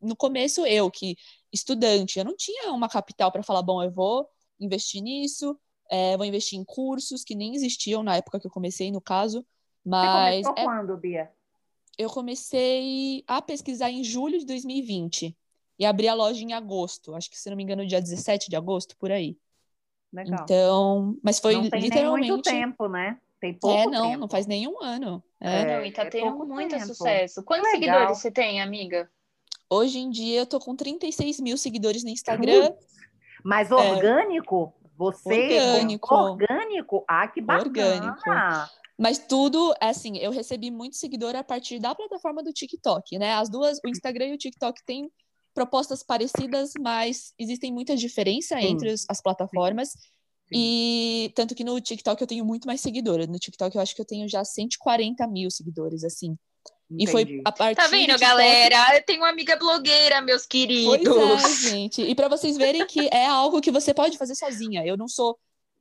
no 0.00 0.14
começo 0.14 0.66
eu, 0.66 0.90
que 0.90 1.16
estudante, 1.52 2.18
eu 2.18 2.24
não 2.24 2.36
tinha 2.36 2.72
uma 2.72 2.88
capital 2.88 3.32
para 3.32 3.42
falar, 3.42 3.62
bom, 3.62 3.82
eu 3.82 3.90
vou 3.90 4.28
investir 4.58 5.02
nisso, 5.02 5.58
É, 5.92 6.16
vou 6.16 6.24
investir 6.24 6.56
em 6.56 6.64
cursos 6.64 7.24
que 7.24 7.34
nem 7.34 7.56
existiam 7.56 8.02
na 8.02 8.16
época 8.16 8.38
que 8.38 8.46
eu 8.46 8.50
comecei, 8.50 8.92
no 8.92 9.00
caso. 9.00 9.44
Mas. 9.84 10.44
Você 10.46 10.52
começou 10.52 10.54
é... 10.56 10.64
quando, 10.64 10.96
Bia? 10.96 11.30
Eu 11.98 12.08
comecei 12.08 13.24
a 13.26 13.42
pesquisar 13.42 13.90
em 13.90 14.04
julho 14.04 14.38
de 14.38 14.46
2020 14.46 15.36
e 15.78 15.84
abri 15.84 16.06
a 16.06 16.14
loja 16.14 16.42
em 16.44 16.52
agosto. 16.52 17.14
Acho 17.14 17.28
que, 17.28 17.36
se 17.36 17.50
não 17.50 17.56
me 17.56 17.64
engano, 17.64 17.84
dia 17.86 18.00
17 18.00 18.48
de 18.48 18.56
agosto, 18.56 18.96
por 18.98 19.10
aí. 19.10 19.36
Legal. 20.12 20.40
Então, 20.42 21.18
mas 21.22 21.40
foi 21.40 21.54
não 21.54 21.68
tem 21.68 21.80
literalmente. 21.80 22.20
Nem 22.22 22.30
muito 22.30 22.44
tempo, 22.44 22.88
né? 22.88 23.18
Tem 23.40 23.54
pouco 23.54 23.76
É, 23.76 23.86
não, 23.86 24.10
tempo. 24.10 24.20
não 24.20 24.28
faz 24.28 24.46
nenhum 24.46 24.80
ano. 24.82 25.22
É, 25.40 25.62
é. 25.62 25.76
não, 25.76 25.84
e 25.84 25.92
tá 25.92 26.02
é 26.02 26.10
tendo 26.10 26.44
muito 26.46 26.70
tempo. 26.70 26.86
sucesso. 26.86 27.42
Quantos 27.42 27.72
Legal. 27.72 27.80
seguidores 27.80 28.18
você 28.18 28.30
tem, 28.30 28.60
amiga? 28.60 29.10
Hoje 29.68 29.98
em 29.98 30.10
dia 30.10 30.40
eu 30.40 30.46
tô 30.46 30.58
com 30.58 30.76
36 30.76 31.40
mil 31.40 31.56
seguidores 31.56 32.04
no 32.04 32.10
Instagram. 32.10 32.72
Mas 33.44 33.70
orgânico? 33.70 34.74
Você 34.96 35.58
Orgânico. 35.58 36.14
orgânico? 36.14 37.04
Ah, 37.08 37.26
que 37.26 37.40
bacana. 37.40 37.66
Orgânico. 37.66 38.70
Mas 38.98 39.18
tudo, 39.18 39.74
assim, 39.80 40.18
eu 40.18 40.30
recebi 40.30 40.70
muito 40.70 40.96
seguidor 40.96 41.34
a 41.34 41.42
partir 41.42 41.78
da 41.78 41.94
plataforma 41.94 42.42
do 42.42 42.52
TikTok, 42.52 43.18
né? 43.18 43.32
As 43.32 43.48
duas, 43.48 43.78
o 43.82 43.88
Instagram 43.88 44.26
e 44.26 44.34
o 44.34 44.38
TikTok 44.38 44.84
têm 44.84 45.10
propostas 45.54 46.02
parecidas, 46.02 46.72
mas 46.78 47.32
existem 47.38 47.72
muita 47.72 47.96
diferença 47.96 48.60
Sim. 48.60 48.66
entre 48.66 48.92
as 49.08 49.22
plataformas. 49.22 49.94
E 50.52 51.32
tanto 51.34 51.54
que 51.54 51.64
no 51.64 51.80
TikTok 51.80 52.20
eu 52.20 52.26
tenho 52.26 52.44
muito 52.44 52.66
mais 52.66 52.80
seguidores. 52.80 53.28
No 53.28 53.38
TikTok 53.38 53.74
eu 53.74 53.82
acho 53.82 53.94
que 53.94 54.00
eu 54.00 54.06
tenho 54.06 54.28
já 54.28 54.44
140 54.44 55.26
mil 55.26 55.50
seguidores, 55.50 56.04
assim. 56.04 56.36
E 56.98 57.06
foi 57.06 57.22
Entendi. 57.22 57.42
a 57.44 57.52
partir 57.52 57.76
Tá 57.76 57.86
do 57.86 57.90
vendo, 57.90 58.18
galera? 58.18 58.96
Eu 58.96 59.04
tenho 59.04 59.20
uma 59.20 59.28
amiga 59.28 59.56
blogueira, 59.56 60.20
meus 60.20 60.44
queridos. 60.44 61.06
Pois 61.14 61.64
é, 61.64 61.70
gente. 61.70 62.02
E 62.02 62.14
para 62.14 62.28
vocês 62.28 62.56
verem 62.56 62.84
que 62.86 63.08
é 63.12 63.26
algo 63.26 63.60
que 63.60 63.70
você 63.70 63.94
pode 63.94 64.18
fazer 64.18 64.34
sozinha. 64.34 64.84
Eu 64.84 64.96
não 64.96 65.06
sou 65.06 65.38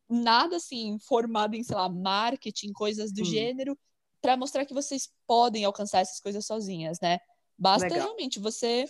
nada 0.07 0.57
assim 0.57 0.97
formada 0.99 1.55
em, 1.55 1.63
sei 1.63 1.75
lá, 1.75 1.89
marketing, 1.89 2.71
coisas 2.73 3.11
do 3.11 3.21
Hum. 3.21 3.25
gênero, 3.25 3.77
para 4.21 4.37
mostrar 4.37 4.65
que 4.65 4.73
vocês 4.73 5.09
podem 5.25 5.65
alcançar 5.65 5.99
essas 6.01 6.19
coisas 6.19 6.45
sozinhas, 6.45 6.99
né? 7.01 7.19
Basta 7.57 7.87
Legal. 7.87 7.99
realmente 8.07 8.39
você 8.39 8.85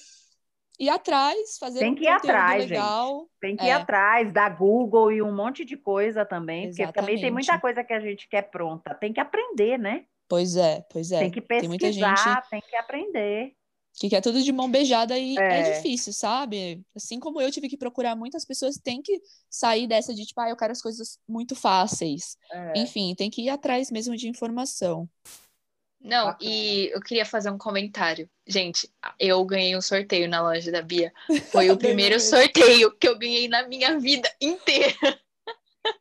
ir 0.79 0.89
atrás, 0.89 1.57
fazer 1.59 1.79
Tem 1.79 1.91
um 1.91 1.95
que 1.95 2.03
ir 2.03 2.07
conteúdo 2.13 2.29
atrás, 2.29 2.62
gente. 2.63 2.71
legal. 2.71 3.29
Tem 3.41 3.55
que 3.57 3.63
ir 3.65 3.69
É. 3.69 3.74
atrás 3.74 4.31
da 4.31 4.48
Google 4.50 5.12
e 5.12 5.21
um 5.21 5.36
monte 5.36 5.65
de 5.65 5.75
coisa 5.77 6.25
também, 6.25 6.69
porque 6.69 6.83
também 6.93 7.15
tem 7.15 7.25
Exatamente. 7.25 7.31
muita 7.31 7.59
coisa 7.59 7.83
que 7.83 7.93
a 7.93 8.00
gente 8.00 8.27
quer 8.29 8.43
pronta. 8.43 8.95
Tem 8.95 9.12
que 9.12 9.19
aprender, 9.19 9.77
né? 9.77 10.05
Pois 10.27 10.55
é, 10.55 10.86
pois 10.91 11.12
é. 11.12 11.19
tem 11.19 11.31
que 11.31 11.41
Tem 11.41 11.67
muita 11.67 11.88
pesquisar, 11.88 12.15
gente 12.15 12.50
tem 12.50 12.62
que 12.62 12.75
aprender. 12.75 13.53
que 14.00 14.07
quer 14.09 14.21
tudo 14.21 14.41
de 14.41 14.51
mão 14.53 14.69
beijada 14.71 15.17
e 15.17 15.38
é. 15.38 15.59
É. 15.59 15.71
difícil, 15.74 16.13
sabe? 16.13 16.81
Assim 16.95 17.19
como 17.19 17.41
eu 17.41 17.51
tive 17.51 17.67
que 17.67 17.75
procurar, 17.75 18.15
muitas 18.15 18.45
pessoas 18.45 18.77
têm 18.77 19.01
que 19.01 19.19
sair 19.50 19.88
dessa 19.88 20.13
de 20.13 20.25
tipo, 20.25 20.39
ah, 20.39 20.50
eu 20.50 20.55
quero 20.55 20.71
as 20.71 20.81
coisas 20.81 21.19
muito 21.27 21.53
fáceis. 21.55 22.38
É. 22.51 22.74
Enfim, 22.77 23.13
tem 23.15 23.29
que 23.29 23.41
ir 23.41 23.50
atrás 23.50 23.91
mesmo 23.91 24.15
de 24.15 24.29
informação. 24.29 25.09
Não, 26.01 26.27
Bacana. 26.27 26.50
e 26.51 26.89
eu 26.94 27.01
queria 27.01 27.25
fazer 27.25 27.50
um 27.50 27.58
comentário. 27.58 28.29
Gente, 28.48 28.89
eu 29.20 29.44
ganhei 29.44 29.75
um 29.75 29.82
sorteio 29.82 30.29
na 30.29 30.41
loja 30.41 30.72
da 30.72 30.82
Bia. 30.82 31.12
Foi 31.51 31.70
o 31.72 31.77
primeiro 31.77 32.20
sorteio 32.20 32.91
que 32.98 33.08
eu 33.08 33.18
ganhei 33.18 33.48
na 33.50 33.68
minha 33.68 34.00
vida 34.00 34.32
inteira. 34.39 35.20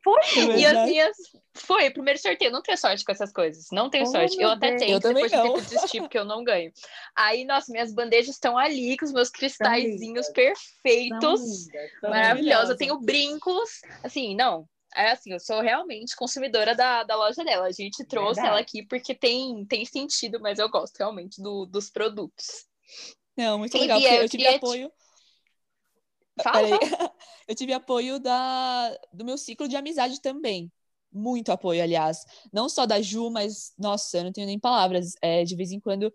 Foi, 0.04 0.20
E 0.58 0.64
as 0.66 0.84
minhas. 0.88 1.16
Foi 1.54 1.88
o 1.88 1.92
primeiro 1.92 2.20
sorteio. 2.20 2.48
Eu 2.48 2.52
não 2.52 2.62
tenho 2.62 2.78
sorte 2.78 3.04
com 3.04 3.10
essas 3.10 3.32
coisas. 3.32 3.66
Não 3.72 3.90
tenho 3.90 4.04
Oh, 4.04 4.12
sorte. 4.12 4.40
Eu 4.40 4.50
até 4.50 4.68
Deus. 4.70 4.80
tenho, 4.80 4.92
Eu 4.96 5.00
depois 5.00 5.30
de 5.32 5.36
não. 5.36 5.42
tempo 5.54 5.60
desistir, 5.60 6.00
porque 6.00 6.16
eu 6.18 6.24
não 6.24 6.44
ganho. 6.44 6.72
Aí, 7.16 7.44
nossa, 7.44 7.72
minhas 7.72 7.92
bandejas 7.92 8.36
estão 8.36 8.56
ali 8.56 8.96
com 8.96 9.04
os 9.04 9.12
meus 9.12 9.28
cristalzinhos 9.30 10.28
perfeitos. 10.28 11.66
Maravilhosa. 12.02 12.72
Eu 12.72 12.76
tenho 12.76 13.00
brincos. 13.00 13.80
Assim, 14.04 14.36
não. 14.36 14.68
É 14.98 15.12
assim, 15.12 15.32
eu 15.32 15.38
sou 15.38 15.60
realmente 15.60 16.16
consumidora 16.16 16.74
da, 16.74 17.04
da 17.04 17.14
loja 17.14 17.44
dela. 17.44 17.66
A 17.66 17.72
gente 17.72 18.04
trouxe 18.04 18.34
Verdade. 18.34 18.48
ela 18.48 18.60
aqui 18.60 18.84
porque 18.84 19.14
tem, 19.14 19.64
tem 19.66 19.84
sentido, 19.84 20.40
mas 20.40 20.58
eu 20.58 20.68
gosto 20.68 20.96
realmente 20.98 21.40
do- 21.40 21.66
dos 21.66 21.88
produtos. 21.88 22.66
Não, 23.36 23.58
muito 23.58 23.78
legal, 23.78 24.00
eu 24.00 24.28
tive 24.28 24.46
apoio. 24.48 24.90
Fala, 26.42 26.68
Peraí. 26.68 26.78
fala. 26.78 27.12
Eu 27.48 27.54
tive 27.54 27.72
apoio 27.72 28.18
da... 28.20 28.90
do 29.12 29.24
meu 29.24 29.38
ciclo 29.38 29.66
de 29.66 29.76
amizade 29.76 30.20
também. 30.20 30.70
Muito 31.10 31.50
apoio, 31.50 31.82
aliás. 31.82 32.18
Não 32.52 32.68
só 32.68 32.84
da 32.84 33.00
Ju, 33.00 33.30
mas, 33.30 33.72
nossa, 33.78 34.18
eu 34.18 34.24
não 34.24 34.32
tenho 34.32 34.46
nem 34.46 34.58
palavras. 34.58 35.14
É, 35.22 35.42
de 35.44 35.56
vez 35.56 35.72
em 35.72 35.80
quando 35.80 36.12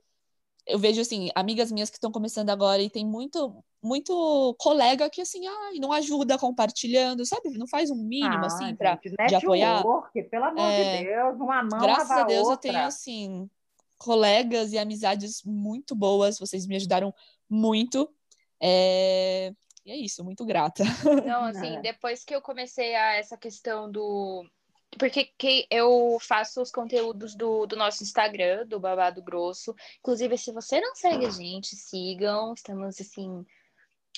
eu 0.65 0.80
vejo, 0.80 1.02
assim, 1.02 1.30
amigas 1.36 1.71
minhas 1.71 1.89
que 1.89 1.97
estão 1.97 2.12
começando 2.12 2.49
agora 2.49 2.82
e 2.82 2.89
tem 2.89 3.06
muito, 3.06 3.63
muito 3.82 4.56
colega 4.60 5.10
que, 5.10 5.21
assim, 5.21 5.45
ai, 5.45 5.76
não 5.80 5.91
ajuda 5.91 6.38
compartilhando, 6.38 7.26
sabe? 7.26 7.49
Não 7.58 7.67
faz 7.67 7.89
um 7.91 7.95
mínimo, 7.95 8.43
Ah, 8.43 8.47
assim, 8.47 8.76
pra. 8.76 8.99
gente, 9.04 9.28
de 9.28 9.36
apoiar. 9.36 9.76
network, 9.78 10.23
pelo 10.23 10.45
amor 10.45 10.62
É. 10.62 10.97
de 10.99 11.04
Deus, 11.06 11.36
uma 11.36 11.63
mão 11.63 11.80
Graças 11.82 12.12
a 12.12 12.23
Deus 12.23 12.47
outra. 12.47 12.69
eu 12.69 12.73
tenho, 12.73 12.86
assim, 12.86 13.49
colegas 13.97 14.71
e 14.73 14.78
amizades 14.78 15.41
muito 15.43 15.95
boas. 15.95 16.39
Vocês 16.39 16.65
me 16.65 16.76
ajudaram 16.76 17.13
muito. 17.49 18.10
É... 18.62 19.54
E 19.86 19.91
é 19.91 19.97
isso, 19.97 20.23
muito 20.23 20.45
grata. 20.45 20.84
Não, 21.26 21.43
assim, 21.43 21.76
É. 21.78 21.82
depois 21.82 22.23
que 22.23 22.34
eu 22.34 22.41
comecei 22.41 22.95
a 22.95 23.15
essa 23.15 23.36
questão 23.38 23.91
do. 23.91 24.45
Porque 24.97 25.25
que 25.38 25.67
eu 25.69 26.17
faço 26.21 26.62
os 26.62 26.71
conteúdos 26.71 27.36
do, 27.36 27.65
do 27.65 27.75
nosso 27.75 28.03
Instagram, 28.03 28.65
do 28.67 28.79
Babado 28.79 29.21
Grosso. 29.21 29.75
Inclusive, 29.99 30.38
se 30.38 30.51
você 30.51 30.79
não 30.79 30.95
segue 30.95 31.25
a 31.25 31.29
gente, 31.29 31.75
sigam. 31.75 32.53
Estamos, 32.53 32.99
assim, 32.99 33.45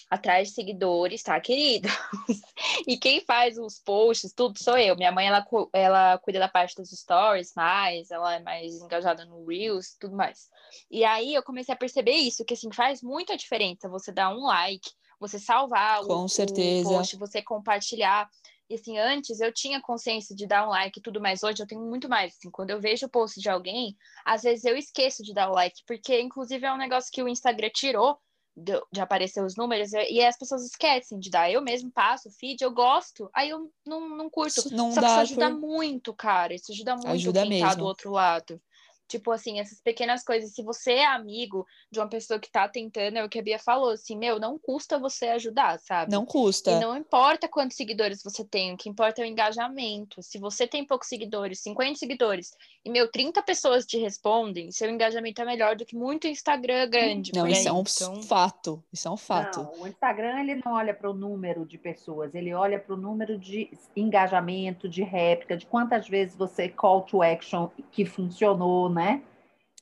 atrás 0.10 0.50
de 0.50 0.54
seguidores, 0.54 1.24
tá, 1.24 1.40
querido? 1.40 1.88
e 2.88 2.98
quem 2.98 3.22
faz 3.22 3.58
os 3.58 3.80
posts, 3.80 4.34
tudo 4.34 4.62
sou 4.62 4.78
eu. 4.78 4.96
Minha 4.96 5.12
mãe, 5.12 5.28
ela, 5.28 5.46
ela 5.74 6.18
cuida 6.20 6.40
da 6.40 6.48
parte 6.48 6.76
dos 6.76 6.90
stories 6.90 7.54
mais, 7.56 8.12
ela 8.12 8.36
é 8.36 8.40
mais 8.40 8.76
engajada 8.76 9.26
no 9.26 9.46
Reels, 9.46 9.96
tudo 10.00 10.16
mais. 10.16 10.50
E 10.90 11.04
aí 11.04 11.34
eu 11.34 11.44
comecei 11.44 11.74
a 11.74 11.78
perceber 11.78 12.14
isso, 12.14 12.46
que, 12.46 12.54
assim, 12.54 12.72
faz 12.72 13.02
muita 13.02 13.36
diferença 13.38 13.90
você 13.90 14.12
dar 14.12 14.30
um 14.30 14.44
like, 14.46 14.90
você 15.20 15.40
salvar 15.40 16.04
o- 16.04 16.08
Com 16.08 16.26
o 16.26 16.30
certeza. 16.30 16.90
post, 16.90 17.18
você 17.18 17.42
compartilhar. 17.42 18.30
E 18.70 18.76
assim, 18.76 18.98
antes 18.98 19.40
eu 19.40 19.54
tinha 19.54 19.80
consciência 19.82 20.36
de 20.36 20.48
dar 20.48 20.66
um 20.66 20.70
like 20.72 21.00
e 21.00 21.02
tudo 21.02 21.22
mais. 21.22 21.44
Hoje 21.44 21.62
eu 21.62 21.68
tenho 21.68 21.82
muito 21.82 22.10
mais. 22.10 22.34
Assim, 22.36 22.50
quando 22.50 22.72
eu 22.72 22.80
vejo 22.82 23.06
o 23.06 23.10
post 23.10 23.40
de 23.40 23.50
alguém, 23.50 23.96
às 24.26 24.42
vezes 24.42 24.66
eu 24.66 24.76
esqueço 24.76 25.24
de 25.24 25.34
dar 25.34 25.50
o 25.50 25.54
like, 25.54 25.84
porque 25.86 26.20
inclusive 26.20 26.66
é 26.66 26.74
um 26.74 26.78
negócio 26.78 27.12
que 27.12 27.22
o 27.22 27.28
Instagram 27.28 27.70
tirou 27.74 28.18
de, 28.58 28.74
de 28.92 29.02
aparecer 29.02 29.44
os 29.44 29.56
números 29.56 29.92
e 29.94 30.24
as 30.24 30.38
pessoas 30.38 30.66
esquecem 30.66 31.20
de 31.20 31.30
dar. 31.30 31.52
Eu 31.52 31.62
mesmo 31.62 31.92
passo 31.92 32.30
o 32.30 32.32
feed, 32.32 32.62
eu 32.64 32.72
gosto, 32.72 33.30
aí 33.36 33.50
eu 33.50 33.70
não, 33.86 34.10
não 34.10 34.30
curto. 34.30 34.60
Isso 34.60 34.74
não 34.74 34.92
Só 34.92 35.02
que 35.02 35.06
isso 35.08 35.16
dá 35.16 35.22
ajuda 35.22 35.50
por- 35.52 35.60
muito, 35.60 36.14
cara. 36.14 36.54
Isso 36.54 36.72
ajuda 36.72 36.96
muito 36.96 37.08
Ajuda 37.10 37.42
quem 37.42 37.60
tá 37.60 37.68
mesmo. 37.68 37.82
do 37.84 37.86
outro 37.86 38.12
lado. 38.12 38.62
Tipo 39.08 39.32
assim, 39.32 39.60
essas 39.60 39.80
pequenas 39.82 40.24
coisas. 40.24 40.54
Se 40.54 40.64
você 40.64 40.94
é 40.94 41.06
amigo 41.06 41.66
de 41.92 42.00
uma 42.00 42.08
pessoa 42.10 42.40
que 42.40 42.52
tá 42.52 42.68
tentando, 42.68 43.18
é 43.18 43.24
o 43.24 43.30
que 43.30 43.40
a 43.40 43.42
Bia 43.44 43.60
falou, 43.60 43.92
assim, 43.92 44.18
meu, 44.18 44.40
não 44.40 44.58
custa 44.58 44.98
você 44.98 45.28
ajudar, 45.28 45.80
sabe? 45.80 46.12
Não 46.12 46.26
custa. 46.26 46.72
E 46.72 46.80
não 46.80 46.98
importa 46.98 47.48
quantos 47.48 47.78
seguidores 47.78 48.24
você 48.24 48.44
tem, 48.44 48.74
o 48.74 48.78
que 48.78 48.90
importa 48.90 49.22
é 49.22 49.26
o 49.26 49.28
engajamento. 49.28 50.22
Se 50.24 50.40
você 50.40 50.68
tem 50.68 50.86
poucos 50.86 51.08
seguidores, 51.08 51.60
50 51.62 52.00
seguidores, 52.00 52.52
e, 52.84 52.90
meu, 52.90 53.10
30 53.12 53.42
pessoas 53.44 53.86
te 53.86 53.98
respondem, 53.98 54.72
seu 54.72 54.90
engajamento 54.90 55.42
é 55.42 55.46
melhor 55.46 55.76
do 55.76 55.86
que 55.86 55.96
muito 55.96 56.28
Instagram 56.28 56.90
grande. 56.90 57.32
Não, 57.34 57.48
isso 57.48 57.62
aí. 57.62 57.68
é 57.68 57.74
um 57.74 57.84
Então, 57.86 58.22
fato. 58.24 58.84
Isso 58.92 59.08
é 59.08 59.12
um 59.12 59.18
fato. 59.18 59.64
Não, 59.64 59.84
o 59.84 59.88
Instagram 59.88 60.40
ele 60.40 60.62
não 60.64 60.74
olha 60.74 60.94
para 60.94 61.10
o 61.10 61.14
número 61.14 61.66
de 61.66 61.78
pessoas, 61.78 62.34
ele 62.36 62.54
olha 62.54 62.80
para 62.80 62.94
o 62.94 62.98
número 62.98 63.38
de 63.38 63.70
engajamento, 63.96 64.88
de 64.88 65.04
réplica, 65.04 65.58
de 65.58 65.66
quantas 65.66 66.08
vezes 66.08 66.36
você 66.36 66.68
call 66.70 67.02
to 67.04 67.22
action 67.22 67.70
que 67.92 68.06
funcionou, 68.06 68.90
né? 68.96 69.24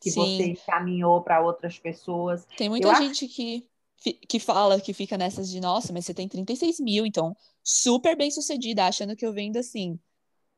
Que 0.02 0.12
Sim. 0.12 0.20
você 0.38 0.46
encaminhou 0.48 1.22
para 1.22 1.40
outras 1.42 1.80
pessoas. 1.80 2.46
Tem 2.58 2.68
muita 2.68 2.88
Eu 2.88 2.92
acho- 2.92 3.04
gente 3.04 3.28
que, 3.28 3.66
fi- 3.98 4.14
que 4.28 4.40
fala 4.40 4.82
que 4.82 4.94
fica 4.94 5.18
nessas 5.18 5.50
de, 5.50 5.62
nossa, 5.62 5.94
mas 5.94 6.06
você 6.06 6.14
tem 6.14 6.28
36 6.28 6.80
mil, 6.82 7.06
então 7.06 7.34
super 7.64 8.18
bem 8.18 8.30
sucedida, 8.30 8.86
achando 8.86 9.16
que 9.16 9.26
eu 9.26 9.32
vendo 9.32 9.58
assim 9.58 9.98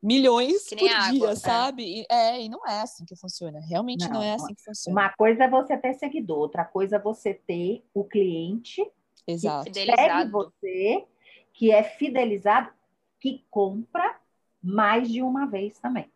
milhões 0.01 0.67
Que 0.67 0.75
por 0.77 0.89
água, 0.89 1.11
dia, 1.11 1.29
é. 1.29 1.35
sabe? 1.35 1.83
E, 2.01 2.05
é, 2.11 2.41
e 2.43 2.49
não 2.49 2.65
é 2.67 2.81
assim 2.81 3.05
que 3.05 3.15
funciona. 3.15 3.59
Realmente 3.59 4.05
não, 4.07 4.15
Não, 4.15 4.21
é 4.23 4.35
não 4.37 4.43
assim 4.45 4.55
que 4.55 4.63
funciona. 4.63 4.99
Uma 4.99 5.09
coisa 5.13 5.43
é 5.43 5.49
você 5.49 5.77
ter 5.77 5.93
seguidor, 5.95 6.37
outra 6.39 6.63
coisa 6.65 6.95
é 6.95 6.99
você 6.99 7.33
ter 7.33 7.83
o 7.93 8.03
cliente 8.03 8.81
Exato. 9.27 9.65
segue 9.73 9.79
fidelizado. 9.85 10.31
você, 10.31 11.05
que 11.53 11.71
é 11.71 11.83
fidelizado, 11.83 12.69
que 13.19 13.43
compra 13.49 14.19
mais 14.61 15.09
de 15.09 15.21
uma 15.21 15.45
vez 15.45 15.79
também. 15.79 16.11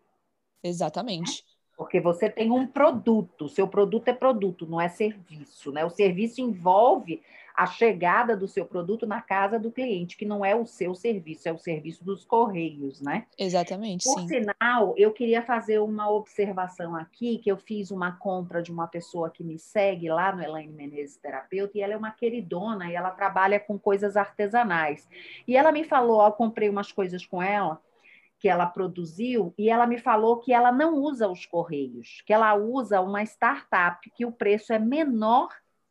Exatamente. 0.64 1.44
Porque 1.80 2.02
você 2.02 2.30
tem 2.30 2.52
um 2.52 2.68
produto, 2.68 3.48
seu 3.48 3.66
produto 3.66 4.10
é 4.10 4.14
produto, 4.14 4.68
não 4.68 4.82
é 4.82 4.90
serviço, 4.90 5.72
né? 5.72 5.86
O 5.86 5.90
serviço 5.90 6.42
envolve 6.42 7.22
a 7.56 7.66
chegada 7.66 8.36
do 8.36 8.50
seu 8.50 8.66
produto 8.66 9.08
na 9.08 9.22
casa 9.22 9.58
do 9.58 9.72
cliente, 9.72 10.18
que 10.18 10.26
não 10.26 10.44
é 10.44 10.54
o 10.54 10.66
seu 10.66 10.94
serviço, 10.94 11.48
é 11.48 11.54
o 11.54 11.58
serviço 11.58 12.04
dos 12.04 12.26
correios, 12.26 13.00
né? 13.00 13.28
Exatamente, 13.38 14.04
Por 14.04 14.20
sim. 14.20 14.28
sinal, 14.28 14.94
eu 14.98 15.14
queria 15.14 15.42
fazer 15.42 15.80
uma 15.80 16.12
observação 16.12 16.98
aqui, 16.98 17.38
que 17.38 17.50
eu 17.50 17.56
fiz 17.56 17.92
uma 17.92 18.12
compra 18.12 18.62
de 18.62 18.74
uma 18.74 18.88
pessoa 18.88 19.30
que 19.30 19.42
me 19.42 19.58
segue 19.58 20.10
lá 20.10 20.36
no 20.36 20.44
Elaine 20.44 20.74
Menezes 20.74 21.16
Terapeuta, 21.16 21.78
e 21.78 21.82
ela 21.82 21.94
é 21.94 21.98
uma 21.98 22.12
queridona, 22.12 22.92
e 22.92 22.96
ela 22.96 23.12
trabalha 23.12 23.58
com 23.58 23.80
coisas 23.80 24.18
artesanais. 24.18 25.08
E 25.48 25.56
ela 25.56 25.72
me 25.72 25.86
falou, 25.86 26.18
ó, 26.18 26.28
eu 26.28 26.34
comprei 26.34 26.68
umas 26.68 26.92
coisas 26.92 27.26
com 27.26 27.42
ela, 27.42 27.82
que 28.40 28.48
ela 28.48 28.66
produziu 28.66 29.54
e 29.58 29.70
ela 29.70 29.86
me 29.86 29.98
falou 29.98 30.40
que 30.40 30.54
ela 30.54 30.72
não 30.72 30.96
usa 30.96 31.28
os 31.28 31.46
correios, 31.46 32.24
que 32.26 32.34
ela 32.34 32.56
usa 32.56 33.02
uma 33.02 33.22
startup 33.24 34.10
que 34.12 34.26
o 34.26 34.32
preço 34.32 34.72
é 34.74 34.80
menor 34.80 35.50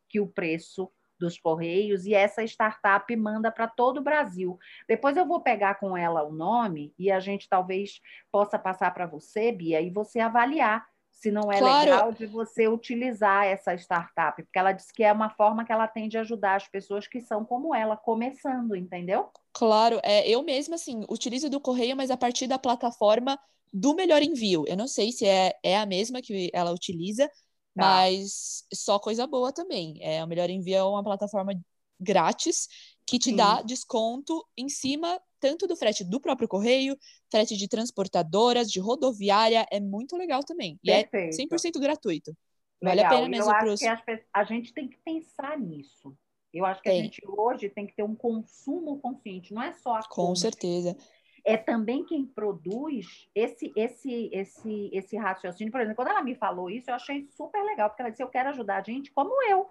que 0.09 0.19
o 0.19 0.27
preço 0.27 0.91
dos 1.19 1.39
correios 1.39 2.07
e 2.07 2.15
essa 2.15 2.43
startup 2.45 3.15
manda 3.17 3.51
para 3.51 3.67
todo 3.67 3.99
o 3.99 4.03
Brasil. 4.03 4.59
Depois 4.87 5.17
eu 5.17 5.27
vou 5.27 5.43
pegar 5.43 5.75
com 5.75 5.97
ela 5.97 6.23
o 6.23 6.33
nome 6.33 6.95
e 6.99 7.11
a 7.11 7.21
gente 7.21 7.49
talvez 7.49 8.01
possa 8.31 8.59
passar 8.59 8.95
para 8.95 9.07
você, 9.07 9.53
Bia, 9.53 9.81
e 9.81 9.91
você 9.91 10.21
avaliar 10.21 10.87
se 11.21 11.33
não 11.33 11.51
é 11.51 11.59
claro. 11.59 11.91
legal 11.91 12.13
de 12.13 12.27
você 12.27 12.69
utilizar 12.69 13.45
essa 13.45 13.75
startup, 13.75 14.41
porque 14.41 14.59
ela 14.59 14.73
disse 14.73 14.93
que 14.93 15.03
é 15.03 15.13
uma 15.13 15.31
forma 15.31 15.65
que 15.65 15.73
ela 15.73 15.89
tem 15.89 16.09
de 16.09 16.17
ajudar 16.17 16.55
as 16.55 16.69
pessoas 16.69 17.09
que 17.09 17.21
são 17.21 17.45
como 17.45 17.75
ela, 17.75 17.97
começando, 17.97 18.77
entendeu? 18.77 19.29
Claro, 19.53 20.01
é, 20.05 20.29
eu 20.29 20.43
mesma, 20.45 20.77
assim, 20.77 21.05
utilizo 21.11 21.51
do 21.51 21.61
correio, 21.61 21.97
mas 21.97 22.13
a 22.13 22.17
partir 22.17 22.47
da 22.47 22.59
plataforma 22.59 23.39
do 23.73 23.95
Melhor 23.95 24.23
Envio. 24.23 24.65
Eu 24.69 24.77
não 24.77 24.87
sei 24.87 25.11
se 25.11 25.27
é, 25.27 25.53
é 25.63 25.77
a 25.77 25.85
mesma 25.85 26.23
que 26.23 26.51
ela 26.55 26.71
utiliza, 26.71 27.27
tá. 27.27 27.33
mas 27.75 28.65
só 28.73 28.99
coisa 29.01 29.27
boa 29.27 29.53
também. 29.53 29.99
É, 30.01 30.23
o 30.23 30.29
Melhor 30.29 30.49
Envio 30.49 30.77
é 30.77 30.83
uma 30.85 31.03
plataforma 31.03 31.53
grátis 32.01 32.69
que 33.05 33.19
te 33.19 33.31
Sim. 33.31 33.37
dá 33.37 33.61
desconto 33.61 34.47
em 34.57 34.69
cima 34.69 35.21
tanto 35.41 35.67
do 35.67 35.77
frete 35.77 36.05
do 36.05 36.21
próprio 36.21 36.49
correio, 36.49 36.97
frete 37.31 37.57
de 37.57 37.69
transportadoras, 37.69 38.71
de 38.71 38.81
rodoviária, 38.81 39.67
é 39.71 39.81
muito 39.81 40.17
legal 40.17 40.43
também. 40.43 40.79
E 40.83 40.91
é 40.91 41.05
Perfeito. 41.05 41.35
é 41.35 41.57
100% 41.57 41.81
gratuito. 41.81 42.37
Vale 42.81 42.97
legal. 42.97 43.13
a 43.13 43.17
pena 43.17 43.29
mesmo. 43.29 43.51
Eu 43.51 43.57
acho 43.57 44.05
que 44.05 44.25
a 44.33 44.45
gente 44.45 44.73
tem 44.73 44.89
que 44.89 44.99
pensar 44.99 45.59
nisso. 45.59 46.17
Eu 46.53 46.65
acho 46.65 46.83
que 46.83 46.89
tem. 46.89 47.01
a 47.01 47.05
gente 47.05 47.21
hoje 47.27 47.69
tem 47.69 47.87
que 47.87 47.95
ter 47.95 48.03
um 48.03 48.15
consumo 48.15 48.99
consciente, 49.01 49.53
não 49.53 49.63
é 49.63 49.73
só 49.73 49.97
a 49.97 50.03
Com 50.03 50.27
compra. 50.27 50.37
certeza. 50.37 50.97
É 51.45 51.57
também 51.57 52.05
quem 52.05 52.27
produz 52.27 53.29
esse 53.35 53.73
esse 53.77 54.31
esse 54.33 54.91
esse 54.93 55.17
raciocínio. 55.17 55.71
Por 55.71 55.81
exemplo, 55.81 55.97
quando 55.97 56.09
ela 56.09 56.23
me 56.23 56.35
falou 56.35 56.69
isso, 56.71 56.91
eu 56.91 56.95
achei 56.95 57.27
super 57.37 57.63
legal, 57.65 57.89
porque 57.89 58.03
ela 58.03 58.11
disse: 58.11 58.23
"Eu 58.23 58.29
quero 58.29 58.49
ajudar 58.51 58.79
a 58.79 58.83
gente 58.83 59.11
como 59.13 59.43
eu". 59.45 59.71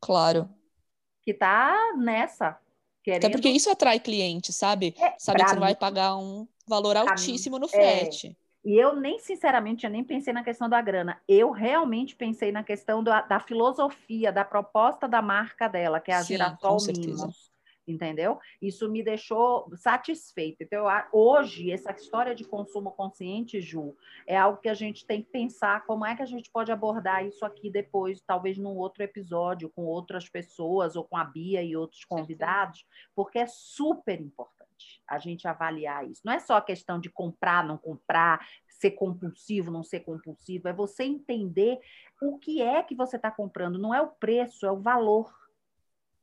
Claro. 0.00 0.48
Que 1.22 1.34
tá 1.34 1.94
nessa, 1.96 2.58
Querendo... 3.08 3.24
Até 3.24 3.30
porque 3.30 3.48
isso 3.48 3.70
atrai 3.70 3.98
cliente, 3.98 4.52
sabe? 4.52 4.94
É, 4.98 5.14
sabe 5.18 5.42
que 5.42 5.48
você 5.48 5.54
não 5.54 5.62
vai 5.62 5.74
pagar 5.74 6.14
um 6.14 6.46
valor 6.66 6.94
altíssimo 6.94 7.56
mim, 7.56 7.62
no 7.62 7.68
frete. 7.68 8.26
É. 8.26 8.48
E 8.68 8.76
eu 8.76 8.94
nem, 8.94 9.18
sinceramente, 9.18 9.86
eu 9.86 9.90
nem 9.90 10.04
pensei 10.04 10.30
na 10.30 10.44
questão 10.44 10.68
da 10.68 10.78
grana. 10.82 11.18
Eu 11.26 11.50
realmente 11.50 12.14
pensei 12.14 12.52
na 12.52 12.62
questão 12.62 13.02
da, 13.02 13.22
da 13.22 13.40
filosofia, 13.40 14.30
da 14.30 14.44
proposta 14.44 15.08
da 15.08 15.22
marca 15.22 15.68
dela, 15.68 16.00
que 16.00 16.10
é 16.10 16.16
a 16.16 16.20
Sim, 16.22 16.34
Girassol 16.34 16.76
Mimos 16.94 17.47
entendeu? 17.88 18.38
Isso 18.60 18.88
me 18.90 19.02
deixou 19.02 19.68
satisfeita. 19.76 20.62
Então, 20.62 20.86
hoje, 21.12 21.72
essa 21.72 21.92
história 21.92 22.34
de 22.34 22.44
consumo 22.44 22.90
consciente, 22.92 23.60
Ju, 23.60 23.96
é 24.26 24.36
algo 24.36 24.60
que 24.60 24.68
a 24.68 24.74
gente 24.74 25.06
tem 25.06 25.22
que 25.22 25.30
pensar 25.30 25.84
como 25.86 26.04
é 26.04 26.14
que 26.14 26.22
a 26.22 26.26
gente 26.26 26.50
pode 26.50 26.70
abordar 26.70 27.24
isso 27.26 27.44
aqui 27.44 27.70
depois, 27.70 28.20
talvez 28.20 28.58
num 28.58 28.76
outro 28.76 29.02
episódio, 29.02 29.70
com 29.70 29.84
outras 29.84 30.28
pessoas, 30.28 30.96
ou 30.96 31.04
com 31.04 31.16
a 31.16 31.24
Bia 31.24 31.62
e 31.62 31.76
outros 31.76 32.04
convidados, 32.04 32.86
porque 33.14 33.38
é 33.38 33.46
super 33.46 34.20
importante 34.20 34.58
a 35.06 35.18
gente 35.18 35.48
avaliar 35.48 36.08
isso. 36.08 36.22
Não 36.24 36.32
é 36.32 36.38
só 36.38 36.56
a 36.56 36.62
questão 36.62 37.00
de 37.00 37.10
comprar, 37.10 37.66
não 37.66 37.76
comprar, 37.76 38.46
ser 38.68 38.92
compulsivo, 38.92 39.70
não 39.70 39.82
ser 39.82 40.00
compulsivo, 40.00 40.68
é 40.68 40.72
você 40.72 41.04
entender 41.04 41.80
o 42.22 42.38
que 42.38 42.62
é 42.62 42.82
que 42.82 42.94
você 42.94 43.16
está 43.16 43.30
comprando, 43.30 43.78
não 43.78 43.94
é 43.94 44.00
o 44.00 44.08
preço, 44.08 44.66
é 44.66 44.70
o 44.70 44.80
valor 44.80 45.32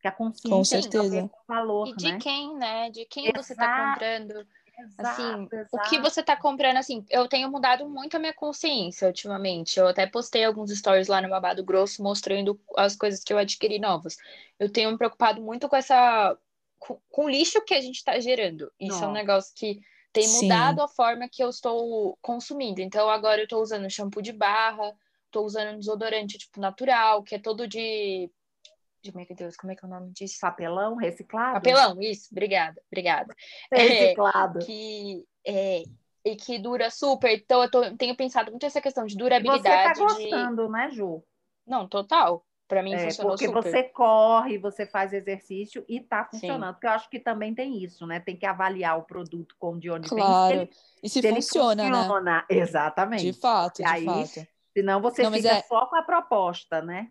que 0.06 0.08
a 0.08 0.12
consciência 0.12 0.50
Com 0.50 0.64
certeza. 0.64 1.10
tem 1.10 1.32
valor, 1.48 1.88
E 1.88 1.96
de 1.96 2.12
né? 2.12 2.20
quem, 2.20 2.56
né? 2.56 2.90
De 2.92 3.06
quem 3.06 3.26
exato, 3.26 3.44
você 3.44 3.54
está 3.54 3.90
comprando. 3.90 4.48
Exato, 4.78 5.08
assim, 5.08 5.48
exato. 5.52 5.70
o 5.72 5.80
que 5.90 6.00
você 6.00 6.20
está 6.20 6.36
comprando, 6.36 6.78
assim, 6.78 7.06
eu 7.10 7.28
tenho 7.30 7.50
mudado 7.50 7.88
muito 7.88 8.16
a 8.16 8.20
minha 8.20 8.34
consciência 8.34 9.08
ultimamente. 9.08 9.80
Eu 9.80 9.88
até 9.88 10.06
postei 10.06 10.44
alguns 10.44 10.70
stories 10.70 11.08
lá 11.08 11.22
no 11.22 11.30
Babado 11.30 11.64
Grosso 11.64 12.04
mostrando 12.04 12.60
as 12.78 12.96
coisas 12.96 13.24
que 13.24 13.32
eu 13.34 13.38
adquiri 13.38 13.80
novas. 13.80 14.18
Eu 14.60 14.70
tenho 14.72 14.92
me 14.92 14.98
preocupado 14.98 15.42
muito 15.42 15.68
com 15.70 15.76
essa. 15.76 16.38
com, 16.78 17.00
com 17.10 17.26
o 17.26 17.30
lixo 17.30 17.64
que 17.64 17.74
a 17.74 17.82
gente 17.82 17.96
está 17.96 18.20
gerando. 18.20 18.72
Isso 18.80 18.94
Nossa. 18.94 19.06
é 19.06 19.08
um 19.08 19.14
negócio 19.14 19.54
que 19.56 19.80
tem 20.12 20.28
mudado 20.28 20.78
Sim. 20.80 20.84
a 20.84 20.88
forma 20.88 21.28
que 21.30 21.44
eu 21.44 21.50
estou 21.50 22.18
consumindo. 22.22 22.80
Então, 22.82 23.10
agora 23.10 23.40
eu 23.42 23.46
estou 23.46 23.62
usando 23.62 23.90
shampoo 23.90 24.22
de 24.22 24.32
barra, 24.34 24.94
estou 25.26 25.46
usando 25.46 25.76
um 25.76 25.80
desodorante, 25.80 26.38
tipo, 26.38 26.60
natural, 26.60 27.24
que 27.24 27.36
é 27.36 27.40
todo 27.40 27.68
de 27.68 28.30
meu 29.14 29.26
Deus, 29.30 29.56
como 29.56 29.72
é 29.72 29.76
que 29.76 29.84
é 29.84 29.88
o 29.88 29.92
nome 29.92 30.12
disso? 30.12 30.38
Papelão 30.40 30.96
reciclado? 30.96 31.56
Papelão, 31.56 32.02
isso, 32.02 32.30
obrigada, 32.32 32.82
obrigada. 32.92 33.36
Reciclado. 33.72 34.60
É, 34.60 34.62
que, 34.64 35.26
é, 35.46 35.84
e 36.24 36.36
que 36.36 36.58
dura 36.58 36.90
super. 36.90 37.32
Então, 37.32 37.62
eu 37.62 37.70
tô, 37.70 37.96
tenho 37.98 38.16
pensado 38.16 38.52
muito 38.52 38.66
essa 38.66 38.82
questão 38.82 39.06
de 39.06 39.16
durabilidade. 39.16 39.98
Você 40.00 40.06
tá 40.06 40.14
gostando, 40.14 40.66
de... 40.66 40.72
né, 40.72 40.90
Ju? 40.92 41.24
Não, 41.68 41.88
total. 41.88 42.46
Para 42.68 42.82
mim 42.82 42.94
é, 42.94 43.00
funcionou 43.00 43.34
porque 43.34 43.46
super. 43.46 43.62
você 43.62 43.84
corre, 43.84 44.58
você 44.58 44.88
faz 44.88 45.14
exercício 45.14 45.86
e 45.88 46.00
tá 46.00 46.26
funcionando. 46.26 46.66
Sim. 46.66 46.74
Porque 46.74 46.88
eu 46.88 46.92
acho 46.92 47.10
que 47.12 47.20
também 47.20 47.54
tem 47.54 47.84
isso, 47.84 48.08
né? 48.08 48.20
Tem 48.20 48.36
que 48.36 48.46
avaliar 48.46 48.98
o 48.98 49.04
produto 49.04 49.56
com 49.60 49.78
de 49.78 49.92
onde 49.92 50.10
claro. 50.10 50.58
vem. 50.58 50.70
E 51.04 51.08
se, 51.08 51.22
se 51.22 51.30
funciona, 51.30 51.84
funciona, 51.84 52.22
né? 52.22 52.44
Exatamente. 52.50 53.32
De 53.32 53.40
fato, 53.40 53.78
de 53.78 53.86
aí, 53.86 54.06
fato. 54.06 54.48
Senão 54.74 55.00
você 55.00 55.24
Não, 55.24 55.32
fica 55.32 55.50
é... 55.50 55.62
só 55.62 55.86
com 55.86 55.96
a 55.96 56.02
proposta, 56.02 56.82
né? 56.82 57.10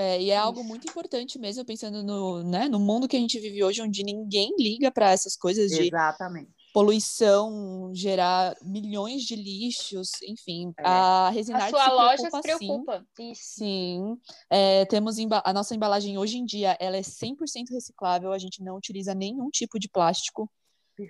É, 0.00 0.22
e 0.22 0.30
é 0.30 0.36
algo 0.36 0.62
muito 0.62 0.88
importante 0.88 1.40
mesmo, 1.40 1.64
pensando 1.64 2.04
no, 2.04 2.44
né, 2.44 2.68
no 2.68 2.78
mundo 2.78 3.08
que 3.08 3.16
a 3.16 3.18
gente 3.18 3.36
vive 3.40 3.64
hoje, 3.64 3.82
onde 3.82 4.04
ninguém 4.04 4.54
liga 4.56 4.92
para 4.92 5.10
essas 5.10 5.34
coisas 5.34 5.72
de 5.72 5.88
Exatamente. 5.88 6.52
poluição, 6.72 7.90
gerar 7.92 8.54
milhões 8.62 9.22
de 9.22 9.34
lixos, 9.34 10.10
enfim. 10.22 10.72
É. 10.78 10.82
A 10.84 11.30
Resinarte 11.30 11.74
a 11.74 11.78
sua 11.78 11.84
se 11.84 11.90
loja 11.90 12.30
se 12.30 12.40
preocupa. 12.40 13.04
Sim, 13.16 13.32
sim. 13.34 14.18
É, 14.48 14.84
temos 14.84 15.16
a 15.44 15.52
nossa 15.52 15.74
embalagem 15.74 16.16
hoje 16.16 16.38
em 16.38 16.44
dia, 16.44 16.76
ela 16.78 16.96
é 16.96 17.02
100% 17.02 17.34
reciclável, 17.72 18.32
a 18.32 18.38
gente 18.38 18.62
não 18.62 18.76
utiliza 18.76 19.16
nenhum 19.16 19.50
tipo 19.50 19.80
de 19.80 19.88
plástico. 19.88 20.48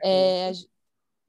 É, 0.02 0.50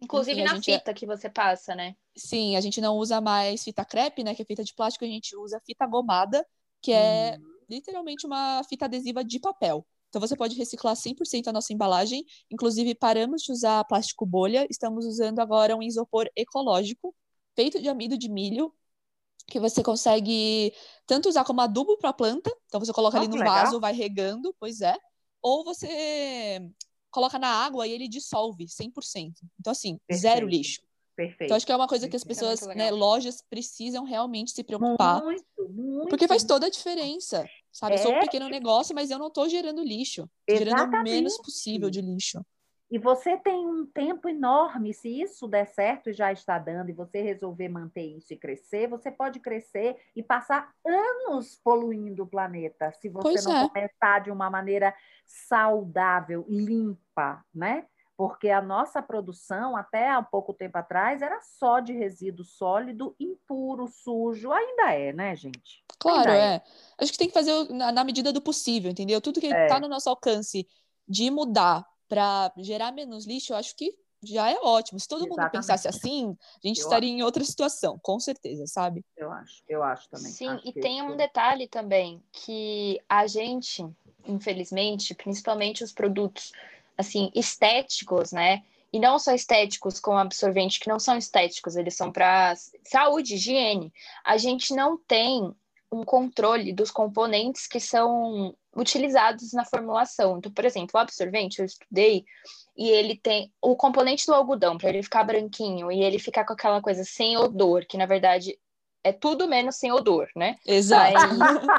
Inclusive 0.02 0.42
na 0.44 0.62
fita 0.62 0.92
é... 0.92 0.94
que 0.94 1.06
você 1.06 1.30
passa, 1.30 1.76
né? 1.76 1.94
Sim, 2.16 2.56
a 2.56 2.62
gente 2.62 2.80
não 2.80 2.96
usa 2.96 3.20
mais 3.20 3.66
fita 3.66 3.84
crepe, 3.84 4.24
né, 4.24 4.34
que 4.34 4.42
é 4.42 4.46
feita 4.46 4.64
de 4.64 4.74
plástico, 4.74 5.04
a 5.04 5.08
gente 5.10 5.36
usa 5.36 5.62
fita 5.66 5.86
gomada, 5.86 6.46
que 6.82 6.92
é 6.92 7.38
uhum. 7.38 7.46
literalmente 7.70 8.26
uma 8.26 8.64
fita 8.64 8.86
adesiva 8.86 9.24
de 9.24 9.40
papel. 9.40 9.86
Então 10.10 10.20
você 10.20 10.36
pode 10.36 10.56
reciclar 10.56 10.96
100% 10.96 11.48
a 11.48 11.54
nossa 11.54 11.72
embalagem, 11.72 12.26
inclusive 12.52 12.96
paramos 12.96 13.44
de 13.44 13.52
usar 13.52 13.84
plástico 13.86 14.26
bolha, 14.26 14.66
estamos 14.70 15.06
usando 15.06 15.40
agora 15.40 15.76
um 15.76 15.84
isopor 15.84 16.28
ecológico 16.36 17.16
feito 17.56 17.82
de 17.82 17.90
amido 17.90 18.18
de 18.18 18.30
milho, 18.30 18.74
que 19.46 19.60
você 19.60 19.84
consegue 19.84 20.74
tanto 21.06 21.30
usar 21.30 21.44
como 21.44 21.62
adubo 21.62 21.98
para 21.98 22.10
a 22.10 22.14
planta, 22.14 22.52
então 22.66 22.80
você 22.80 22.94
coloca 22.94 23.18
oh, 23.18 23.20
ali 23.20 23.28
no 23.28 23.36
legal. 23.36 23.54
vaso, 23.54 23.80
vai 23.80 23.94
regando, 23.94 24.56
pois 24.60 24.82
é, 24.82 24.96
ou 25.42 25.64
você 25.64 26.60
coloca 27.12 27.38
na 27.38 27.50
água 27.50 27.86
e 27.88 27.92
ele 27.92 28.08
dissolve 28.08 28.66
100%. 28.66 29.34
Então 29.60 29.72
assim, 29.72 29.98
Perfeito. 30.08 30.22
zero 30.22 30.48
lixo. 30.48 30.82
Perfeito. 31.20 31.44
Então, 31.44 31.58
acho 31.58 31.66
que 31.66 31.72
é 31.74 31.76
uma 31.76 31.88
coisa 31.88 32.08
que 32.08 32.16
as 32.16 32.24
pessoas, 32.24 32.66
é 32.66 32.76
né, 32.76 32.92
lojas 32.92 33.44
precisam 33.50 34.06
realmente 34.06 34.52
se 34.52 34.64
preocupar. 34.64 35.22
Muito, 35.22 35.44
muito. 35.70 36.08
Porque 36.08 36.30
faz 36.30 36.46
toda 36.46 36.68
a 36.68 36.70
diferença. 36.70 37.46
Sabe? 37.74 37.96
É. 37.96 37.96
Eu 37.96 38.04
sou 38.04 38.12
um 38.14 38.16
é. 38.16 38.20
pequeno 38.22 38.48
negócio, 38.48 38.96
mas 38.96 39.12
eu 39.12 39.20
não 39.20 39.28
estou 39.28 39.50
gerando 39.50 39.84
lixo. 39.84 40.30
Gerando 40.50 40.96
o 40.96 41.04
menos 41.04 41.38
possível 41.38 41.90
de 41.90 42.00
lixo. 42.00 42.42
E 42.90 42.98
você 42.98 43.36
tem 43.36 43.68
um 43.68 43.86
tempo 43.86 44.30
enorme, 44.30 44.94
se 44.94 45.22
isso 45.22 45.46
der 45.46 45.68
certo 45.68 46.10
e 46.10 46.14
já 46.14 46.32
está 46.32 46.58
dando, 46.58 46.90
e 46.90 46.94
você 46.94 47.22
resolver 47.22 47.68
manter 47.68 48.18
isso 48.18 48.34
e 48.34 48.38
crescer, 48.38 48.88
você 48.88 49.12
pode 49.12 49.42
crescer 49.42 49.98
e 50.16 50.24
passar 50.24 50.72
anos 50.88 51.60
poluindo 51.62 52.24
o 52.24 52.28
planeta, 52.28 52.94
se 52.94 53.10
você 53.10 53.22
pois 53.22 53.46
não 53.46 53.58
é. 53.58 53.70
começar 53.70 54.20
de 54.20 54.32
uma 54.32 54.50
maneira 54.50 54.96
saudável, 55.26 56.46
limpa, 56.48 57.46
né? 57.54 57.86
Porque 58.20 58.50
a 58.50 58.62
nossa 58.62 59.02
produção, 59.02 59.78
até 59.78 60.10
há 60.10 60.22
pouco 60.22 60.54
tempo 60.54 60.78
atrás, 60.78 61.22
era 61.22 61.40
só 61.40 61.80
de 61.80 61.94
resíduo 61.94 62.44
sólido, 62.44 63.16
impuro, 63.18 63.88
sujo. 63.88 64.52
Ainda 64.52 64.94
é, 64.94 65.14
né, 65.14 65.34
gente? 65.38 65.86
Claro, 65.98 66.30
é. 66.30 66.56
é. 66.56 66.62
Acho 66.98 67.14
que 67.14 67.18
tem 67.18 67.30
que 67.30 67.34
fazer 67.34 67.54
na, 67.70 67.94
na 67.94 68.04
medida 68.04 68.34
do 68.34 68.42
possível, 68.42 68.92
entendeu? 68.92 69.22
Tudo 69.22 69.40
que 69.40 69.46
está 69.46 69.58
é. 69.58 69.68
Tá 69.68 69.80
no 69.80 69.88
nosso 69.88 70.10
alcance 70.10 70.68
de 71.08 71.32
mudar 71.32 71.88
para 72.10 72.52
gerar 72.58 72.92
menos 72.92 73.26
lixo, 73.26 73.54
eu 73.54 73.58
acho 73.58 73.74
que 73.74 73.96
já 74.22 74.52
é 74.52 74.58
ótimo. 74.62 75.00
Se 75.00 75.08
todo 75.08 75.20
Exatamente. 75.22 75.42
mundo 75.42 75.52
pensasse 75.52 75.88
assim, 75.88 76.38
a 76.62 76.68
gente 76.68 76.82
eu 76.82 76.84
estaria 76.84 77.10
acho. 77.10 77.20
em 77.20 77.24
outra 77.24 77.46
situação, 77.46 77.98
com 78.04 78.20
certeza, 78.20 78.68
sabe? 78.68 79.02
Eu 79.16 79.32
acho, 79.32 79.64
eu 79.66 79.82
acho 79.82 80.10
também. 80.10 80.30
Sim, 80.30 80.50
acho 80.50 80.68
e 80.68 80.74
tem 80.74 81.02
um 81.02 81.16
detalhe 81.16 81.70
também, 81.70 82.22
que 82.34 83.00
a 83.08 83.26
gente, 83.28 83.88
infelizmente, 84.28 85.16
principalmente 85.16 85.86
os 85.86 85.94
produtos 85.94 86.52
assim, 87.00 87.32
estéticos, 87.34 88.34
né? 88.34 88.62
E 88.92 89.00
não 89.00 89.18
só 89.18 89.34
estéticos 89.34 90.00
com 90.00 90.18
absorvente, 90.18 90.80
que 90.80 90.90
não 90.90 91.00
são 91.00 91.18
estéticos, 91.18 91.78
eles 91.78 91.96
são 91.96 92.12
para 92.12 92.54
saúde, 92.84 93.36
higiene. 93.36 93.94
A 94.26 94.36
gente 94.36 94.76
não 94.76 94.98
tem 94.98 95.56
um 95.90 96.04
controle 96.04 96.74
dos 96.74 96.92
componentes 96.92 97.68
que 97.68 97.80
são 97.80 98.54
utilizados 98.76 99.54
na 99.54 99.64
formulação. 99.64 100.38
Então, 100.38 100.52
por 100.52 100.66
exemplo, 100.66 100.92
o 100.94 100.98
absorvente, 100.98 101.60
eu 101.60 101.66
estudei, 101.66 102.26
e 102.78 102.90
ele 102.90 103.18
tem 103.18 103.52
o 103.62 103.76
componente 103.76 104.26
do 104.26 104.34
algodão, 104.34 104.78
para 104.78 104.90
ele 104.90 105.02
ficar 105.02 105.24
branquinho 105.24 105.92
e 105.92 106.04
ele 106.04 106.20
ficar 106.20 106.44
com 106.46 106.54
aquela 106.54 106.82
coisa 106.82 107.04
sem 107.04 107.38
odor, 107.38 107.86
que 107.88 107.98
na 107.98 108.06
verdade 108.06 108.60
é 109.04 109.14
tudo 109.14 109.48
menos 109.48 109.78
sem 109.78 109.92
odor, 109.92 110.28
né? 110.36 110.58
Exato. 110.66 111.14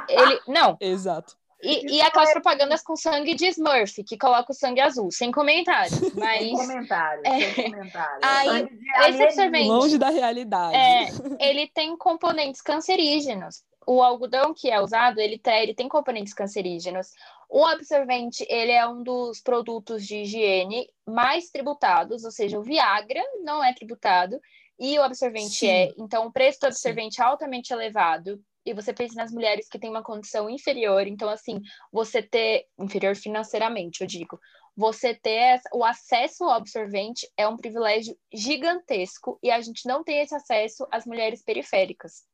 ele, 0.09 0.41
não. 0.49 0.77
Exato. 0.81 1.37
E, 1.63 1.97
e 1.97 2.01
aquelas 2.01 2.33
propagandas 2.33 2.83
com 2.83 2.97
sangue 2.97 3.35
de 3.35 3.47
Smurf, 3.49 4.03
que 4.05 4.17
coloca 4.17 4.53
o 4.53 4.55
sangue 4.55 4.81
azul, 4.81 5.11
sem 5.11 5.31
comentário. 5.31 5.93
Mas... 6.17 6.39
Sem 6.39 6.57
comentário, 6.57 7.23
é... 7.25 7.55
sem 7.55 7.71
comentário. 7.71 8.19
Aí, 8.23 8.69
esse 9.09 9.23
absorvente... 9.23 9.69
Longe 9.69 9.99
da 9.99 10.11
realidade. 10.11 10.77
É, 10.77 11.09
ele 11.49 11.69
tem 11.69 11.97
componentes 11.97 12.63
cancerígenos. 12.63 13.63
O 13.87 14.03
algodão 14.03 14.55
que 14.55 14.71
é 14.71 14.81
usado, 14.81 15.21
ele, 15.21 15.39
tem, 15.39 15.63
ele 15.63 15.75
tem 15.75 15.89
componentes 15.89 16.33
cancerígenos. 16.33 17.09
O 17.49 17.65
absorvente, 17.65 18.47
ele 18.49 18.73
é 18.73 18.87
um 18.87 19.03
dos 19.03 19.41
produtos 19.41 20.07
de 20.07 20.19
higiene 20.19 20.89
mais 21.07 21.51
tributados, 21.51 22.25
ou 22.25 22.31
seja, 22.31 22.59
o 22.59 22.63
Viagra 22.63 23.23
não 23.43 23.63
é 23.63 23.75
tributado 23.75 24.41
e 24.79 24.99
o 24.99 25.03
absorvente 25.03 25.57
Sim. 25.57 25.69
é. 25.69 25.93
Então, 25.99 26.27
o 26.27 26.33
preço 26.33 26.61
do 26.61 26.69
absorvente 26.69 27.17
Sim. 27.17 27.23
é 27.23 27.25
altamente 27.25 27.73
elevado 27.73 28.41
e 28.71 28.75
você 28.75 28.93
pensa 28.93 29.15
nas 29.15 29.33
mulheres 29.33 29.69
que 29.69 29.79
têm 29.79 29.91
uma 29.91 30.03
condição 30.03 30.49
inferior, 30.49 31.07
então 31.07 31.29
assim, 31.29 31.61
você 31.93 32.23
ter 32.23 32.67
inferior 32.79 33.17
financeiramente, 33.17 34.01
eu 34.01 34.07
digo, 34.07 34.41
você 34.77 35.15
ter 35.15 35.61
o 35.75 35.85
acesso 35.85 36.45
ao 36.45 36.53
absorvente 36.53 37.29
é 37.37 37.47
um 37.47 37.57
privilégio 37.57 38.17
gigantesco 38.33 39.39
e 39.43 39.51
a 39.51 39.61
gente 39.61 39.87
não 39.87 40.03
tem 40.03 40.21
esse 40.21 40.35
acesso 40.35 40.87
às 40.91 41.05
mulheres 41.05 41.43
periféricas. 41.43 42.25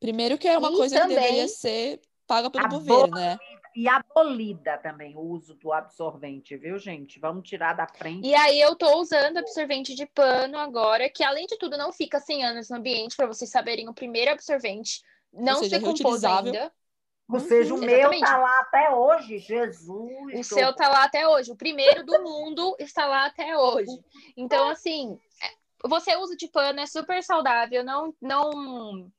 Primeiro 0.00 0.38
que 0.38 0.48
é 0.48 0.56
uma 0.56 0.72
e 0.72 0.76
coisa 0.76 1.00
também, 1.00 1.16
que 1.16 1.22
deveria 1.22 1.48
ser 1.48 2.00
paga 2.26 2.50
pelo 2.50 2.68
governo, 2.68 3.14
né? 3.14 3.38
E 3.74 3.88
abolida 3.88 4.76
também 4.78 5.16
o 5.16 5.20
uso 5.20 5.54
do 5.54 5.72
absorvente, 5.72 6.56
viu, 6.56 6.78
gente? 6.78 7.18
Vamos 7.18 7.48
tirar 7.48 7.72
da 7.72 7.86
frente. 7.86 8.26
E 8.26 8.34
aí 8.34 8.60
eu 8.60 8.76
tô 8.76 9.00
usando 9.00 9.38
absorvente 9.38 9.94
de 9.94 10.04
pano 10.06 10.58
agora, 10.58 11.08
que 11.08 11.24
além 11.24 11.46
de 11.46 11.56
tudo 11.56 11.78
não 11.78 11.90
fica 11.90 12.20
100 12.20 12.44
anos 12.44 12.68
no 12.68 12.76
ambiente, 12.76 13.16
para 13.16 13.26
vocês 13.26 13.50
saberem, 13.50 13.88
o 13.88 13.94
primeiro 13.94 14.30
absorvente 14.30 15.00
não 15.32 15.60
seja, 15.60 15.78
se 15.78 15.82
compôs 15.82 16.24
ainda. 16.24 16.72
Ou 17.28 17.40
seja, 17.40 17.72
o 17.72 17.78
uhum, 17.78 17.84
meu 17.84 18.12
está 18.12 18.36
lá 18.36 18.60
até 18.60 18.90
hoje, 18.90 19.38
Jesus. 19.38 20.38
O 20.38 20.44
seu 20.44 20.70
está 20.70 20.88
lá 20.88 21.04
até 21.04 21.26
hoje. 21.26 21.50
O 21.50 21.56
primeiro 21.56 22.04
do 22.04 22.22
mundo 22.22 22.76
está 22.78 23.06
lá 23.06 23.24
até 23.24 23.56
hoje. 23.56 23.92
Então, 24.36 24.68
assim, 24.68 25.18
é, 25.42 25.88
você 25.88 26.14
usa 26.16 26.36
de 26.36 26.48
pano, 26.48 26.80
é 26.80 26.86
super 26.86 27.22
saudável, 27.22 27.82
não, 27.82 28.14
não, 28.20 29.10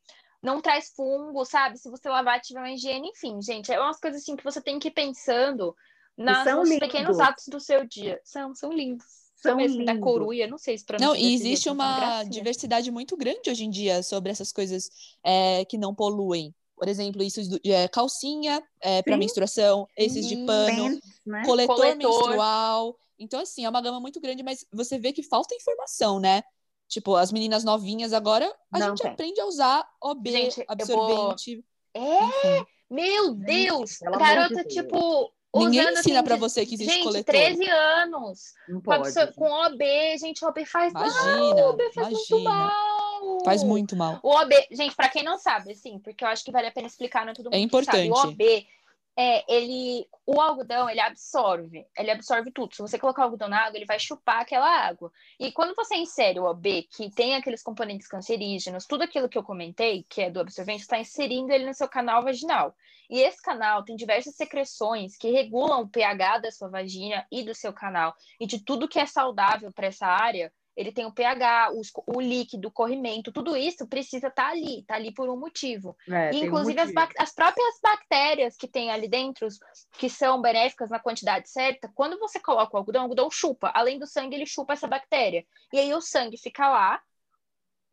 não 0.44 0.62
traz 0.62 0.94
fungo, 0.96 1.44
sabe? 1.44 1.80
Se 1.80 1.90
você 1.90 2.08
lavar, 2.08 2.40
tiver 2.40 2.60
uma 2.60 2.72
higiene, 2.72 3.10
enfim, 3.10 3.42
gente, 3.42 3.72
é 3.72 3.80
umas 3.80 4.00
coisas 4.00 4.22
assim 4.22 4.36
que 4.36 4.44
você 4.44 4.62
tem 4.62 4.78
que 4.78 4.90
ir 4.90 4.92
pensando 4.92 5.76
nas, 6.16 6.46
nos 6.46 6.70
lindos. 6.70 6.88
pequenos 6.88 7.20
atos 7.20 7.48
do 7.48 7.60
seu 7.60 7.84
dia. 7.84 8.22
São, 8.24 8.54
são 8.54 8.72
lindos 8.72 9.23
são 9.44 9.58
mesmo 9.58 9.86
da 9.86 9.98
coruia, 9.98 10.48
não 10.48 10.58
sei 10.58 10.78
se 10.78 10.86
para 10.86 10.98
Não, 11.00 11.16
e 11.16 11.34
existe 11.34 11.70
uma 11.70 12.24
diversidade 12.24 12.90
muito 12.90 13.16
grande 13.18 13.50
hoje 13.50 13.66
em 13.66 13.70
dia 13.70 14.02
sobre 14.02 14.32
essas 14.32 14.52
coisas 14.52 14.90
é, 15.24 15.66
que 15.66 15.78
não 15.78 15.94
poluem. 15.94 16.54
Por 16.76 16.88
exemplo, 16.88 17.22
isso 17.22 17.42
de 17.60 17.72
é, 17.72 17.88
calcinha 17.88 18.62
é, 18.82 19.02
para 19.02 19.18
menstruação, 19.18 19.88
esses 19.96 20.28
de 20.28 20.38
pano, 20.46 21.00
né? 21.26 21.44
coletor, 21.46 21.76
coletor, 21.76 21.96
menstrual. 21.98 22.98
Então, 23.20 23.40
assim, 23.40 23.64
é 23.64 23.70
uma 23.70 23.82
gama 23.82 24.00
muito 24.00 24.20
grande, 24.20 24.44
mas 24.44 24.66
você 24.72 24.98
vê 24.98 25.14
que 25.14 25.24
falta 25.24 25.56
informação, 25.56 26.20
né? 26.20 26.42
Tipo, 26.88 27.16
as 27.16 27.32
meninas 27.32 27.64
novinhas 27.64 28.12
agora, 28.12 28.54
a 28.72 28.80
não 28.80 28.90
gente 28.90 29.02
tem. 29.02 29.12
aprende 29.12 29.40
a 29.40 29.46
usar 29.46 29.88
OB, 30.02 30.32
gente, 30.32 30.64
absorvente. 30.68 31.64
Vou... 31.96 32.04
É! 32.04 32.66
Meu 32.90 33.34
Deus! 33.34 34.00
Garota, 34.02 34.64
tipo, 34.66 35.32
Ninguém 35.56 35.82
Usando, 35.82 36.00
ensina 36.00 36.20
assim, 36.20 36.28
para 36.28 36.36
você 36.36 36.66
que 36.66 36.74
existe 36.74 36.94
gente, 36.94 37.04
coletor. 37.04 37.36
13 37.36 37.70
anos. 37.70 38.54
Não 38.68 38.82
pode, 38.82 39.14
com, 39.14 39.34
com 39.34 39.52
OB, 39.52 40.18
gente, 40.18 40.44
OB 40.44 40.66
faz 40.66 40.92
imagina, 40.92 41.38
mal. 41.38 41.70
OB 41.70 41.84
faz 41.94 42.08
imagina. 42.08 42.10
muito 42.10 42.40
mal. 42.44 43.40
Faz 43.46 43.64
muito 43.64 43.96
mal. 43.96 44.20
O 44.24 44.30
OB, 44.30 44.68
gente, 44.72 44.96
para 44.96 45.10
quem 45.10 45.24
não 45.24 45.38
sabe, 45.38 45.74
assim, 45.74 46.00
porque 46.00 46.24
eu 46.24 46.28
acho 46.28 46.44
que 46.44 46.52
vale 46.52 46.68
a 46.68 46.72
pena 46.72 46.88
explicar, 46.88 47.24
não 47.24 47.34
é 47.34 47.36
todo 47.36 47.46
mundo 47.46 47.54
É 47.54 47.60
importante. 47.60 48.10
Sabe. 48.16 48.28
O 48.28 48.32
OB 48.32 48.68
é, 49.16 49.44
ele, 49.54 50.08
o 50.26 50.42
algodão, 50.42 50.90
ele 50.90 51.00
absorve, 51.00 51.86
ele 51.98 52.12
absorve 52.12 52.52
tudo. 52.52 52.76
Se 52.76 52.82
você 52.82 52.98
colocar 52.98 53.24
algodão 53.24 53.48
na 53.48 53.66
água, 53.66 53.78
ele 53.78 53.86
vai 53.86 54.00
chupar 54.00 54.42
aquela 54.42 54.68
água. 54.68 55.12
E 55.40 55.52
quando 55.52 55.76
você 55.76 55.96
insere 55.96 56.40
o 56.40 56.46
OB, 56.46 56.88
que 56.92 57.12
tem 57.12 57.36
aqueles 57.36 57.62
componentes 57.62 58.08
cancerígenos, 58.08 58.86
tudo 58.86 59.04
aquilo 59.04 59.30
que 59.30 59.38
eu 59.38 59.44
comentei, 59.44 60.04
que 60.10 60.22
é 60.22 60.32
do 60.32 60.40
absorvente, 60.40 60.82
está 60.82 60.98
inserindo 60.98 61.52
ele 61.52 61.66
no 61.66 61.74
seu 61.74 61.88
canal 61.88 62.24
vaginal. 62.24 62.76
E 63.10 63.20
esse 63.20 63.42
canal 63.42 63.84
tem 63.84 63.96
diversas 63.96 64.36
secreções 64.36 65.16
que 65.16 65.30
regulam 65.30 65.82
o 65.82 65.88
pH 65.88 66.40
da 66.40 66.52
sua 66.52 66.70
vagina 66.70 67.28
e 67.32 67.44
do 67.44 67.54
seu 67.54 67.72
canal, 67.72 68.16
e 68.40 68.48
de 68.48 68.64
tudo 68.64 68.88
que 68.88 69.00
é 69.00 69.06
saudável 69.06 69.72
para 69.72 69.88
essa 69.88 70.08
área, 70.08 70.52
ele 70.76 70.92
tem 70.92 71.06
o 71.06 71.12
pH, 71.12 71.72
os, 71.72 71.92
o 72.08 72.20
líquido, 72.20 72.68
o 72.68 72.72
corrimento, 72.72 73.32
tudo 73.32 73.56
isso 73.56 73.88
precisa 73.88 74.28
estar 74.28 74.46
tá 74.46 74.50
ali, 74.50 74.80
está 74.80 74.96
ali 74.96 75.14
por 75.14 75.30
um 75.30 75.38
motivo. 75.38 75.96
É, 76.10 76.34
e, 76.34 76.46
inclusive, 76.46 76.82
um 76.82 76.86
motivo. 76.86 77.00
As, 77.00 77.10
as, 77.20 77.36
próprias 77.36 77.80
bactérias 77.82 78.58
que 78.58 78.68
tem 78.68 78.92
ali 78.92 79.08
dentro, 79.08 79.48
que 79.94 80.10
são 80.10 80.42
benéficas 80.42 80.90
na 80.90 81.00
quantidade 81.00 81.50
certa, 81.50 81.92
quando 81.94 82.20
você 82.20 82.40
coloca 82.40 82.76
o 82.76 82.78
algodão, 82.78 83.02
o 83.02 83.04
algodão 83.06 83.30
chupa. 83.30 83.72
Além 83.74 84.00
do 84.00 84.08
sangue, 84.08 84.36
ele 84.36 84.46
chupa 84.46 84.74
essa 84.74 84.88
bactéria. 84.88 85.46
E 85.72 85.80
aí 85.80 85.94
o 85.94 86.02
sangue 86.02 86.38
fica 86.38 86.68
lá, 86.68 87.02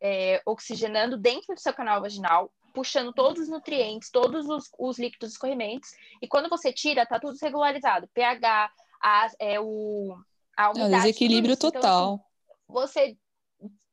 é, 0.01 0.41
oxigenando 0.45 1.17
dentro 1.17 1.53
do 1.53 1.59
seu 1.59 1.73
canal 1.73 2.01
vaginal, 2.01 2.51
puxando 2.73 3.13
todos 3.13 3.43
os 3.43 3.49
nutrientes, 3.49 4.09
todos 4.09 4.47
os, 4.49 4.71
os 4.79 4.97
líquidos. 4.97 5.37
E 6.21 6.27
quando 6.27 6.49
você 6.49 6.73
tira, 6.73 7.05
tá 7.05 7.19
tudo 7.19 7.37
regularizado. 7.39 8.07
pH, 8.07 8.71
a, 9.01 9.29
é, 9.39 9.59
o, 9.59 10.17
a 10.57 10.65
é 10.65 10.69
umidade. 10.69 10.93
É, 10.93 10.97
desequilíbrio 10.97 11.53
então, 11.53 11.71
total. 11.71 12.13
Então, 12.15 12.30
você 12.71 13.15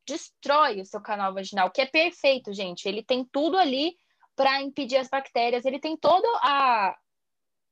destrói 0.07 0.81
o 0.81 0.87
seu 0.87 1.01
canal 1.01 1.35
vaginal, 1.35 1.71
que 1.71 1.83
é 1.83 1.87
perfeito, 1.87 2.53
gente. 2.53 2.89
Ele 2.89 3.03
tem 3.03 3.25
tudo 3.31 3.59
ali 3.59 3.95
para 4.35 4.63
impedir 4.63 4.97
as 4.97 5.09
bactérias, 5.09 5.65
ele 5.65 5.81
tem 5.81 5.97
toda 5.97 6.27
a, 6.43 6.97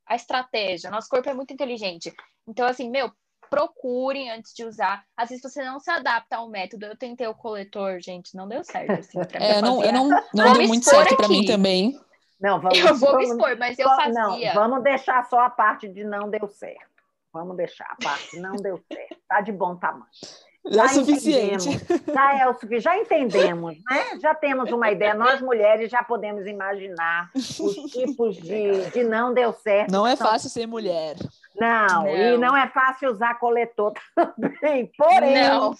a 0.05 0.15
estratégia. 0.15 0.91
Nosso 0.91 1.09
corpo 1.09 1.29
é 1.29 1.33
muito 1.33 1.53
inteligente. 1.53 2.13
Então, 2.45 2.67
assim, 2.67 2.89
meu, 2.89 3.11
procurem 3.49 4.29
antes 4.29 4.53
de 4.53 4.63
usar. 4.65 5.03
Às 5.15 5.29
vezes 5.29 5.41
você 5.41 5.63
não 5.63 5.79
se 5.79 5.89
adapta 5.89 6.37
ao 6.37 6.49
método. 6.49 6.85
Eu 6.85 6.97
tentei 6.97 7.25
o 7.25 7.33
coletor, 7.33 7.99
gente, 7.99 8.35
não 8.35 8.47
deu 8.47 8.63
certo. 8.63 8.91
Assim, 8.91 9.17
é, 9.33 9.61
não, 9.61 9.83
eu 9.83 9.93
não, 9.93 10.09
não 10.33 10.53
deu 10.53 10.67
muito 10.67 10.85
certo 10.85 11.15
para 11.15 11.27
mim 11.27 11.45
também. 11.45 11.99
Não, 12.39 12.59
vamos, 12.59 12.77
eu 12.77 12.95
vou 12.95 13.11
vamos, 13.13 13.29
me 13.29 13.33
expor, 13.33 13.57
mas 13.57 13.79
eu 13.79 13.87
fazia. 13.87 14.53
Não, 14.53 14.53
vamos 14.53 14.83
deixar 14.83 15.25
só 15.27 15.39
a 15.39 15.49
parte 15.49 15.87
de 15.87 16.03
não 16.03 16.29
deu 16.29 16.47
certo. 16.47 16.85
Vamos 17.33 17.57
deixar 17.57 17.85
a 17.89 17.95
parte 18.03 18.39
não 18.39 18.55
deu 18.55 18.79
certo. 18.91 19.17
Tá 19.27 19.41
de 19.41 19.51
bom 19.51 19.75
tamanho. 19.75 20.05
Já, 20.69 20.85
é 20.85 20.87
suficiente. 20.89 21.69
Já 22.13 22.39
é 22.39 22.47
o 22.47 22.53
suficiente, 22.53 22.81
já 22.81 22.97
entendemos, 22.97 23.75
né? 23.89 24.19
Já 24.19 24.35
temos 24.35 24.71
uma 24.71 24.91
ideia. 24.91 25.13
Nós 25.13 25.41
mulheres 25.41 25.89
já 25.89 26.03
podemos 26.03 26.45
imaginar 26.45 27.29
os 27.35 27.75
tipos 27.91 28.37
de, 28.37 28.89
de 28.91 29.03
não 29.03 29.33
deu 29.33 29.53
certo. 29.53 29.91
Não 29.91 30.05
é 30.05 30.15
fácil 30.15 30.49
ser 30.49 30.65
mulher. 30.67 31.15
Não, 31.55 31.87
não, 31.87 32.07
e 32.07 32.37
não 32.37 32.55
é 32.55 32.67
fácil 32.67 33.11
usar 33.11 33.35
coletor 33.39 33.93
também. 34.15 34.91
Porém, 34.97 35.33
não. 35.33 35.73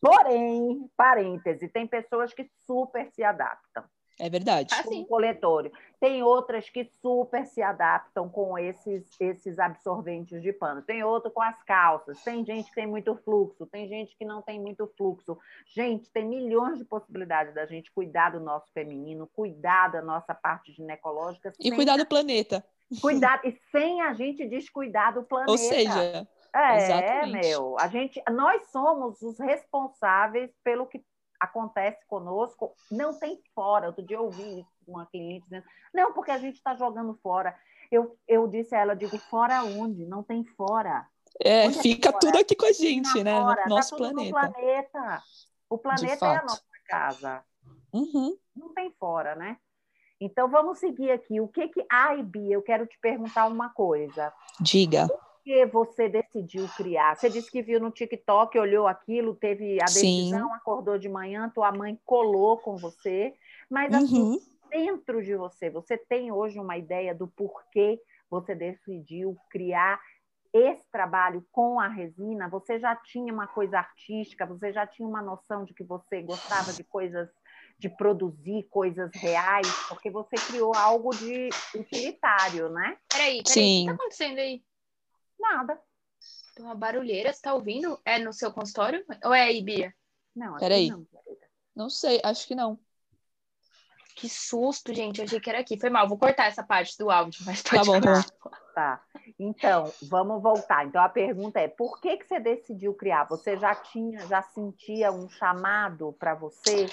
porém, 0.00 0.90
parêntese, 0.96 1.68
tem 1.68 1.86
pessoas 1.86 2.32
que 2.32 2.48
super 2.66 3.08
se 3.12 3.24
adaptam. 3.24 3.84
É 4.18 4.30
verdade. 4.30 4.74
Com 4.82 5.00
o 5.00 5.06
coletório. 5.06 5.70
Tem 6.00 6.22
outras 6.22 6.70
que 6.70 6.84
super 7.02 7.44
se 7.46 7.62
adaptam 7.62 8.28
com 8.28 8.58
esses, 8.58 9.04
esses 9.20 9.58
absorventes 9.58 10.42
de 10.42 10.52
pano. 10.52 10.82
Tem 10.82 11.02
outro 11.02 11.30
com 11.30 11.42
as 11.42 11.62
calças. 11.62 12.22
Tem 12.22 12.44
gente 12.44 12.68
que 12.68 12.74
tem 12.74 12.86
muito 12.86 13.14
fluxo, 13.16 13.66
tem 13.66 13.88
gente 13.88 14.16
que 14.16 14.24
não 14.24 14.40
tem 14.40 14.60
muito 14.60 14.86
fluxo. 14.96 15.38
Gente, 15.66 16.10
tem 16.10 16.26
milhões 16.26 16.78
de 16.78 16.84
possibilidades 16.84 17.54
da 17.54 17.66
gente 17.66 17.92
cuidar 17.92 18.30
do 18.30 18.40
nosso 18.40 18.72
feminino, 18.72 19.28
cuidar 19.34 19.88
da 19.88 20.00
nossa 20.00 20.34
parte 20.34 20.72
ginecológica. 20.72 21.52
E 21.60 21.70
cuidar 21.70 21.96
do 21.98 22.06
planeta. 22.06 22.64
Cuidar, 23.00 23.40
e 23.44 23.52
sem 23.70 24.00
a 24.00 24.14
gente 24.14 24.46
descuidar 24.46 25.12
do 25.12 25.24
planeta. 25.24 25.50
Ou 25.50 25.58
seja, 25.58 26.26
é, 26.54 26.76
exatamente. 26.76 27.48
meu, 27.48 27.78
a 27.78 27.88
gente, 27.88 28.22
nós 28.30 28.66
somos 28.70 29.20
os 29.20 29.38
responsáveis 29.38 30.50
pelo 30.64 30.86
que 30.86 31.04
acontece 31.40 32.04
conosco, 32.06 32.74
não 32.90 33.18
tem 33.18 33.40
fora. 33.54 33.88
Outro 33.88 34.04
dia 34.04 34.16
eu 34.16 34.24
ouvi 34.24 34.66
uma 34.86 35.06
cliente 35.06 35.44
dizendo, 35.44 35.64
não, 35.92 36.12
porque 36.12 36.30
a 36.30 36.38
gente 36.38 36.56
está 36.56 36.74
jogando 36.74 37.18
fora. 37.22 37.56
Eu, 37.90 38.18
eu 38.26 38.46
disse 38.48 38.74
a 38.74 38.80
ela, 38.80 38.96
digo, 38.96 39.18
fora 39.18 39.62
onde? 39.64 40.04
Não 40.04 40.22
tem 40.22 40.44
fora. 40.44 41.06
É, 41.42 41.66
onde 41.66 41.78
é 41.78 41.82
fica 41.82 42.08
é 42.08 42.12
tudo 42.12 42.38
aqui 42.38 42.54
com 42.54 42.66
a 42.66 42.72
gente, 42.72 43.22
né? 43.22 43.38
Fora, 43.38 43.48
no 43.48 43.62
tá 43.62 43.68
nosso 43.68 43.90
tá 43.90 43.96
planeta. 43.96 44.30
planeta. 44.30 45.22
O 45.68 45.78
planeta 45.78 46.26
é 46.26 46.36
a 46.36 46.42
nossa 46.42 46.62
casa. 46.86 47.44
Uhum. 47.92 48.36
Não 48.54 48.72
tem 48.74 48.90
fora, 48.98 49.34
né? 49.34 49.56
Então 50.20 50.48
vamos 50.48 50.78
seguir 50.78 51.10
aqui. 51.10 51.40
O 51.40 51.48
que 51.48 51.68
que. 51.68 51.84
Ai, 51.90 52.22
Bia, 52.22 52.54
eu 52.54 52.62
quero 52.62 52.86
te 52.86 52.98
perguntar 52.98 53.46
uma 53.46 53.68
coisa. 53.68 54.32
Diga 54.60 55.08
que 55.46 55.64
você 55.64 56.08
decidiu 56.08 56.66
criar? 56.76 57.14
Você 57.14 57.30
disse 57.30 57.48
que 57.48 57.62
viu 57.62 57.78
no 57.78 57.92
TikTok, 57.92 58.58
olhou 58.58 58.88
aquilo, 58.88 59.32
teve 59.32 59.80
a 59.80 59.84
decisão, 59.84 60.48
Sim. 60.48 60.54
acordou 60.56 60.98
de 60.98 61.08
manhã, 61.08 61.48
tua 61.54 61.70
mãe 61.70 61.96
colou 62.04 62.58
com 62.58 62.76
você, 62.76 63.32
mas 63.70 63.94
assim, 63.94 64.40
dentro 64.68 65.22
de 65.22 65.36
você, 65.36 65.70
você 65.70 65.96
tem 65.96 66.32
hoje 66.32 66.58
uma 66.58 66.76
ideia 66.76 67.14
do 67.14 67.28
porquê 67.28 68.02
você 68.28 68.56
decidiu 68.56 69.36
criar 69.48 70.00
esse 70.52 70.90
trabalho 70.90 71.46
com 71.52 71.78
a 71.78 71.86
resina? 71.86 72.48
Você 72.48 72.80
já 72.80 72.96
tinha 72.96 73.32
uma 73.32 73.46
coisa 73.46 73.78
artística, 73.78 74.44
você 74.44 74.72
já 74.72 74.84
tinha 74.84 75.06
uma 75.06 75.22
noção 75.22 75.64
de 75.64 75.72
que 75.72 75.84
você 75.84 76.22
gostava 76.22 76.72
de 76.72 76.82
coisas, 76.82 77.28
de 77.78 77.88
produzir 77.88 78.64
coisas 78.68 79.12
reais, 79.14 79.68
porque 79.88 80.10
você 80.10 80.34
criou 80.48 80.74
algo 80.74 81.10
de 81.10 81.50
utilitário, 81.72 82.68
né? 82.68 82.98
Peraí, 83.08 83.44
peraí, 83.44 83.62
Sim. 83.62 83.76
o 83.76 83.80
que 83.80 83.86
tá 83.86 83.92
acontecendo 83.92 84.38
aí? 84.38 84.60
Nada. 85.38 85.80
Tem 86.54 86.64
uma 86.64 86.74
barulheira, 86.74 87.32
você 87.32 87.42
tá 87.42 87.54
ouvindo? 87.54 88.00
É 88.04 88.18
no 88.18 88.32
seu 88.32 88.52
consultório? 88.52 89.04
Ou 89.24 89.34
é 89.34 89.42
aí, 89.42 89.62
Bia? 89.62 89.94
Não, 90.34 90.56
peraí. 90.56 90.90
Não, 90.90 91.06
não 91.74 91.90
sei, 91.90 92.20
acho 92.24 92.46
que 92.46 92.54
não. 92.54 92.78
Que 94.16 94.30
susto, 94.30 94.94
gente. 94.94 95.18
Eu 95.18 95.26
achei 95.26 95.38
que 95.38 95.50
era 95.50 95.60
aqui. 95.60 95.78
Foi 95.78 95.90
mal. 95.90 96.08
Vou 96.08 96.16
cortar 96.16 96.46
essa 96.46 96.62
parte 96.62 96.96
do 96.96 97.10
áudio, 97.10 97.42
mas 97.44 97.62
tá 97.62 97.76
pode 97.76 97.84
tá 97.84 97.92
bom, 97.92 98.00
tá. 98.00 98.50
tá. 98.74 99.04
Então, 99.38 99.92
vamos 100.08 100.42
voltar. 100.42 100.86
Então, 100.86 101.02
a 101.02 101.08
pergunta 101.08 101.60
é: 101.60 101.68
por 101.68 102.00
que, 102.00 102.16
que 102.16 102.26
você 102.26 102.40
decidiu 102.40 102.94
criar? 102.94 103.24
Você 103.24 103.58
já 103.58 103.74
tinha, 103.74 104.26
já 104.26 104.40
sentia 104.40 105.12
um 105.12 105.28
chamado 105.28 106.14
para 106.18 106.34
você 106.34 106.86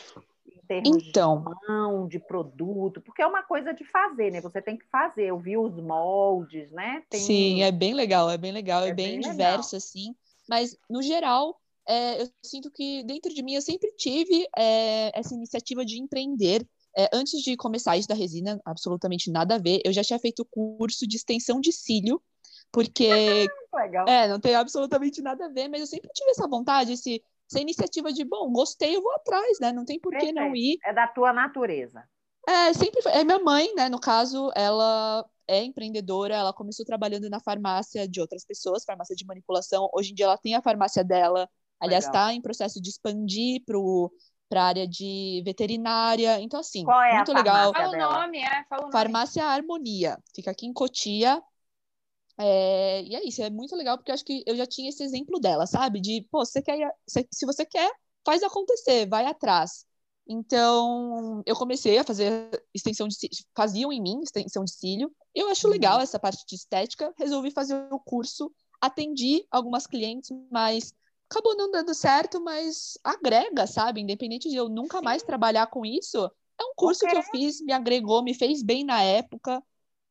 termos 0.82 1.08
então, 1.08 1.44
de 1.44 1.68
mão, 1.68 2.08
de 2.08 2.20
produto? 2.20 3.02
Porque 3.02 3.22
é 3.22 3.28
uma 3.28 3.44
coisa 3.44 3.74
de 3.74 3.84
fazer, 3.86 4.32
né? 4.32 4.42
Você 4.42 4.62
tem 4.62 4.78
que 4.78 4.86
fazer. 4.86 5.26
Eu 5.26 5.40
vi 5.40 5.58
os 5.58 5.76
moldes, 5.76 6.72
né? 6.72 7.04
Tem... 7.10 7.20
Sim, 7.20 7.62
é 7.62 7.72
bem 7.72 7.94
legal, 7.94 8.30
é 8.30 8.38
bem 8.38 8.52
legal, 8.52 8.84
é, 8.84 8.90
é 8.90 8.94
bem, 8.94 9.20
bem 9.20 9.32
diverso, 9.32 9.76
assim. 9.76 10.16
Mas, 10.48 10.78
no 10.90 11.02
geral, 11.02 11.60
é, 11.88 12.22
eu 12.22 12.30
sinto 12.44 12.72
que 12.72 13.04
dentro 13.04 13.34
de 13.34 13.44
mim 13.44 13.56
eu 13.56 13.62
sempre 13.62 13.92
tive 13.98 14.48
é, 14.58 15.18
essa 15.18 15.34
iniciativa 15.34 15.86
de 15.86 16.00
empreender. 16.00 16.66
É, 16.96 17.10
antes 17.12 17.42
de 17.42 17.58
começar 17.58 17.98
isso 17.98 18.08
da 18.08 18.14
resina, 18.14 18.62
absolutamente 18.64 19.32
nada 19.32 19.56
a 19.56 19.60
ver. 19.60 19.82
Eu 19.84 19.92
já 19.92 20.04
tinha 20.04 20.20
feito 20.20 20.46
curso 20.46 21.08
de 21.08 21.18
extensão 21.18 21.60
de 21.60 21.72
cílio, 21.72 22.22
porque. 22.72 23.48
Legal. 23.74 24.08
É, 24.08 24.28
não 24.28 24.40
tem 24.40 24.54
absolutamente 24.54 25.22
nada 25.22 25.46
a 25.46 25.50
ver, 25.50 25.68
mas 25.68 25.82
eu 25.82 25.88
sempre 25.88 26.12
tive 26.14 26.30
essa 26.30 26.48
vontade, 26.48 26.94
esse, 26.94 27.24
essa 27.54 27.62
iniciativa 27.62 28.12
de, 28.12 28.26
bom, 28.26 28.52
gostei, 28.52 28.96
eu 28.96 29.02
vou 29.02 29.14
atrás, 29.14 29.60
né? 29.60 29.72
Não 29.72 29.86
tem 29.86 30.00
por 30.00 30.18
que 30.18 30.32
não 30.32 30.56
ir. 30.56 30.78
É 30.84 30.92
da 30.92 31.08
tua 31.08 31.32
natureza. 31.32 32.04
É, 32.48 32.74
sempre 32.74 33.02
foi. 33.02 33.12
É 33.12 33.24
minha 33.24 33.40
mãe, 33.40 33.74
né? 33.76 33.88
No 33.90 34.00
caso, 34.00 34.52
ela 34.56 35.26
é 35.48 35.64
empreendedora, 35.64 36.36
ela 36.36 36.54
começou 36.54 36.86
trabalhando 36.86 37.30
na 37.30 37.40
farmácia 37.40 38.08
de 38.08 38.20
outras 38.20 38.46
pessoas, 38.46 38.84
farmácia 38.84 39.16
de 39.16 39.26
manipulação. 39.26 39.90
Hoje 39.94 40.12
em 40.12 40.16
dia 40.16 40.26
ela 40.26 40.38
tem 40.38 40.56
a 40.56 40.62
farmácia 40.62 41.04
dela. 41.04 41.48
Aliás, 41.80 42.06
está 42.06 42.34
em 42.34 42.42
processo 42.42 42.82
de 42.82 42.90
expandir 42.90 43.62
para 43.66 43.78
para 44.50 44.62
a 44.62 44.68
área 44.68 44.88
de 44.88 45.42
veterinária. 45.44 46.40
Então, 46.40 46.60
assim, 46.60 46.84
Qual 46.84 47.02
é 47.02 47.16
muito 47.16 47.32
a 47.32 47.36
legal. 47.36 47.74
Fala 47.74 47.90
o 47.90 47.98
nome, 47.98 48.38
é, 48.38 48.64
fala 48.70 48.82
o 48.82 48.84
nome. 48.84 48.92
Farmácia 48.92 49.44
Harmonia. 49.46 50.18
Fica 50.36 50.52
aqui 50.52 50.68
em 50.68 50.74
Cotia. 50.74 51.42
É, 52.38 53.04
e 53.04 53.16
é 53.16 53.28
isso, 53.28 53.42
é 53.42 53.50
muito 53.50 53.76
legal, 53.76 53.98
porque 53.98 54.12
eu 54.12 54.16
acho 54.16 54.26
que 54.26 54.44
eu 54.46 54.56
já 54.56 54.66
tinha 54.66 54.90
esse 54.90 55.04
exemplo 55.04 55.40
dela, 55.40 55.66
sabe? 55.68 56.02
De, 56.02 56.26
pô, 56.32 56.44
você 56.46 56.62
quer, 56.62 56.92
se 57.08 57.46
você 57.46 57.66
quer, 57.66 57.92
faz 58.26 58.42
acontecer, 58.44 59.08
vai 59.08 59.26
atrás. 59.26 59.86
Então, 60.28 61.44
eu 61.46 61.56
comecei 61.56 61.98
a 61.98 62.04
fazer 62.04 62.50
extensão 62.74 63.08
de 63.08 63.16
faziam 63.56 63.92
em 63.92 64.02
mim 64.02 64.22
extensão 64.22 64.64
de 64.64 64.72
cílio. 64.72 65.14
Eu 65.36 65.50
acho 65.50 65.68
uhum. 65.68 65.74
legal 65.74 66.00
essa 66.00 66.18
parte 66.18 66.46
de 66.48 66.56
estética, 66.56 67.14
resolvi 67.18 67.52
fazer 67.52 67.76
o 67.92 68.00
curso, 68.00 68.52
atendi 68.80 69.46
algumas 69.52 69.86
clientes, 69.86 70.30
mas 70.50 70.94
acabou 71.30 71.58
não 71.58 71.70
dando 71.70 71.94
certo, 71.94 72.42
mas 72.42 72.98
agrega, 73.04 73.68
sabe? 73.68 74.02
Independente 74.02 74.50
de 74.50 74.56
eu 74.56 74.70
nunca 74.70 75.02
mais 75.02 75.24
trabalhar 75.24 75.68
com 75.68 75.86
isso, 75.86 76.18
é 76.60 76.64
um 76.64 76.74
curso 76.76 77.06
okay. 77.06 77.20
que 77.22 77.28
eu 77.28 77.32
fiz, 77.32 77.62
me 77.62 77.74
agregou, 77.74 78.24
me 78.24 78.34
fez 78.34 78.64
bem 78.64 78.86
na 78.86 79.02
época. 79.02 79.62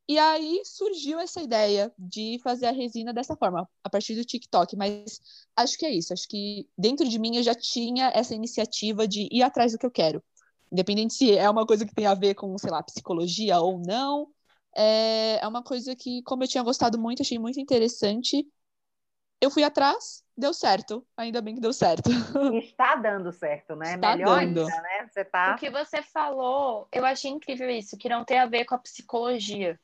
E 0.08 0.18
aí 0.18 0.60
surgiu 0.64 1.18
essa 1.20 1.40
ideia 1.40 1.92
de 1.98 2.38
fazer 2.42 2.66
a 2.66 2.72
resina 2.72 3.12
dessa 3.12 3.36
forma, 3.36 3.68
a 3.84 3.88
partir 3.88 4.14
do 4.14 4.24
TikTok. 4.24 4.76
Mas 4.76 5.20
acho 5.56 5.78
que 5.78 5.86
é 5.86 5.90
isso. 5.90 6.12
Acho 6.12 6.28
que 6.28 6.68
dentro 6.76 7.08
de 7.08 7.18
mim 7.18 7.36
eu 7.36 7.42
já 7.42 7.54
tinha 7.54 8.10
essa 8.14 8.34
iniciativa 8.34 9.06
de 9.06 9.28
ir 9.30 9.42
atrás 9.42 9.72
do 9.72 9.78
que 9.78 9.86
eu 9.86 9.90
quero. 9.90 10.22
Independente 10.70 11.14
se 11.14 11.36
é 11.36 11.48
uma 11.48 11.66
coisa 11.66 11.86
que 11.86 11.94
tem 11.94 12.06
a 12.06 12.14
ver 12.14 12.34
com, 12.34 12.56
sei 12.58 12.70
lá, 12.70 12.82
psicologia 12.82 13.60
ou 13.60 13.78
não. 13.78 14.28
É, 14.76 15.38
é 15.40 15.46
uma 15.46 15.62
coisa 15.62 15.94
que, 15.94 16.22
como 16.22 16.42
eu 16.42 16.48
tinha 16.48 16.64
gostado 16.64 16.98
muito, 16.98 17.22
achei 17.22 17.38
muito 17.38 17.60
interessante. 17.60 18.46
Eu 19.40 19.50
fui 19.50 19.64
atrás, 19.64 20.22
deu 20.36 20.54
certo. 20.54 21.06
Ainda 21.16 21.40
bem 21.40 21.54
que 21.54 21.60
deu 21.60 21.72
certo. 21.72 22.10
Está 22.54 22.96
dando 22.96 23.32
certo, 23.32 23.76
né? 23.76 23.94
Está 23.94 24.16
Melhor 24.16 24.40
dando. 24.40 24.60
ainda, 24.60 24.82
né? 24.82 25.08
Você 25.10 25.24
tá... 25.24 25.54
O 25.54 25.58
que 25.58 25.70
você 25.70 26.02
falou, 26.02 26.88
eu 26.92 27.04
achei 27.04 27.30
incrível 27.30 27.68
isso, 27.68 27.96
que 27.96 28.08
não 28.08 28.24
tem 28.24 28.38
a 28.38 28.46
ver 28.46 28.64
com 28.64 28.74
a 28.74 28.78
psicologia. 28.78 29.78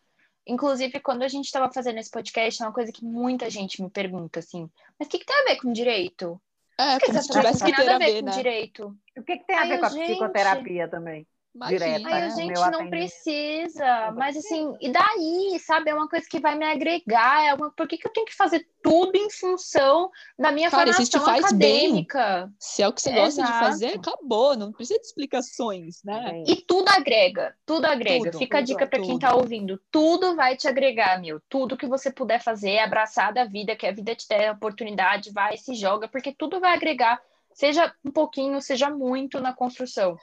Inclusive, 0.49 0.99
quando 1.01 1.23
a 1.23 1.29
gente 1.29 1.45
estava 1.45 1.71
fazendo 1.71 1.99
esse 1.99 2.11
podcast, 2.11 2.63
é 2.63 2.67
uma 2.67 2.73
coisa 2.73 2.91
que 2.91 3.05
muita 3.05 3.51
gente 3.51 3.83
me 3.83 3.91
pergunta, 3.91 4.41
assim, 4.41 4.69
mas 4.99 5.07
o 5.07 5.11
que, 5.11 5.19
que 5.19 5.27
tem 5.27 5.37
a 5.37 5.45
ver 5.45 5.57
com 5.57 5.71
direito? 5.71 6.41
É, 6.81 6.99
como 7.01 7.23
se 7.23 7.29
tivesse 7.29 7.65
que 7.65 7.77
ter 7.77 7.85
nada 7.85 7.97
a 7.97 7.99
ver, 7.99 8.21
com 8.21 8.27
né? 8.27 8.33
direito. 8.33 8.97
O 9.17 9.23
que, 9.23 9.37
que 9.37 9.45
tem 9.45 9.57
a 9.57 9.65
ver 9.65 9.79
com 9.79 9.87
a 9.87 9.89
gente... 9.91 10.07
psicoterapia 10.07 10.89
também? 10.89 11.27
Imagina. 11.59 11.87
direta. 11.87 12.09
Ai, 12.09 12.21
né? 12.21 12.31
gente, 12.31 12.53
Meu 12.53 12.71
não 12.71 12.89
precisa. 12.89 14.13
Mas 14.13 14.37
assim, 14.37 14.77
e 14.81 14.91
daí, 14.91 15.59
sabe? 15.59 15.91
É 15.91 15.95
uma 15.95 16.09
coisa 16.09 16.27
que 16.29 16.39
vai 16.39 16.57
me 16.57 16.65
agregar. 16.65 17.45
É 17.45 17.55
uma... 17.55 17.71
Por 17.71 17.89
que, 17.89 17.99
que 17.99 18.07
eu 18.07 18.13
tenho 18.13 18.27
que 18.27 18.35
fazer 18.35 18.67
tudo 18.81 19.17
em 19.17 19.29
função 19.29 20.09
da 20.39 20.53
minha 20.53 20.71
Cara, 20.71 20.93
se 20.93 21.05
formação 21.05 21.21
te 21.21 21.25
faz 21.25 21.45
acadêmica? 21.45 22.47
Bem, 22.47 22.55
se 22.61 22.83
é 22.83 22.89
o 22.89 22.93
que 22.93 23.03
você 23.03 23.11
gosta 23.11 23.43
de 23.43 23.49
Exato. 23.49 23.65
fazer, 23.65 23.99
acabou. 23.99 24.57
Não 24.57 24.73
precisa 24.73 25.01
de 25.01 25.07
explicações, 25.07 26.03
né? 26.05 26.45
E 26.47 26.57
tudo 26.57 26.89
agrega, 26.89 27.55
tudo 27.67 27.87
agrega. 27.87 28.31
Tudo, 28.31 28.39
Fica 28.39 28.59
a 28.59 28.61
tudo, 28.61 28.69
dica 28.69 28.87
para 28.87 29.01
quem 29.01 29.19
tá 29.19 29.35
ouvindo. 29.35 29.81
Tudo 29.91 30.37
vai 30.37 30.57
te 30.57 30.69
agregar, 30.69 31.21
meu. 31.21 31.41
Tudo 31.49 31.77
que 31.77 31.87
você 31.87 32.11
puder 32.11 32.41
fazer, 32.41 32.79
abraçar 32.79 33.33
da 33.33 33.45
vida, 33.45 33.75
que 33.75 33.87
a 33.87 33.93
vida 33.93 34.15
te 34.15 34.29
der 34.29 34.49
a 34.49 34.53
oportunidade, 34.53 35.33
vai, 35.33 35.57
se 35.57 35.75
joga, 35.75 36.07
porque 36.07 36.33
tudo 36.33 36.61
vai 36.61 36.75
agregar, 36.75 37.21
seja 37.53 37.93
um 38.05 38.13
pouquinho, 38.13 38.61
seja 38.63 38.89
muito 38.89 39.41
na 39.41 39.53
construção 39.53 40.17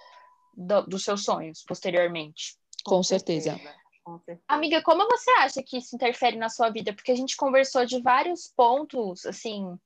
do- 0.55 0.83
dos 0.83 1.03
seus 1.03 1.23
sonhos 1.23 1.63
posteriormente. 1.67 2.57
Com 2.83 3.01
certeza. 3.03 3.59
Com 4.03 4.19
certeza. 4.19 4.43
Amiga, 4.47 4.81
como 4.83 5.07
você 5.07 5.31
acha 5.39 5.63
que 5.63 5.77
isso 5.77 5.95
interfere 5.95 6.37
na 6.37 6.49
sua 6.49 6.69
vida? 6.69 6.93
Porque 6.93 7.11
a 7.11 7.15
gente 7.15 7.35
conversou 7.35 7.85
de 7.85 7.99
vários 8.01 8.47
pontos, 8.55 9.25
assim, 9.25 9.77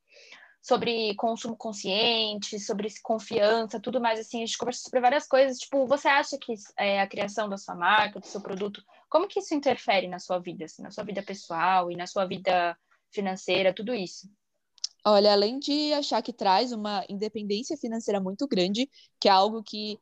sobre 0.62 1.16
consumo 1.16 1.56
consciente, 1.56 2.60
sobre 2.60 2.90
confiança, 3.02 3.80
tudo 3.80 4.02
mais, 4.02 4.20
assim, 4.20 4.44
a 4.44 4.46
gente 4.46 4.58
conversou 4.58 4.84
sobre 4.84 5.00
várias 5.00 5.28
coisas. 5.28 5.58
Tipo, 5.58 5.88
você 5.88 6.08
acha 6.08 6.38
que 6.38 6.54
é, 6.78 7.00
a 7.02 7.08
criação 7.08 7.48
da 7.48 7.58
sua 7.58 7.76
marca, 7.76 8.20
do 8.20 8.28
seu 8.28 8.42
produto, 8.42 8.84
como 9.10 9.28
que 9.28 9.40
isso 9.40 9.56
interfere 9.56 10.08
na 10.08 10.20
sua 10.20 10.38
vida, 10.40 10.66
assim, 10.66 10.82
na 10.84 10.92
sua 10.92 11.04
vida 11.04 11.24
pessoal 11.24 11.90
e 11.90 11.96
na 11.96 12.06
sua 12.06 12.26
vida 12.26 12.78
financeira, 13.12 13.74
tudo 13.74 13.94
isso? 13.94 14.30
Olha, 15.06 15.32
além 15.32 15.60
de 15.60 15.94
achar 15.94 16.22
que 16.22 16.34
traz 16.34 16.72
uma 16.72 17.06
independência 17.10 17.78
financeira 17.78 18.20
muito 18.20 18.48
grande, 18.48 18.90
que 19.20 19.30
é 19.30 19.32
algo 19.32 19.64
que 19.64 19.98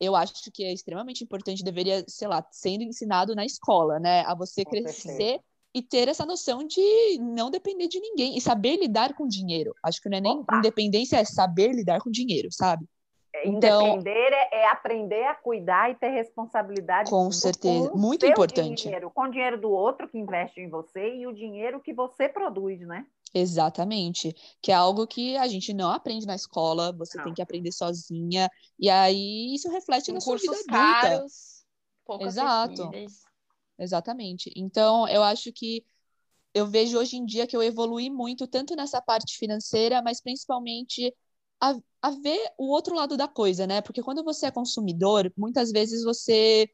eu 0.00 0.14
acho 0.14 0.50
que 0.52 0.64
é 0.64 0.72
extremamente 0.72 1.24
importante, 1.24 1.64
deveria, 1.64 2.04
sei 2.06 2.28
lá, 2.28 2.46
sendo 2.50 2.84
ensinado 2.84 3.34
na 3.34 3.44
escola, 3.44 3.98
né? 3.98 4.22
A 4.26 4.34
você 4.34 4.64
Com 4.64 4.70
crescer 4.70 4.92
certeza. 4.92 5.40
e 5.74 5.82
ter 5.82 6.08
essa 6.08 6.24
noção 6.24 6.64
de 6.66 7.18
não 7.20 7.50
depender 7.50 7.88
de 7.88 8.00
ninguém 8.00 8.36
e 8.36 8.40
saber 8.40 8.76
lidar 8.76 9.14
com 9.14 9.26
dinheiro. 9.26 9.74
Acho 9.82 10.00
que 10.00 10.08
não 10.08 10.18
é 10.18 10.20
nem 10.20 10.38
Opa! 10.38 10.56
independência, 10.58 11.16
é 11.16 11.24
saber 11.24 11.72
lidar 11.72 12.00
com 12.00 12.10
dinheiro, 12.10 12.48
sabe? 12.52 12.86
Então- 13.44 13.98
Independer 13.98 14.32
é, 14.32 14.62
é 14.62 14.68
aprender 14.68 15.24
a 15.24 15.34
cuidar 15.34 15.90
e 15.90 15.94
ter 15.94 16.08
responsabilidade 16.08 17.10
Com 17.10 17.30
certeza. 17.30 17.92
Muito 17.94 18.26
importante. 18.26 18.84
Dinheiro, 18.84 19.10
com 19.10 19.22
o 19.22 19.30
dinheiro 19.30 19.60
do 19.60 19.70
outro 19.70 20.08
que 20.08 20.18
investe 20.18 20.60
em 20.60 20.68
você 20.68 21.14
e 21.14 21.26
o 21.26 21.32
dinheiro 21.32 21.80
que 21.80 21.92
você 21.92 22.28
produz, 22.28 22.80
né? 22.80 23.06
Exatamente. 23.34 24.34
Que 24.60 24.72
é 24.72 24.74
algo 24.74 25.06
que 25.06 25.36
a 25.36 25.46
gente 25.46 25.72
não 25.74 25.90
aprende 25.90 26.26
na 26.26 26.34
escola, 26.34 26.92
você 26.92 27.18
Não. 27.18 27.24
tem 27.24 27.34
que 27.34 27.42
aprender 27.42 27.72
sozinha. 27.72 28.48
E 28.78 28.88
aí 28.88 29.54
isso 29.54 29.70
reflete 29.70 30.10
na 30.12 30.16
Em 30.16 30.20
sua 30.20 30.36
vida 30.36 30.52
cursos 30.52 30.66
adulta. 30.66 31.08
caros, 31.08 31.64
Exato. 32.18 32.82
acessíveis. 32.82 33.24
Exatamente. 33.78 34.52
Então, 34.56 35.06
eu 35.08 35.22
acho 35.22 35.52
que 35.52 35.84
eu 36.54 36.66
vejo 36.66 36.98
hoje 36.98 37.16
em 37.16 37.24
dia 37.26 37.46
que 37.46 37.56
eu 37.56 37.62
evolui 37.62 38.10
muito, 38.10 38.46
tanto 38.46 38.74
nessa 38.76 39.00
parte 39.00 39.38
financeira, 39.38 40.02
mas 40.02 40.20
principalmente 40.20 41.14
a, 41.60 41.74
a 42.02 42.10
ver 42.10 42.40
o 42.58 42.68
outro 42.72 42.94
lado 42.94 43.16
da 43.16 43.28
coisa, 43.28 43.66
né? 43.66 43.80
Porque 43.82 44.02
quando 44.02 44.24
você 44.24 44.46
é 44.46 44.50
consumidor, 44.50 45.32
muitas 45.36 45.70
vezes 45.72 46.04
você 46.04 46.68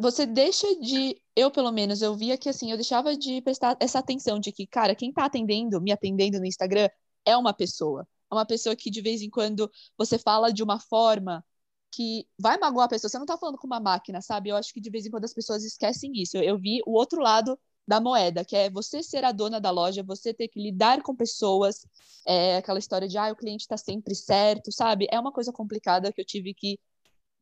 você 0.00 0.26
deixa 0.26 0.66
de, 0.80 1.20
eu 1.36 1.50
pelo 1.50 1.70
menos, 1.70 2.02
eu 2.02 2.16
via 2.16 2.38
que 2.38 2.48
assim, 2.48 2.70
eu 2.70 2.76
deixava 2.76 3.16
de 3.16 3.40
prestar 3.42 3.76
essa 3.80 3.98
atenção 3.98 4.38
de 4.38 4.52
que, 4.52 4.66
cara, 4.66 4.94
quem 4.94 5.12
tá 5.12 5.26
atendendo, 5.26 5.80
me 5.80 5.92
atendendo 5.92 6.38
no 6.38 6.46
Instagram 6.46 6.88
é 7.24 7.36
uma 7.36 7.52
pessoa. 7.52 8.06
É 8.30 8.34
uma 8.34 8.46
pessoa 8.46 8.76
que 8.76 8.90
de 8.90 9.00
vez 9.02 9.22
em 9.22 9.30
quando 9.30 9.70
você 9.98 10.18
fala 10.18 10.52
de 10.52 10.62
uma 10.62 10.78
forma 10.80 11.44
que 11.92 12.26
vai 12.38 12.56
magoar 12.58 12.86
a 12.86 12.88
pessoa. 12.88 13.10
Você 13.10 13.18
não 13.18 13.26
tá 13.26 13.36
falando 13.36 13.58
com 13.58 13.66
uma 13.66 13.80
máquina, 13.80 14.22
sabe? 14.22 14.50
Eu 14.50 14.56
acho 14.56 14.72
que 14.72 14.80
de 14.80 14.90
vez 14.90 15.06
em 15.06 15.10
quando 15.10 15.24
as 15.24 15.34
pessoas 15.34 15.64
esquecem 15.64 16.12
isso. 16.14 16.36
Eu, 16.36 16.42
eu 16.42 16.58
vi 16.58 16.80
o 16.86 16.92
outro 16.92 17.20
lado 17.20 17.58
da 17.86 18.00
moeda, 18.00 18.44
que 18.44 18.54
é 18.54 18.70
você 18.70 19.02
ser 19.02 19.24
a 19.24 19.32
dona 19.32 19.60
da 19.60 19.70
loja, 19.70 20.02
você 20.02 20.32
ter 20.32 20.46
que 20.46 20.62
lidar 20.62 21.02
com 21.02 21.14
pessoas, 21.14 21.84
é 22.24 22.56
aquela 22.56 22.78
história 22.78 23.08
de, 23.08 23.18
ah, 23.18 23.32
o 23.32 23.36
cliente 23.36 23.66
tá 23.66 23.76
sempre 23.76 24.14
certo, 24.14 24.70
sabe? 24.70 25.08
É 25.10 25.18
uma 25.18 25.32
coisa 25.32 25.52
complicada 25.52 26.12
que 26.12 26.20
eu 26.20 26.24
tive 26.24 26.54
que 26.54 26.78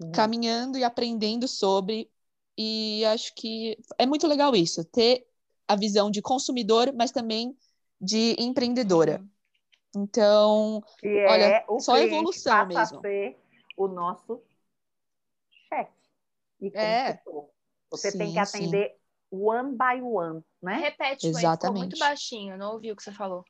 uhum. 0.02 0.10
caminhando 0.10 0.78
e 0.78 0.84
aprendendo 0.84 1.46
sobre. 1.46 2.10
E 2.60 3.04
acho 3.04 3.32
que 3.36 3.78
é 3.96 4.04
muito 4.04 4.26
legal 4.26 4.52
isso, 4.56 4.84
ter 4.84 5.24
a 5.68 5.76
visão 5.76 6.10
de 6.10 6.20
consumidor, 6.20 6.92
mas 6.92 7.12
também 7.12 7.56
de 8.00 8.34
empreendedora. 8.36 9.24
Então, 9.96 10.82
é 11.00 11.30
olha, 11.30 11.64
só 11.78 11.96
evolução 11.96 12.66
mesmo. 12.66 12.98
A 12.98 13.00
ser 13.00 13.38
o 13.76 13.86
nosso 13.86 14.42
chefe. 15.68 15.92
E 16.60 16.76
é. 16.76 17.22
Você 17.90 18.10
sim, 18.10 18.18
tem 18.18 18.32
que 18.32 18.38
atender 18.40 18.90
sim. 18.90 18.96
one 19.30 19.76
by 19.76 20.02
one, 20.02 20.42
né? 20.60 20.74
Repete, 20.78 21.28
Exatamente. 21.28 21.60
ficou 21.60 21.74
muito 21.74 21.98
baixinho, 21.98 22.58
não 22.58 22.72
ouvi 22.72 22.90
o 22.90 22.96
que 22.96 23.04
você 23.04 23.12
falou. 23.12 23.44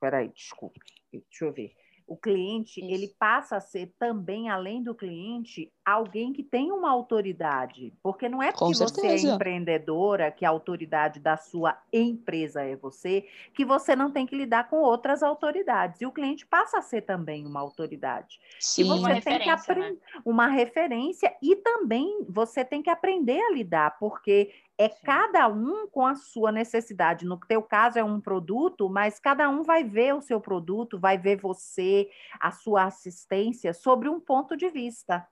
Peraí, 0.00 0.28
desculpe. 0.30 0.80
Deixa 1.12 1.44
eu 1.44 1.52
ver 1.52 1.74
o 2.08 2.16
cliente 2.16 2.80
Isso. 2.80 2.90
ele 2.90 3.14
passa 3.18 3.58
a 3.58 3.60
ser 3.60 3.94
também, 3.98 4.48
além 4.48 4.82
do 4.82 4.94
cliente, 4.94 5.70
alguém 5.92 6.32
que 6.32 6.42
tem 6.42 6.70
uma 6.70 6.90
autoridade. 6.90 7.92
Porque 8.02 8.28
não 8.28 8.42
é 8.42 8.52
porque 8.52 8.74
você 8.74 9.06
é 9.06 9.16
empreendedora, 9.16 10.30
que 10.30 10.44
a 10.44 10.50
autoridade 10.50 11.20
da 11.20 11.36
sua 11.36 11.78
empresa 11.92 12.62
é 12.62 12.76
você, 12.76 13.26
que 13.54 13.64
você 13.64 13.96
não 13.96 14.10
tem 14.10 14.26
que 14.26 14.36
lidar 14.36 14.68
com 14.68 14.76
outras 14.76 15.22
autoridades. 15.22 16.00
E 16.00 16.06
o 16.06 16.12
cliente 16.12 16.46
passa 16.46 16.78
a 16.78 16.82
ser 16.82 17.02
também 17.02 17.46
uma 17.46 17.60
autoridade. 17.60 18.40
Sim, 18.60 18.82
e 18.82 18.84
você 18.84 19.12
uma 19.12 19.20
tem 19.20 19.38
que 19.40 19.50
aprender 19.50 19.92
né? 19.92 20.20
uma 20.24 20.46
referência 20.46 21.34
e 21.42 21.56
também 21.56 22.24
você 22.28 22.64
tem 22.64 22.82
que 22.82 22.90
aprender 22.90 23.40
a 23.40 23.52
lidar, 23.52 23.98
porque 23.98 24.52
é 24.76 24.88
Sim. 24.88 24.96
cada 25.04 25.48
um 25.48 25.88
com 25.88 26.06
a 26.06 26.14
sua 26.14 26.52
necessidade. 26.52 27.26
No 27.26 27.36
teu 27.36 27.62
caso 27.62 27.98
é 27.98 28.04
um 28.04 28.20
produto, 28.20 28.88
mas 28.88 29.18
cada 29.18 29.48
um 29.48 29.64
vai 29.64 29.82
ver 29.82 30.14
o 30.14 30.20
seu 30.20 30.40
produto, 30.40 30.98
vai 30.98 31.18
ver 31.18 31.36
você, 31.36 32.08
a 32.40 32.52
sua 32.52 32.84
assistência 32.84 33.74
sobre 33.74 34.08
um 34.08 34.20
ponto 34.20 34.56
de 34.56 34.68
vista. 34.68 35.26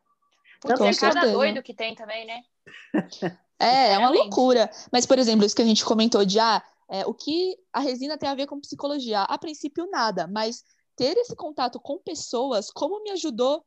Então, 0.75 0.87
é 0.87 0.95
cada 0.95 1.33
doido 1.33 1.63
que 1.63 1.75
tem 1.75 1.95
também, 1.95 2.27
né? 2.27 2.43
É, 3.59 3.95
é 3.95 3.99
uma 3.99 4.11
loucura. 4.11 4.71
Mas, 4.93 5.07
por 5.07 5.19
exemplo, 5.19 5.47
isso 5.47 5.57
que 5.57 5.63
a 5.63 5.67
gente 5.67 5.83
comentou 5.83 6.27
de 6.27 6.39
ah, 6.39 6.63
é, 6.91 7.07
o 7.07 7.15
que 7.15 7.57
a 7.73 7.81
resina 7.81 8.19
tem 8.19 8.29
a 8.29 8.35
ver 8.35 8.47
com 8.47 8.61
psicologia? 8.61 9.23
A 9.23 9.39
princípio, 9.39 9.89
nada, 9.91 10.27
mas 10.27 10.63
ter 10.97 11.17
esse 11.19 11.37
contato 11.37 11.79
com 11.79 11.99
pessoas, 11.99 12.71
como 12.71 13.03
me 13.03 13.11
ajudou 13.11 13.63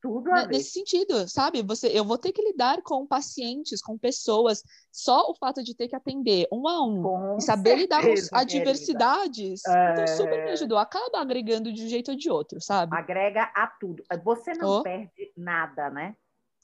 nesse 0.50 0.72
sentido, 0.72 1.28
sabe? 1.30 1.62
Você, 1.62 1.88
eu 1.88 2.04
vou 2.04 2.18
ter 2.18 2.32
que 2.32 2.42
lidar 2.42 2.82
com 2.82 3.06
pacientes, 3.06 3.82
com 3.82 3.98
pessoas, 3.98 4.64
só 4.92 5.30
o 5.30 5.36
fato 5.36 5.64
de 5.64 5.76
ter 5.76 5.88
que 5.88 5.96
atender 5.96 6.48
um 6.52 6.68
a 6.68 6.84
um 6.84 7.04
com 7.04 7.38
e 7.38 7.42
saber 7.42 7.76
lidar 7.76 8.02
com 8.02 8.14
adversidades, 8.36 9.64
é... 9.68 9.92
então 9.92 10.08
super 10.08 10.44
me 10.44 10.52
ajudou. 10.52 10.80
Acaba 10.80 11.20
agregando 11.20 11.72
de 11.72 11.84
um 11.84 11.88
jeito 11.88 12.12
ou 12.12 12.18
de 12.18 12.32
outro, 12.32 12.60
sabe? 12.60 12.98
Agrega 12.98 13.44
a 13.56 13.68
tudo. 13.68 14.04
Você 14.24 14.54
não 14.54 14.80
oh. 14.80 14.84
perde 14.84 15.32
nada, 15.38 15.92
né? 15.92 16.16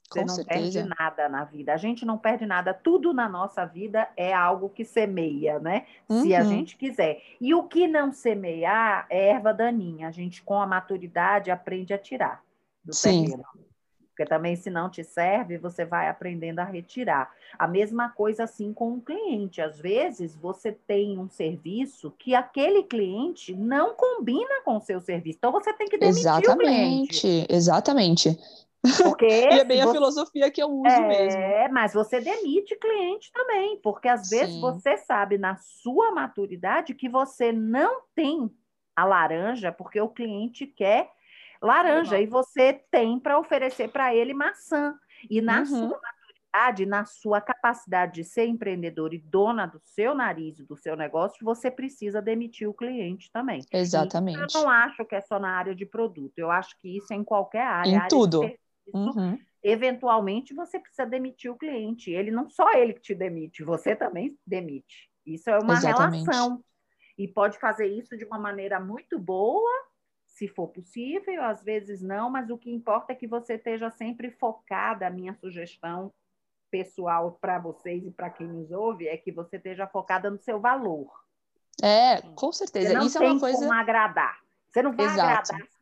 Você 0.08 0.20
Com 0.20 0.26
não 0.26 0.34
certeza. 0.34 0.60
perde 0.60 0.94
nada 0.98 1.28
na 1.28 1.44
vida. 1.44 1.74
A 1.74 1.76
gente 1.76 2.06
não 2.06 2.16
perde 2.16 2.46
nada. 2.46 2.72
Tudo 2.72 3.12
na 3.12 3.28
nossa 3.28 3.64
vida 3.64 4.08
é 4.16 4.32
algo 4.32 4.68
que 4.68 4.84
semeia, 4.84 5.58
né? 5.58 5.84
Uhum. 6.08 6.22
Se 6.22 6.34
a 6.34 6.42
uhum. 6.42 6.48
gente 6.48 6.76
quiser. 6.76 7.22
E 7.40 7.54
o 7.54 7.64
que 7.64 7.88
não 7.88 8.12
semear 8.12 9.06
é 9.10 9.30
erva 9.30 9.52
daninha. 9.52 10.08
A 10.08 10.10
gente, 10.10 10.42
com 10.42 10.60
a 10.60 10.66
maturidade, 10.66 11.50
aprende 11.50 11.92
a 11.92 11.98
tirar 11.98 12.42
do 12.84 12.94
Sim. 12.94 13.24
terreno. 13.24 13.44
Porque 14.10 14.24
também, 14.24 14.56
se 14.56 14.70
não 14.70 14.88
te 14.88 15.04
serve, 15.04 15.58
você 15.58 15.84
vai 15.84 16.08
aprendendo 16.08 16.60
a 16.60 16.64
retirar. 16.64 17.30
A 17.58 17.68
mesma 17.68 18.08
coisa 18.08 18.44
assim 18.44 18.72
com 18.72 18.94
o 18.94 19.00
cliente. 19.00 19.60
Às 19.60 19.78
vezes, 19.78 20.34
você 20.34 20.72
tem 20.72 21.18
um 21.18 21.28
serviço 21.28 22.10
que 22.18 22.34
aquele 22.34 22.82
cliente 22.82 23.54
não 23.54 23.94
combina 23.94 24.62
com 24.64 24.78
o 24.78 24.80
seu 24.80 25.02
serviço. 25.02 25.36
Então, 25.36 25.52
você 25.52 25.70
tem 25.74 25.86
que 25.86 25.98
demitir 25.98 26.20
exatamente, 26.20 26.54
o 26.54 26.56
cliente. 26.56 27.46
Exatamente. 27.50 28.38
Porque 29.02 29.26
e 29.52 29.60
é 29.60 29.64
bem 29.64 29.82
você... 29.82 29.88
a 29.88 29.92
filosofia 29.92 30.50
que 30.50 30.62
eu 30.62 30.68
uso 30.68 30.88
é, 30.88 31.08
mesmo. 31.08 31.40
É, 31.40 31.68
mas 31.68 31.92
você 31.92 32.20
demite 32.20 32.76
cliente 32.76 33.30
também, 33.32 33.78
porque 33.82 34.08
às 34.08 34.28
Sim. 34.28 34.38
vezes 34.38 34.60
você 34.60 34.96
sabe 34.96 35.38
na 35.38 35.56
sua 35.56 36.12
maturidade 36.12 36.94
que 36.94 37.08
você 37.08 37.52
não 37.52 38.02
tem 38.14 38.50
a 38.94 39.04
laranja, 39.04 39.70
porque 39.70 40.00
o 40.00 40.08
cliente 40.08 40.66
quer 40.66 41.10
laranja 41.60 42.16
uhum. 42.16 42.22
e 42.22 42.26
você 42.26 42.72
tem 42.90 43.18
para 43.18 43.38
oferecer 43.38 43.88
para 43.88 44.14
ele 44.14 44.32
maçã. 44.32 44.94
E 45.28 45.40
na 45.40 45.60
uhum. 45.60 45.66
sua 45.66 46.00
maturidade, 46.00 46.86
na 46.86 47.04
sua 47.04 47.40
capacidade 47.40 48.14
de 48.14 48.24
ser 48.24 48.46
empreendedor 48.46 49.12
e 49.12 49.18
dona 49.18 49.66
do 49.66 49.78
seu 49.80 50.14
nariz 50.14 50.58
e 50.58 50.64
do 50.64 50.76
seu 50.76 50.96
negócio, 50.96 51.44
você 51.44 51.70
precisa 51.70 52.22
demitir 52.22 52.68
o 52.68 52.74
cliente 52.74 53.30
também. 53.30 53.60
Exatamente. 53.72 54.54
eu 54.54 54.62
não 54.62 54.70
acho 54.70 55.04
que 55.04 55.14
é 55.14 55.20
só 55.20 55.38
na 55.38 55.50
área 55.50 55.74
de 55.74 55.84
produto, 55.84 56.38
eu 56.38 56.50
acho 56.50 56.78
que 56.80 56.96
isso 56.96 57.12
é 57.12 57.16
em 57.16 57.24
qualquer 57.24 57.66
área. 57.66 57.90
Em 57.90 57.96
área 57.96 58.08
tudo. 58.08 58.40
De 58.40 58.58
Uhum. 58.92 59.38
Eventualmente 59.62 60.54
você 60.54 60.78
precisa 60.78 61.06
demitir 61.06 61.50
o 61.50 61.56
cliente. 61.56 62.10
Ele 62.10 62.30
não 62.30 62.48
só 62.48 62.72
ele 62.72 62.94
que 62.94 63.00
te 63.00 63.14
demite, 63.14 63.64
você 63.64 63.96
também 63.96 64.38
demite. 64.46 65.10
Isso 65.24 65.50
é 65.50 65.58
uma 65.58 65.74
Exatamente. 65.74 66.24
relação. 66.24 66.64
E 67.18 67.26
pode 67.26 67.58
fazer 67.58 67.86
isso 67.86 68.16
de 68.16 68.24
uma 68.24 68.38
maneira 68.38 68.78
muito 68.78 69.18
boa, 69.18 69.70
se 70.26 70.46
for 70.46 70.68
possível, 70.68 71.42
às 71.42 71.64
vezes 71.64 72.02
não, 72.02 72.30
mas 72.30 72.50
o 72.50 72.58
que 72.58 72.70
importa 72.70 73.12
é 73.12 73.16
que 73.16 73.26
você 73.26 73.54
esteja 73.54 73.90
sempre 73.90 74.30
focada. 74.30 75.06
A 75.06 75.10
minha 75.10 75.34
sugestão 75.34 76.12
pessoal 76.70 77.38
para 77.40 77.58
vocês 77.58 78.04
e 78.04 78.10
para 78.10 78.28
quem 78.28 78.46
nos 78.46 78.70
ouve 78.70 79.08
é 79.08 79.16
que 79.16 79.32
você 79.32 79.56
esteja 79.56 79.86
focada 79.86 80.30
no 80.30 80.38
seu 80.38 80.60
valor. 80.60 81.10
É, 81.82 82.20
com 82.34 82.52
certeza. 82.52 82.88
Você 82.88 82.94
não 82.94 83.06
Isso 83.06 83.18
tem 83.18 83.28
é 83.28 83.30
uma 83.32 83.40
coisa. 83.40 83.58
Como 83.58 83.72
agradar. 83.72 84.38
Você 84.70 84.82
não 84.82 84.92
vai 84.92 85.06
Exato. 85.06 85.52
agradar 85.52 85.75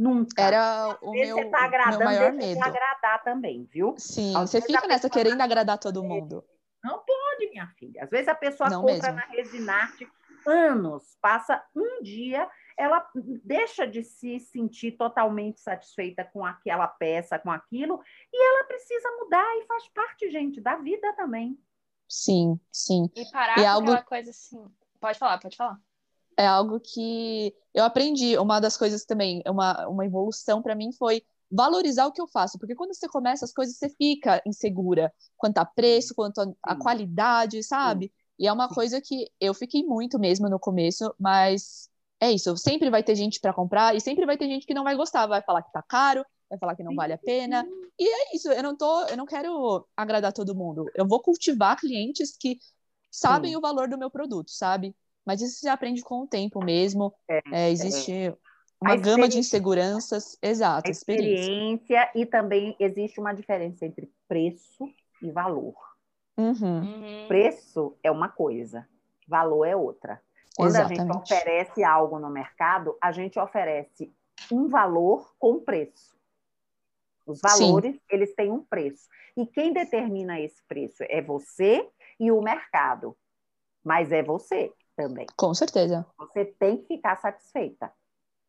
Nunca. 0.00 0.42
Era 0.42 0.96
o 1.02 1.12
meu, 1.12 1.36
você 1.36 1.50
tá 1.50 1.64
agradando, 1.64 1.98
meu 1.98 2.06
maior 2.06 2.32
medo. 2.32 2.58
De 2.58 2.66
agradar 2.66 3.22
também, 3.22 3.68
viu? 3.70 3.94
Sim, 3.98 4.34
Às 4.34 4.48
você 4.48 4.62
fica 4.62 4.86
nessa 4.86 5.10
querendo 5.10 5.36
tá 5.36 5.44
agradar 5.44 5.76
todo 5.76 6.02
mundo. 6.02 6.42
Não 6.82 7.04
pode, 7.04 7.50
minha 7.50 7.66
filha. 7.78 8.04
Às 8.04 8.08
vezes 8.08 8.28
a 8.28 8.34
pessoa 8.34 8.70
não 8.70 8.80
compra 8.80 9.12
mesmo. 9.12 9.16
na 9.16 9.26
Resinarte 9.26 10.08
anos, 10.46 11.18
passa 11.20 11.62
um 11.76 12.02
dia, 12.02 12.48
ela 12.78 13.06
deixa 13.44 13.86
de 13.86 14.02
se 14.02 14.40
sentir 14.40 14.92
totalmente 14.92 15.60
satisfeita 15.60 16.24
com 16.24 16.46
aquela 16.46 16.88
peça, 16.88 17.38
com 17.38 17.50
aquilo, 17.50 18.02
e 18.32 18.42
ela 18.42 18.64
precisa 18.64 19.06
mudar 19.18 19.44
e 19.58 19.66
faz 19.66 19.86
parte, 19.88 20.30
gente, 20.30 20.62
da 20.62 20.76
vida 20.76 21.12
também. 21.14 21.58
Sim, 22.08 22.58
sim. 22.72 23.10
E 23.14 23.30
parar 23.30 23.58
e 23.58 23.62
com 23.64 23.68
algo... 23.68 23.90
aquela 23.90 24.02
coisa 24.02 24.30
assim. 24.30 24.66
Pode 24.98 25.18
falar, 25.18 25.38
pode 25.38 25.58
falar 25.58 25.78
é 26.40 26.46
algo 26.46 26.80
que 26.80 27.54
eu 27.74 27.84
aprendi. 27.84 28.36
Uma 28.38 28.60
das 28.60 28.76
coisas 28.76 29.04
também, 29.04 29.42
uma, 29.46 29.86
uma 29.86 30.06
evolução 30.06 30.62
para 30.62 30.74
mim 30.74 30.90
foi 30.90 31.22
valorizar 31.50 32.06
o 32.06 32.12
que 32.12 32.20
eu 32.20 32.28
faço, 32.28 32.58
porque 32.58 32.74
quando 32.74 32.94
você 32.94 33.08
começa 33.08 33.44
as 33.44 33.52
coisas, 33.52 33.76
você 33.76 33.90
fica 33.90 34.40
insegura 34.46 35.12
quanto 35.36 35.58
a 35.58 35.64
preço, 35.64 36.14
quanto 36.14 36.40
a, 36.40 36.46
a 36.62 36.76
qualidade, 36.76 37.62
sabe? 37.62 38.06
Sim. 38.06 38.12
E 38.38 38.46
é 38.46 38.52
uma 38.52 38.68
coisa 38.68 39.02
que 39.02 39.30
eu 39.38 39.52
fiquei 39.52 39.84
muito 39.84 40.18
mesmo 40.18 40.48
no 40.48 40.58
começo, 40.58 41.12
mas 41.18 41.90
é 42.18 42.32
isso, 42.32 42.56
sempre 42.56 42.88
vai 42.88 43.02
ter 43.02 43.14
gente 43.14 43.38
para 43.38 43.52
comprar 43.52 43.94
e 43.94 44.00
sempre 44.00 44.24
vai 44.24 44.38
ter 44.38 44.46
gente 44.46 44.66
que 44.66 44.72
não 44.72 44.84
vai 44.84 44.96
gostar, 44.96 45.26
vai 45.26 45.42
falar 45.42 45.62
que 45.62 45.72
tá 45.72 45.82
caro, 45.82 46.24
vai 46.48 46.58
falar 46.58 46.74
que 46.74 46.82
não 46.82 46.94
vale 46.94 47.12
a 47.12 47.18
pena. 47.18 47.66
E 47.98 48.08
é 48.08 48.34
isso, 48.34 48.50
eu 48.50 48.62
não 48.62 48.74
tô, 48.74 49.06
eu 49.08 49.16
não 49.16 49.26
quero 49.26 49.86
agradar 49.94 50.32
todo 50.32 50.54
mundo. 50.54 50.86
Eu 50.94 51.06
vou 51.06 51.20
cultivar 51.20 51.78
clientes 51.78 52.34
que 52.34 52.58
sabem 53.10 53.50
Sim. 53.50 53.56
o 53.56 53.60
valor 53.60 53.88
do 53.88 53.98
meu 53.98 54.10
produto, 54.10 54.50
sabe? 54.50 54.94
Mas 55.24 55.40
isso 55.40 55.60
se 55.60 55.68
aprende 55.68 56.02
com 56.02 56.22
o 56.22 56.26
tempo 56.26 56.64
mesmo. 56.64 57.14
É, 57.28 57.40
é, 57.52 57.70
existe 57.70 58.12
é. 58.12 58.36
uma 58.80 58.96
gama 58.96 59.28
de 59.28 59.38
inseguranças. 59.38 60.36
Exato, 60.42 60.90
experiência. 60.90 61.42
experiência. 61.42 62.10
E 62.14 62.26
também 62.26 62.76
existe 62.78 63.20
uma 63.20 63.32
diferença 63.32 63.84
entre 63.84 64.10
preço 64.26 64.88
e 65.22 65.30
valor. 65.30 65.74
Uhum. 66.36 66.80
Uhum. 66.80 67.28
Preço 67.28 67.96
é 68.02 68.10
uma 68.10 68.28
coisa, 68.28 68.88
valor 69.28 69.64
é 69.66 69.76
outra. 69.76 70.20
Quando 70.56 70.70
Exatamente. 70.70 71.00
a 71.00 71.04
gente 71.04 71.16
oferece 71.16 71.84
algo 71.84 72.18
no 72.18 72.30
mercado, 72.30 72.96
a 73.00 73.12
gente 73.12 73.38
oferece 73.38 74.12
um 74.50 74.68
valor 74.68 75.34
com 75.38 75.60
preço. 75.60 76.18
Os 77.26 77.40
valores, 77.40 77.94
Sim. 77.94 78.00
eles 78.10 78.34
têm 78.34 78.50
um 78.50 78.64
preço. 78.64 79.08
E 79.36 79.46
quem 79.46 79.72
determina 79.72 80.40
esse 80.40 80.62
preço 80.66 81.04
é 81.08 81.22
você 81.22 81.88
e 82.18 82.32
o 82.32 82.42
mercado. 82.42 83.16
Mas 83.84 84.10
é 84.10 84.22
você 84.22 84.72
também. 85.08 85.26
Com 85.36 85.54
certeza. 85.54 86.06
Você 86.18 86.44
tem 86.44 86.78
que 86.78 86.86
ficar 86.86 87.16
satisfeita. 87.16 87.90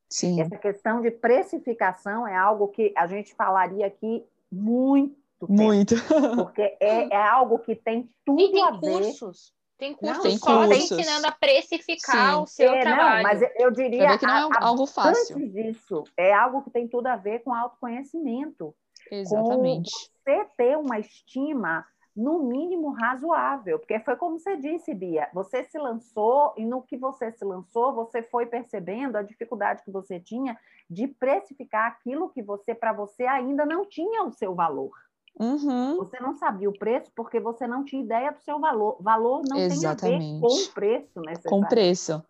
Sim. 0.09 0.41
Essa 0.41 0.57
questão 0.57 1.01
de 1.01 1.09
precificação 1.09 2.27
é 2.27 2.35
algo 2.35 2.67
que 2.67 2.93
a 2.97 3.07
gente 3.07 3.33
falaria 3.33 3.87
aqui 3.87 4.25
muito. 4.51 5.15
Tempo, 5.39 5.53
muito. 5.53 5.95
Porque 6.35 6.77
é, 6.79 7.13
é 7.13 7.27
algo 7.29 7.57
que 7.59 7.75
tem 7.75 8.09
tudo 8.25 8.51
tem 8.51 8.61
a 8.61 8.71
ver. 8.71 8.79
Cursos. 8.79 9.53
Tem 9.77 9.95
cursos 9.95 10.23
tem 10.23 10.37
só 10.37 10.67
cursos. 10.67 10.91
ensinando 10.91 11.25
a 11.27 11.31
precificar 11.31 12.35
Sim. 12.35 12.41
o 12.41 12.45
seu 12.45 12.71
é, 12.71 12.81
trabalho. 12.81 13.15
Não, 13.15 13.23
mas 13.23 13.51
eu 13.55 13.71
diria 13.71 14.17
que 14.19 14.27
não 14.27 14.51
é 14.53 14.57
a, 14.57 14.65
algo 14.65 14.85
fácil. 14.85 15.37
Antes 15.37 15.51
disso, 15.51 16.03
é 16.15 16.31
algo 16.33 16.61
que 16.61 16.69
tem 16.69 16.87
tudo 16.87 17.07
a 17.07 17.15
ver 17.15 17.39
com 17.39 17.53
autoconhecimento. 17.53 18.75
Exatamente. 19.09 19.89
Com 19.91 20.31
você 20.31 20.45
ter 20.55 20.77
uma 20.77 20.99
estima 20.99 21.83
no 22.15 22.43
mínimo 22.43 22.89
razoável, 22.91 23.79
porque 23.79 23.99
foi 23.99 24.15
como 24.15 24.37
você 24.37 24.57
disse, 24.57 24.93
Bia, 24.93 25.29
você 25.33 25.63
se 25.63 25.77
lançou 25.77 26.53
e 26.57 26.65
no 26.65 26.81
que 26.81 26.97
você 26.97 27.31
se 27.31 27.45
lançou, 27.45 27.93
você 27.93 28.21
foi 28.21 28.45
percebendo 28.45 29.15
a 29.15 29.21
dificuldade 29.21 29.83
que 29.83 29.91
você 29.91 30.19
tinha 30.19 30.57
de 30.89 31.07
precificar 31.07 31.87
aquilo 31.87 32.29
que 32.29 32.41
você 32.41 32.75
para 32.75 32.91
você 32.91 33.23
ainda 33.23 33.65
não 33.65 33.85
tinha 33.85 34.23
o 34.23 34.31
seu 34.31 34.53
valor. 34.53 34.91
Uhum. 35.39 35.95
Você 35.97 36.19
não 36.19 36.35
sabia 36.35 36.69
o 36.69 36.77
preço 36.77 37.09
porque 37.15 37.39
você 37.39 37.65
não 37.65 37.85
tinha 37.85 38.03
ideia 38.03 38.31
do 38.31 38.41
seu 38.41 38.59
valor. 38.59 38.97
Valor 38.99 39.41
não 39.47 39.57
Exatamente. 39.57 40.19
tem 40.19 40.29
a 40.29 40.33
ver 40.33 40.41
com 40.41 40.47
o 40.47 40.73
preço 40.73 41.21
necessário. 41.21 41.49
Com 41.49 41.63
preço. 41.65 42.23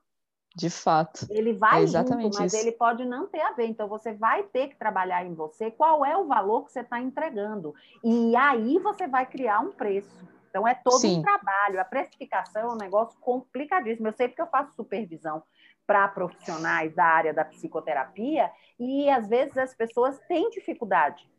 De 0.55 0.69
fato. 0.69 1.25
Ele 1.29 1.53
vai 1.53 1.79
É 1.79 1.83
exatamente 1.83 2.33
junto, 2.33 2.39
mas 2.39 2.53
isso. 2.53 2.61
ele 2.61 2.73
pode 2.73 3.05
não 3.05 3.25
ter 3.27 3.39
a 3.41 3.53
ver. 3.53 3.67
Então, 3.67 3.87
você 3.87 4.13
vai 4.13 4.43
ter 4.43 4.67
que 4.67 4.75
trabalhar 4.75 5.25
em 5.25 5.33
você 5.33 5.71
qual 5.71 6.05
é 6.05 6.17
o 6.17 6.27
valor 6.27 6.65
que 6.65 6.71
você 6.71 6.81
está 6.81 6.99
entregando. 6.99 7.73
E 8.03 8.35
aí 8.35 8.77
você 8.79 9.07
vai 9.07 9.25
criar 9.25 9.61
um 9.61 9.71
preço. 9.71 10.09
Então, 10.49 10.67
é 10.67 10.75
todo 10.75 10.99
Sim. 10.99 11.19
um 11.19 11.21
trabalho. 11.21 11.79
A 11.79 11.85
precificação 11.85 12.61
é 12.63 12.73
um 12.73 12.77
negócio 12.77 13.17
complicadíssimo. 13.21 14.09
Eu 14.09 14.13
sei 14.13 14.27
porque 14.27 14.41
eu 14.41 14.47
faço 14.47 14.75
supervisão 14.75 15.41
para 15.87 16.07
profissionais 16.09 16.93
da 16.93 17.05
área 17.05 17.33
da 17.33 17.45
psicoterapia 17.45 18.51
e, 18.77 19.09
às 19.09 19.27
vezes, 19.27 19.57
as 19.57 19.73
pessoas 19.73 20.19
têm 20.27 20.49
dificuldade. 20.49 21.29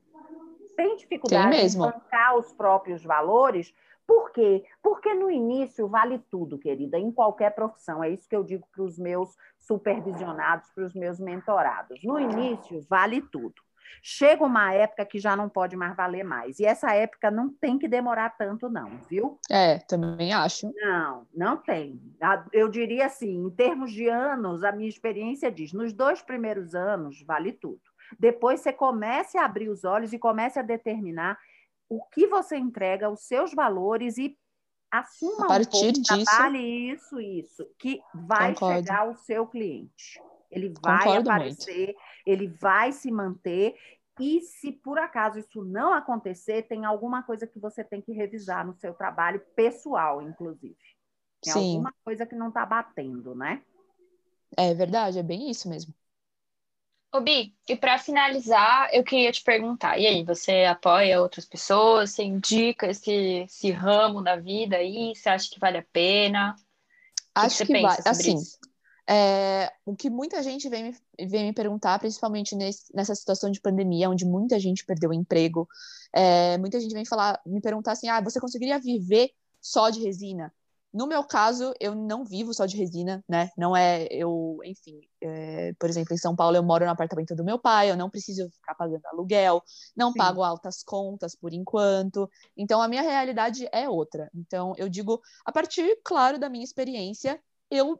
Têm 0.75 0.97
dificuldade 0.97 1.51
Tem 1.51 1.59
em 1.61 1.63
mesmo. 1.63 1.85
bancar 1.85 2.37
os 2.39 2.51
próprios 2.55 3.05
valores 3.05 3.75
por 4.07 4.31
quê? 4.33 4.65
Porque 4.83 5.15
no 5.15 5.31
início 5.31 5.89
vale 5.89 6.19
tudo, 6.31 6.59
querida, 6.59 6.99
em 6.99 7.11
qualquer 7.11 7.55
profissão. 7.55 8.03
É 8.03 8.11
isso 8.11 8.29
que 8.29 8.37
eu 8.37 8.45
digo 8.45 8.67
para 8.73 8.83
os 8.83 8.99
meus 8.99 9.37
supervisionados, 9.59 10.71
para 10.75 10.85
os 10.85 10.95
meus 10.95 11.19
mentorados. 11.19 12.03
No 12.03 12.19
início 12.19 12.85
vale 12.89 13.21
tudo. 13.21 13.55
Chega 14.03 14.45
uma 14.45 14.73
época 14.73 15.05
que 15.05 15.19
já 15.19 15.37
não 15.37 15.49
pode 15.49 15.77
mais 15.77 15.95
valer 15.95 16.25
mais. 16.25 16.59
E 16.59 16.65
essa 16.65 16.95
época 16.95 17.31
não 17.31 17.51
tem 17.51 17.79
que 17.79 17.87
demorar 17.87 18.31
tanto, 18.31 18.69
não, 18.69 18.99
viu? 19.09 19.39
É, 19.51 19.79
também 19.79 20.33
acho. 20.33 20.73
Não, 20.75 21.27
não 21.35 21.57
tem. 21.57 22.01
Eu 22.53 22.69
diria 22.69 23.07
assim, 23.07 23.45
em 23.45 23.51
termos 23.51 23.93
de 23.93 24.09
anos, 24.09 24.65
a 24.65 24.73
minha 24.73 24.89
experiência 24.89 25.53
diz, 25.53 25.73
nos 25.73 25.93
dois 25.93 26.23
primeiros 26.23 26.75
anos 26.75 27.23
vale 27.23 27.53
tudo. 27.53 27.81
Depois 28.19 28.61
você 28.61 28.73
comece 28.73 29.39
a 29.39 29.45
abrir 29.45 29.69
os 29.69 29.85
olhos 29.85 30.13
e 30.13 30.19
comece 30.19 30.59
a 30.59 30.63
determinar 30.63 31.39
o 31.97 32.03
que 32.07 32.27
você 32.27 32.57
entrega, 32.57 33.11
os 33.11 33.27
seus 33.27 33.53
valores 33.53 34.17
e 34.17 34.37
assuma 34.91 35.45
A 35.45 35.49
partir 35.49 35.67
um 35.67 35.93
pouco, 35.93 36.01
disso- 36.01 36.25
trabalhe 36.25 36.91
isso, 36.93 37.21
isso, 37.21 37.67
que 37.79 38.01
vai 38.15 38.55
Concordo. 38.55 38.87
chegar 38.87 39.01
ao 39.01 39.15
seu 39.15 39.47
cliente. 39.47 40.21
Ele 40.51 40.73
vai 40.83 41.07
Concordo 41.07 41.31
aparecer, 41.31 41.95
ele 42.27 42.49
vai 42.49 42.93
se 42.93 43.11
manter. 43.11 43.75
E 44.21 44.41
se 44.43 44.71
por 44.73 44.99
acaso 44.99 45.39
isso 45.39 45.65
não 45.65 45.93
acontecer, 45.95 46.63
tem 46.69 46.85
alguma 46.85 47.23
coisa 47.23 47.47
que 47.47 47.59
você 47.59 47.83
tem 47.83 48.01
que 48.03 48.13
revisar 48.13 48.67
no 48.67 48.75
seu 48.75 48.93
trabalho 48.95 49.41
pessoal, 49.57 50.21
inclusive. 50.23 50.77
Tem 51.43 51.53
Sim. 51.53 51.77
alguma 51.77 51.93
coisa 52.05 52.25
que 52.27 52.35
não 52.35 52.49
está 52.49 52.65
batendo, 52.65 53.35
né? 53.35 53.63
É 54.57 54.75
verdade, 54.75 55.19
é 55.19 55.23
bem 55.23 55.51
isso 55.51 55.69
mesmo. 55.69 55.95
Ô, 57.15 57.21
Bi, 57.21 57.55
e 57.69 57.77
para 57.77 57.99
finalizar, 57.99 58.89
eu 58.93 59.05
queria 59.05 59.31
te 59.31 59.43
perguntar, 59.43 59.99
e 59.99 60.07
aí, 60.07 60.25
você 60.25 60.65
apoia 60.65 61.21
outras 61.21 61.45
pessoas? 61.45 62.11
Você 62.11 62.23
indica 62.25 62.87
esse, 62.91 63.13
esse 63.45 63.71
ramo 63.71 64.23
da 64.23 64.37
vida 64.37 64.77
aí? 64.77 65.15
Você 65.15 65.29
acha 65.29 65.51
que 65.51 65.61
vale 65.61 65.77
a 65.79 65.83
pena? 65.93 66.57
Que 67.35 67.47
Acho 67.47 67.65
que 67.67 67.73
pensa 67.73 68.01
vai. 68.01 68.03
sobre 68.03 68.31
Assim? 68.31 68.37
É, 69.09 69.73
o 69.85 69.97
que 69.97 70.09
muita 70.09 70.43
gente 70.43 70.69
vem 70.69 70.85
me, 70.85 71.29
vem 71.29 71.47
me 71.47 71.53
perguntar, 71.53 71.99
principalmente 71.99 72.55
nesse- 72.55 72.95
nessa 72.95 73.15
situação 73.15 73.51
de 73.51 73.61
pandemia, 73.61 74.09
onde 74.09 74.25
muita 74.25 74.59
gente 74.61 74.85
perdeu 74.85 75.11
o 75.11 75.15
emprego, 75.15 75.69
é, 76.13 76.57
muita 76.59 76.81
gente 76.81 76.95
vem 76.95 77.05
falar, 77.05 77.41
me 77.47 77.61
perguntar 77.61 77.93
assim: 77.93 78.09
ah, 78.09 78.21
você 78.23 78.41
conseguiria 78.41 78.79
viver 78.79 79.33
só 79.61 79.91
de 79.91 80.01
resina? 80.01 80.53
No 80.93 81.07
meu 81.07 81.25
caso, 81.25 81.73
eu 81.81 81.95
não 81.95 82.25
vivo 82.25 82.53
só 82.53 82.67
de 82.67 82.77
resina, 82.77 83.25
né? 83.29 83.51
Não 83.57 83.75
é 83.75 84.07
eu, 84.11 84.59
enfim, 84.63 85.01
é, 85.23 85.73
por 85.79 85.89
exemplo, 85.89 86.13
em 86.13 86.19
São 86.19 86.37
Paulo 86.37 86.57
eu 86.57 86.63
moro 86.63 86.85
no 86.85 86.91
apartamento 86.91 87.35
do 87.35 87.45
meu 87.45 87.59
pai, 87.59 87.91
eu 87.91 87.97
não 87.97 88.11
preciso 88.11 88.51
ficar 88.51 88.75
pagando 88.75 89.07
aluguel, 89.07 89.63
não 89.97 90.13
Sim. 90.13 90.19
pago 90.19 90.43
altas 90.43 90.83
contas 90.83 91.35
por 91.35 91.55
enquanto. 91.55 92.29
Então 92.57 92.83
a 92.83 92.89
minha 92.89 93.03
realidade 93.03 93.67
é 93.73 93.89
outra. 93.89 94.31
Então 94.35 94.75
eu 94.77 94.89
digo, 94.89 95.21
a 95.47 95.53
partir, 95.53 95.99
claro, 96.05 96.39
da 96.39 96.51
minha 96.51 96.65
experiência, 96.65 97.41
eu 97.71 97.99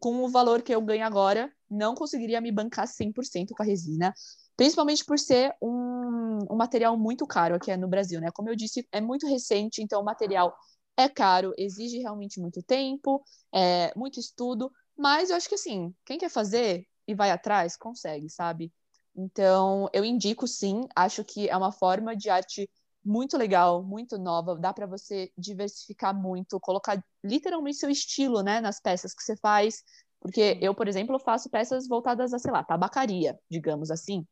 com 0.00 0.24
o 0.24 0.28
valor 0.28 0.62
que 0.62 0.74
eu 0.74 0.80
ganho 0.80 1.06
agora, 1.06 1.52
não 1.70 1.94
conseguiria 1.94 2.40
me 2.40 2.50
bancar 2.50 2.88
100% 2.88 3.50
com 3.54 3.62
a 3.62 3.66
resina, 3.66 4.12
principalmente 4.56 5.04
por 5.04 5.18
ser 5.18 5.54
um, 5.60 6.38
um 6.50 6.56
material 6.56 6.96
muito 6.96 7.26
caro 7.26 7.54
aqui 7.54 7.76
no 7.76 7.86
Brasil, 7.86 8.20
né? 8.20 8.30
Como 8.32 8.48
eu 8.48 8.56
disse, 8.56 8.86
é 8.90 9.00
muito 9.00 9.28
recente, 9.28 9.82
então 9.82 10.00
o 10.00 10.04
material 10.04 10.56
é 10.96 11.08
caro, 11.08 11.52
exige 11.58 11.98
realmente 11.98 12.40
muito 12.40 12.62
tempo, 12.62 13.22
é, 13.52 13.92
muito 13.96 14.18
estudo, 14.20 14.70
mas 14.96 15.30
eu 15.30 15.36
acho 15.36 15.48
que 15.48 15.54
assim, 15.54 15.94
quem 16.04 16.18
quer 16.18 16.30
fazer 16.30 16.86
e 17.06 17.14
vai 17.14 17.30
atrás, 17.30 17.76
consegue, 17.76 18.28
sabe? 18.30 18.72
Então, 19.14 19.88
eu 19.92 20.04
indico 20.04 20.46
sim, 20.46 20.86
acho 20.94 21.24
que 21.24 21.48
é 21.48 21.56
uma 21.56 21.72
forma 21.72 22.16
de 22.16 22.28
arte 22.28 22.68
muito 23.04 23.36
legal, 23.38 23.82
muito 23.82 24.18
nova, 24.18 24.56
dá 24.56 24.72
para 24.72 24.86
você 24.86 25.30
diversificar 25.38 26.14
muito, 26.14 26.58
colocar 26.60 27.02
literalmente 27.24 27.78
seu 27.78 27.88
estilo, 27.88 28.42
né, 28.42 28.60
nas 28.60 28.80
peças 28.80 29.14
que 29.14 29.22
você 29.22 29.36
faz, 29.36 29.82
porque 30.20 30.58
eu, 30.60 30.74
por 30.74 30.88
exemplo, 30.88 31.18
faço 31.18 31.48
peças 31.48 31.86
voltadas 31.86 32.34
a, 32.34 32.38
sei 32.38 32.50
lá, 32.50 32.64
tabacaria, 32.64 33.38
digamos 33.50 33.90
assim. 33.90 34.26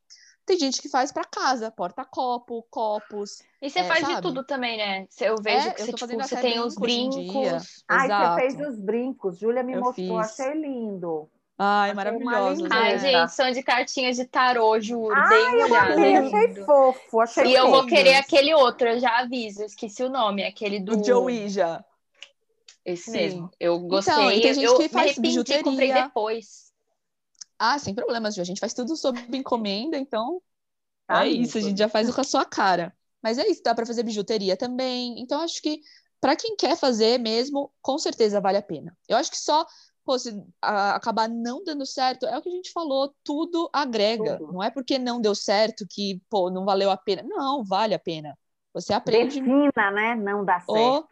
Tem 0.47 0.59
gente 0.59 0.83
que 0.83 0.89
faz 0.89 1.11
para 1.11 1.25
casa, 1.25 1.71
porta-copo, 1.71 2.67
copos. 2.71 3.43
E 3.63 3.71
você 3.71 3.79
é, 3.79 3.85
faz 3.85 4.01
de 4.07 4.13
sabe? 4.13 4.23
tudo 4.23 4.45
também, 4.45 4.77
né? 4.77 5.07
Eu 5.21 5.37
vejo 5.41 5.69
É, 5.69 5.71
que 5.73 5.83
eu 5.83 5.87
você, 5.87 5.93
tipo, 5.95 6.17
você 6.17 6.37
tem 6.37 6.61
os 6.61 6.75
brincos. 6.77 7.85
Ai, 7.89 8.07
Exato. 8.07 8.35
você 8.35 8.41
fez 8.41 8.69
os 8.69 8.79
brincos. 8.79 9.39
Júlia 9.39 9.63
me 9.63 9.73
Eu 9.73 9.81
mostrou, 9.81 10.19
fiz. 10.19 10.41
achei 10.41 10.55
lindo. 10.55 11.31
Ai, 11.57 11.93
Achei 11.93 12.13
lindeza. 12.19 12.75
Ai, 12.75 12.99
gente, 12.99 13.33
são 13.33 13.51
de 13.53 13.63
cartinhas 13.63 14.17
de 14.17 14.25
tarô, 14.27 14.79
juro. 14.81 15.15
Ai, 15.17 15.29
Deem 15.29 15.49
uma 15.49 15.61
eu 15.61 15.65
olhada. 15.67 15.93
amei, 15.95 16.15
é 16.15 16.19
achei 16.19 16.55
fofo, 16.67 17.21
achei 17.21 17.47
E 17.47 17.55
eu 17.55 17.65
vou 17.71 17.75
fofo. 17.77 17.89
querer 17.89 18.15
aquele 18.17 18.55
outro, 18.55 18.89
eu 18.89 18.99
já 18.99 19.19
aviso, 19.21 19.63
eu 19.63 19.67
esqueci 19.67 20.03
o 20.03 20.11
nome, 20.11 20.45
aquele 20.45 20.81
do. 20.81 20.97
Do 20.97 21.05
Joey 21.05 21.49
já. 21.49 21.85
Esse 22.85 23.05
Sim. 23.05 23.13
mesmo. 23.13 23.51
Eu 23.59 23.79
gostei. 23.81 24.13
Então, 24.15 24.31
e 24.33 24.41
tem 24.43 24.55
gente 24.55 24.65
eu 24.65 24.77
que 24.77 24.83
me 24.83 24.89
faz 24.91 25.13
arrependi, 25.13 25.37
comprei 25.39 25.63
bijuteria. 25.63 26.03
depois. 26.03 26.74
Ah, 27.73 27.79
sem 27.79 27.95
problemas, 27.95 28.35
Ju. 28.35 28.41
A 28.43 28.45
gente 28.45 28.61
faz 28.61 28.75
tudo 28.75 28.97
sob 28.97 29.19
encomenda, 29.37 29.97
então 29.99 30.43
Tá 31.07 31.25
é 31.25 31.29
isso, 31.29 31.59
a 31.59 31.61
lindo. 31.61 31.69
gente 31.69 31.79
já 31.79 31.89
faz 31.89 32.13
com 32.15 32.21
a 32.21 32.25
sua 32.25 32.45
cara. 32.45 32.95
Mas 33.23 33.39
é 33.39 33.47
isso, 33.49 33.63
dá 33.63 33.75
para 33.75 33.87
fazer 33.87 34.03
bijuteria 34.03 34.57
também. 34.57 35.21
Então, 35.21 35.41
acho 35.43 35.61
que 35.63 35.81
para 36.21 36.37
quem 36.37 36.57
quer 36.57 36.77
fazer 36.77 37.19
mesmo, 37.19 37.73
com 37.83 37.99
certeza 37.99 38.41
vale 38.41 38.59
a 38.59 38.63
pena. 38.63 38.97
Eu 39.09 39.17
acho 39.17 39.31
que 39.31 39.39
só, 39.39 39.67
pô, 40.05 40.19
se 40.19 40.31
a- 40.63 40.97
acabar 40.97 41.29
não 41.29 41.63
dando 41.65 41.87
certo, 41.87 42.27
é 42.27 42.37
o 42.39 42.43
que 42.43 42.49
a 42.49 42.53
gente 42.53 42.73
falou, 42.73 43.15
tudo 43.25 43.71
agrega. 43.73 44.39
Tudo. 44.39 44.53
Não 44.53 44.63
é 44.63 44.71
porque 44.71 44.99
não 44.99 45.21
deu 45.21 45.35
certo 45.35 45.87
que, 45.89 46.21
pô, 46.31 46.51
não 46.51 46.65
valeu 46.65 46.91
a 46.91 46.97
pena. 46.97 47.23
Não, 47.25 47.65
vale 47.65 47.95
a 47.95 47.99
pena. 47.99 48.37
Você 48.73 48.93
aprende. 48.93 49.41
Defina, 49.41 49.91
né? 49.93 50.15
Não 50.15 50.45
dá 50.45 50.61
certo. 50.61 50.99
O- 50.99 51.09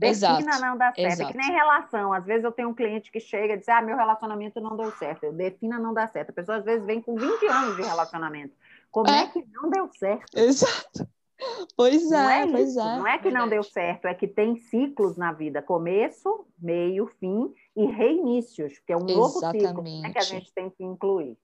Defina 0.00 0.40
Exato, 0.40 0.60
não 0.62 0.78
dá 0.78 0.86
certo. 0.86 0.98
É 0.98 1.12
exato. 1.12 1.32
que 1.32 1.38
nem 1.38 1.50
relação. 1.52 2.12
Às 2.14 2.24
vezes 2.24 2.42
eu 2.42 2.52
tenho 2.52 2.70
um 2.70 2.74
cliente 2.74 3.12
que 3.12 3.20
chega 3.20 3.52
e 3.52 3.58
diz: 3.58 3.68
Ah, 3.68 3.82
meu 3.82 3.96
relacionamento 3.98 4.58
não 4.58 4.74
deu 4.74 4.90
certo. 4.92 5.24
Eu 5.24 5.32
defina 5.32 5.78
não 5.78 5.92
dá 5.92 6.08
certo. 6.08 6.30
A 6.30 6.32
pessoa 6.32 6.56
às 6.56 6.64
vezes 6.64 6.86
vem 6.86 7.02
com 7.02 7.14
20 7.14 7.46
anos 7.46 7.76
de 7.76 7.82
relacionamento. 7.82 8.54
Como 8.90 9.10
é, 9.10 9.24
É. 9.24 9.26
que 9.26 9.44
não 9.52 9.68
deu 9.68 9.90
certo? 9.92 10.34
Exato. 10.34 11.06
Pois 11.74 12.10
Não 12.10 12.28
é, 12.28 12.42
é 12.42 12.46
pois 12.46 12.76
é. 12.76 12.82
Não 12.98 13.06
é 13.06 13.18
que 13.18 13.30
não 13.30 13.48
deu 13.48 13.62
certo, 13.62 14.04
é 14.04 14.12
que 14.12 14.28
tem 14.28 14.56
ciclos 14.56 15.16
na 15.16 15.32
vida: 15.32 15.62
começo, 15.62 16.46
meio, 16.58 17.06
fim 17.18 17.50
e 17.74 17.86
reinícios, 17.86 18.78
que 18.80 18.92
é 18.92 18.96
um 18.96 19.04
novo 19.04 19.40
ciclo 19.40 19.82
né, 19.82 20.12
que 20.12 20.18
a 20.18 20.22
gente 20.22 20.52
tem 20.52 20.68
que 20.68 20.84
incluir. 20.84 21.38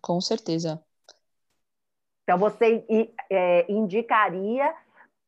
Com 0.00 0.20
certeza. 0.20 0.80
Então, 2.22 2.38
você 2.38 2.84
é, 3.28 3.66
indicaria 3.70 4.72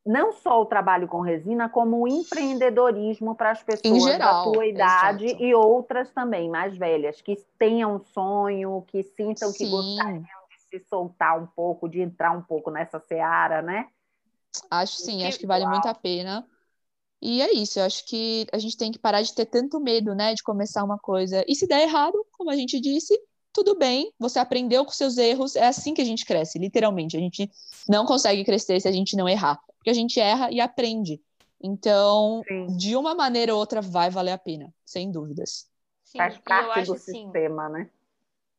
não 0.09 0.33
só 0.33 0.63
o 0.63 0.65
trabalho 0.65 1.07
com 1.07 1.21
resina, 1.21 1.69
como 1.69 2.01
o 2.01 2.09
empreendedorismo 2.09 3.35
para 3.35 3.51
as 3.51 3.63
pessoas 3.63 4.05
geral, 4.05 4.47
da 4.47 4.53
tua 4.53 4.67
idade 4.67 5.27
exato. 5.27 5.45
e 5.45 5.55
outras 5.55 6.11
também, 6.13 6.49
mais 6.49 6.75
velhas, 6.79 7.21
que 7.21 7.37
tenham 7.59 7.97
um 7.97 8.01
sonho, 8.01 8.83
que 8.89 9.03
sintam 9.03 9.53
que 9.53 9.67
Sim. 9.67 9.71
gostariam 9.71 10.23
de 10.23 10.79
se 10.79 10.89
soltar 10.89 11.39
um 11.39 11.47
pouco, 11.47 11.87
de 11.87 12.01
entrar 12.01 12.33
um 12.33 12.41
pouco 12.41 12.71
nessa 12.71 12.99
seara, 12.99 13.61
né? 13.61 13.87
Acho 14.71 14.97
sim, 14.97 15.27
acho 15.27 15.39
que 15.39 15.47
vale 15.47 15.67
muito 15.67 15.87
a 15.87 15.95
pena. 15.95 16.49
E 17.21 17.43
é 17.43 17.53
isso, 17.53 17.79
eu 17.79 17.85
acho 17.85 18.07
que 18.07 18.47
a 18.51 18.59
gente 18.59 18.79
tem 18.79 18.91
que 18.91 18.99
parar 18.99 19.21
de 19.21 19.35
ter 19.35 19.45
tanto 19.45 19.79
medo, 19.79 20.15
né, 20.15 20.33
de 20.33 20.43
começar 20.43 20.83
uma 20.85 20.99
coisa. 20.99 21.45
E 21.47 21.55
se 21.55 21.67
der 21.67 21.83
errado, 21.83 22.25
como 22.33 22.51
a 22.51 22.57
gente 22.57 22.81
disse, 22.81 23.13
tudo 23.53 23.77
bem, 23.77 24.11
você 24.19 24.39
aprendeu 24.39 24.87
com 24.87 24.93
seus 24.93 25.19
erros, 25.19 25.55
é 25.55 25.67
assim 25.67 25.93
que 25.93 26.01
a 26.01 26.05
gente 26.05 26.25
cresce, 26.25 26.59
literalmente. 26.59 27.17
A 27.17 27.21
gente 27.21 27.51
não 27.87 28.07
consegue 28.07 28.45
crescer 28.45 28.81
se 28.81 28.89
a 28.89 28.93
gente 28.93 29.17
não 29.17 29.29
errar, 29.29 29.61
porque 29.89 29.91
a 29.91 29.95
gente 29.95 30.21
erra 30.21 30.51
e 30.53 30.61
aprende. 30.61 31.23
Então, 31.63 32.47
Sim. 32.49 32.79
de 32.79 32.97
uma 32.97 33.15
maneira 33.15 33.55
ou 33.55 33.61
outra, 33.61 33.81
vai 33.83 34.11
valer 34.11 34.33
a 34.33 34.39
pena, 34.39 34.75
sem 34.85 35.11
dúvidas. 35.11 35.69
Sim, 36.03 36.19
Faz 36.19 36.39
eu 36.47 36.73
parte 36.73 36.73
acho 36.73 36.95
do 36.95 36.97
assim, 36.97 37.33
sistema, 37.33 37.69
né? 37.69 37.89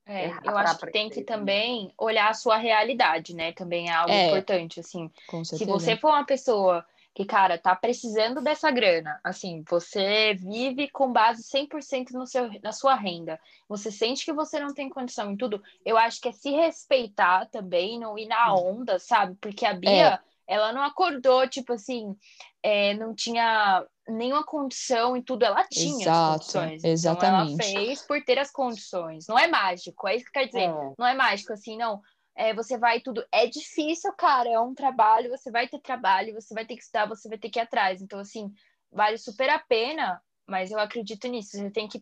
é, 0.05 0.25
errar 0.25 0.41
eu 0.41 0.57
acho 0.57 0.77
que 0.79 0.87
tem 0.87 1.09
que 1.09 1.21
também 1.21 1.93
olhar 1.97 2.29
a 2.29 2.33
sua 2.33 2.57
realidade, 2.57 3.35
né? 3.35 3.51
Também 3.53 3.89
é 3.89 3.93
algo 3.93 4.15
É. 4.15 4.17
importante, 4.17 4.79
assim. 4.79 5.09
Com 5.25 5.43
Se 5.51 5.65
você 5.65 5.95
for 5.95 6.09
uma 6.09 6.25
pessoa 6.25 6.85
que, 7.13 7.25
cara, 7.25 7.57
tá 7.57 7.75
precisando 7.75 8.41
dessa 8.41 8.71
grana. 8.71 9.19
Assim, 9.23 9.63
você 9.69 10.33
vive 10.35 10.89
com 10.89 11.11
base 11.11 11.43
100% 11.43 12.11
no 12.13 12.25
seu, 12.25 12.49
na 12.63 12.71
sua 12.71 12.95
renda. 12.95 13.39
Você 13.67 13.91
sente 13.91 14.25
que 14.25 14.33
você 14.33 14.59
não 14.59 14.73
tem 14.73 14.89
condição 14.89 15.31
em 15.31 15.37
tudo. 15.37 15.61
Eu 15.85 15.97
acho 15.97 16.21
que 16.21 16.29
é 16.29 16.31
se 16.31 16.51
respeitar 16.51 17.45
também, 17.47 17.99
não 17.99 18.17
ir 18.17 18.27
na 18.27 18.53
onda, 18.55 18.97
sabe? 18.99 19.35
Porque 19.41 19.65
a 19.65 19.73
Bia, 19.73 20.19
é. 20.19 20.19
Ela 20.49 20.73
não 20.73 20.81
acordou, 20.83 21.47
tipo 21.47 21.73
assim, 21.73 22.15
é, 22.63 22.93
não 22.95 23.13
tinha 23.13 23.85
nenhuma 24.07 24.43
condição 24.43 25.15
em 25.15 25.21
tudo. 25.21 25.45
Ela 25.45 25.63
tinha 25.69 26.01
Exato, 26.01 26.41
as 26.41 26.51
condições. 26.51 26.83
Exatamente. 26.83 27.53
Então 27.53 27.67
ela 27.67 27.85
fez 27.85 28.01
por 28.01 28.23
ter 28.23 28.39
as 28.39 28.51
condições. 28.51 29.27
Não 29.27 29.37
é 29.37 29.47
mágico, 29.47 30.07
é 30.07 30.15
isso 30.15 30.25
que 30.25 30.31
quer 30.31 30.47
dizer. 30.47 30.69
É. 30.69 30.93
Não 30.97 31.07
é 31.07 31.13
mágico, 31.13 31.53
assim, 31.53 31.77
não 31.77 32.01
é, 32.39 32.53
você 32.53 32.77
vai 32.77 33.01
tudo. 33.01 33.21
É 33.33 33.47
difícil, 33.47 34.13
cara, 34.13 34.49
é 34.49 34.57
um 34.57 34.73
trabalho, 34.73 35.29
você 35.29 35.51
vai 35.51 35.67
ter 35.67 35.79
trabalho, 35.81 36.33
você 36.33 36.53
vai 36.53 36.65
ter 36.65 36.75
que 36.75 36.83
estudar, 36.83 37.05
você 37.05 37.27
vai 37.27 37.37
ter 37.37 37.49
que 37.49 37.59
ir 37.59 37.61
atrás. 37.61 38.01
Então, 38.01 38.17
assim, 38.17 38.49
vale 38.89 39.17
super 39.17 39.49
a 39.49 39.59
pena, 39.59 40.21
mas 40.47 40.71
eu 40.71 40.79
acredito 40.79 41.27
nisso. 41.27 41.57
Você 41.57 41.69
tem 41.69 41.89
que 41.89 42.01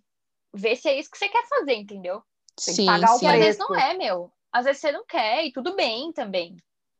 ver 0.53 0.75
se 0.75 0.87
é 0.87 0.99
isso 0.99 1.09
que 1.09 1.17
você 1.17 1.27
quer 1.27 1.43
fazer, 1.47 1.73
entendeu? 1.73 2.21
Tem 2.63 2.75
sim, 2.75 2.81
que 2.83 2.85
pagar 2.85 3.07
sim. 3.07 3.15
o 3.15 3.19
preço. 3.19 3.33
às 3.33 3.39
vezes 3.39 3.59
não 3.59 3.75
é, 3.75 3.97
meu. 3.97 4.31
Às 4.51 4.65
vezes 4.65 4.79
você 4.79 4.91
não 4.91 5.05
quer, 5.07 5.43
e 5.43 5.51
tudo 5.51 5.75
bem 5.75 6.13
também. 6.13 6.55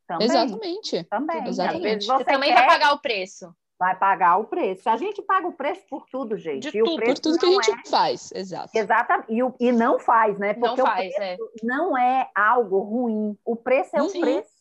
Também. 0.07 0.27
Exatamente. 0.27 1.03
Também. 1.03 1.47
Exatamente. 1.47 2.05
Você, 2.05 2.17
você 2.17 2.23
também 2.23 2.49
quer... 2.49 2.55
vai 2.55 2.67
pagar 2.67 2.93
o 2.93 2.99
preço 2.99 3.53
vai 3.79 3.95
pagar 3.95 4.37
o 4.37 4.45
preço. 4.45 4.89
A 4.89 4.97
gente 4.97 5.21
paga 5.21 5.47
o 5.47 5.53
preço 5.53 5.81
por 5.89 6.05
tudo, 6.09 6.37
gente. 6.37 6.71
De 6.71 6.79
e 6.79 6.83
tudo, 6.83 6.93
o 6.93 6.95
preço 6.95 7.21
por 7.21 7.21
tudo 7.21 7.39
que 7.39 7.45
a 7.45 7.49
gente 7.49 7.87
é... 7.87 7.89
faz, 7.89 8.31
exato. 8.33 8.71
Exatamente. 8.73 9.31
E, 9.31 9.67
e 9.67 9.71
não 9.71 9.99
faz, 9.99 10.37
né? 10.37 10.53
Porque 10.53 10.81
não 10.81 10.85
faz, 10.85 11.13
é. 11.19 11.37
não 11.63 11.97
é 11.97 12.29
algo 12.35 12.79
ruim. 12.79 13.37
O 13.45 13.55
preço 13.55 13.95
é 13.95 14.01
o 14.01 14.09
preço. 14.09 14.57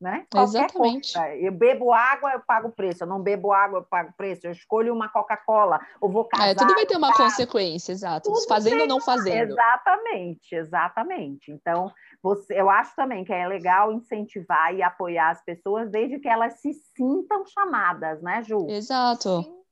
Né? 0.00 0.26
Exatamente. 0.34 1.14
Coisa. 1.14 1.34
Eu 1.36 1.52
bebo 1.52 1.90
água, 1.92 2.32
eu 2.32 2.40
pago 2.40 2.68
o 2.68 2.72
preço. 2.72 3.04
Eu 3.04 3.06
não 3.06 3.22
bebo 3.22 3.52
água, 3.52 3.78
eu 3.78 3.84
pago 3.84 4.10
o 4.10 4.12
preço. 4.12 4.46
Eu 4.46 4.52
escolho 4.52 4.92
uma 4.92 5.08
Coca-Cola, 5.08 5.80
ou 5.98 6.10
vou 6.10 6.24
casar. 6.26 6.48
É, 6.48 6.54
tudo 6.54 6.74
vai 6.74 6.84
ter 6.84 6.96
uma 6.96 7.12
consequência, 7.12 7.92
exato. 7.92 8.30
Tudo 8.30 8.46
fazendo 8.46 8.82
ou 8.82 8.86
não 8.86 9.00
fazendo. 9.00 9.52
Exatamente, 9.52 10.54
exatamente. 10.54 11.52
Então, 11.52 11.90
você, 12.24 12.58
eu 12.58 12.70
acho 12.70 12.96
também 12.96 13.22
que 13.22 13.34
é 13.34 13.46
legal 13.46 13.92
incentivar 13.92 14.74
e 14.74 14.82
apoiar 14.82 15.28
as 15.28 15.44
pessoas 15.44 15.90
desde 15.90 16.18
que 16.18 16.26
elas 16.26 16.54
se 16.54 16.72
sintam 16.72 17.44
chamadas, 17.44 18.22
né, 18.22 18.42
Ju? 18.42 18.66
Exato. 18.70 19.42
Sim, 19.42 19.62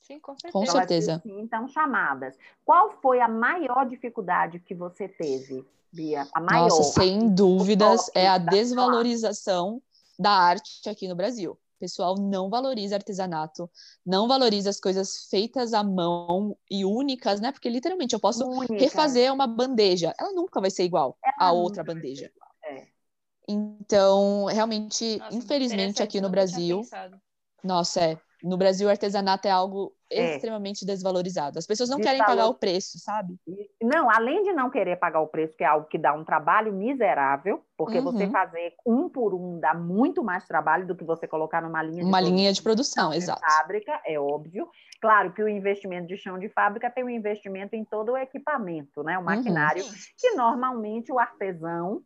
Sim 0.00 0.20
com 0.20 0.36
certeza. 0.36 0.52
Com 0.52 0.66
certeza. 0.66 1.10
Elas 1.10 1.22
se 1.22 1.28
sintam 1.28 1.66
chamadas. 1.66 2.38
Qual 2.64 2.92
foi 3.02 3.20
a 3.20 3.26
maior 3.26 3.88
dificuldade 3.88 4.60
que 4.60 4.72
você 4.72 5.08
teve, 5.08 5.66
Bia? 5.92 6.28
A 6.32 6.40
maior. 6.40 6.68
Nossa, 6.68 6.84
sem 6.84 7.34
dúvidas, 7.34 8.08
é 8.14 8.28
a 8.28 8.38
desvalorização 8.38 9.82
da 10.16 10.30
arte 10.30 10.88
aqui 10.88 11.08
no 11.08 11.16
Brasil 11.16 11.58
pessoal 11.80 12.14
não 12.16 12.48
valoriza 12.48 12.94
artesanato, 12.94 13.68
não 14.06 14.28
valoriza 14.28 14.70
as 14.70 14.78
coisas 14.78 15.26
feitas 15.30 15.72
à 15.72 15.82
mão 15.82 16.56
e 16.70 16.84
únicas, 16.84 17.40
né? 17.40 17.50
Porque 17.50 17.68
literalmente 17.68 18.14
eu 18.14 18.20
posso 18.20 18.46
Única. 18.46 18.74
refazer 18.74 19.32
uma 19.32 19.46
bandeja, 19.46 20.14
ela 20.20 20.32
nunca 20.32 20.60
vai 20.60 20.70
ser 20.70 20.84
igual 20.84 21.18
a 21.38 21.50
outra 21.50 21.82
bandeja. 21.82 22.30
É. 22.64 22.86
Então, 23.48 24.44
realmente, 24.44 25.18
Nossa, 25.18 25.36
infelizmente 25.36 26.02
aqui 26.02 26.20
no 26.20 26.28
Brasil, 26.28 26.82
nossa, 27.64 28.00
é, 28.00 28.20
no 28.42 28.56
Brasil, 28.56 28.88
o 28.88 28.90
artesanato 28.90 29.46
é 29.46 29.50
algo 29.50 29.92
é. 30.10 30.34
extremamente 30.34 30.84
desvalorizado. 30.84 31.58
As 31.58 31.66
pessoas 31.66 31.88
não 31.88 32.00
querem 32.00 32.18
pagar 32.18 32.46
o 32.46 32.54
preço, 32.54 32.98
sabe? 32.98 33.38
Não, 33.80 34.10
além 34.10 34.42
de 34.42 34.52
não 34.52 34.70
querer 34.70 34.96
pagar 34.96 35.20
o 35.20 35.28
preço, 35.28 35.56
que 35.56 35.64
é 35.64 35.66
algo 35.66 35.86
que 35.86 35.98
dá 35.98 36.12
um 36.12 36.24
trabalho 36.24 36.72
miserável, 36.72 37.62
porque 37.76 37.98
uhum. 37.98 38.04
você 38.04 38.28
fazer 38.28 38.74
um 38.84 39.08
por 39.08 39.34
um 39.34 39.60
dá 39.60 39.74
muito 39.74 40.22
mais 40.22 40.46
trabalho 40.46 40.86
do 40.86 40.96
que 40.96 41.04
você 41.04 41.26
colocar 41.28 41.62
numa 41.62 41.82
linha 41.82 42.02
de 42.02 42.04
uma 42.04 42.18
produção, 42.18 42.36
linha 42.36 42.52
de 42.52 42.62
produção, 42.62 43.12
exato. 43.12 43.40
Fábrica, 43.40 44.00
é 44.04 44.18
óbvio. 44.18 44.68
Claro 45.00 45.32
que 45.32 45.42
o 45.42 45.48
investimento 45.48 46.08
de 46.08 46.16
chão 46.16 46.38
de 46.38 46.48
fábrica 46.48 46.90
tem 46.90 47.04
um 47.04 47.10
investimento 47.10 47.74
em 47.74 47.84
todo 47.84 48.12
o 48.12 48.16
equipamento, 48.16 49.02
né? 49.02 49.16
O 49.16 49.20
uhum. 49.20 49.26
maquinário, 49.26 49.84
uhum. 49.84 49.90
que 50.18 50.30
normalmente 50.32 51.12
o 51.12 51.18
artesão 51.18 52.02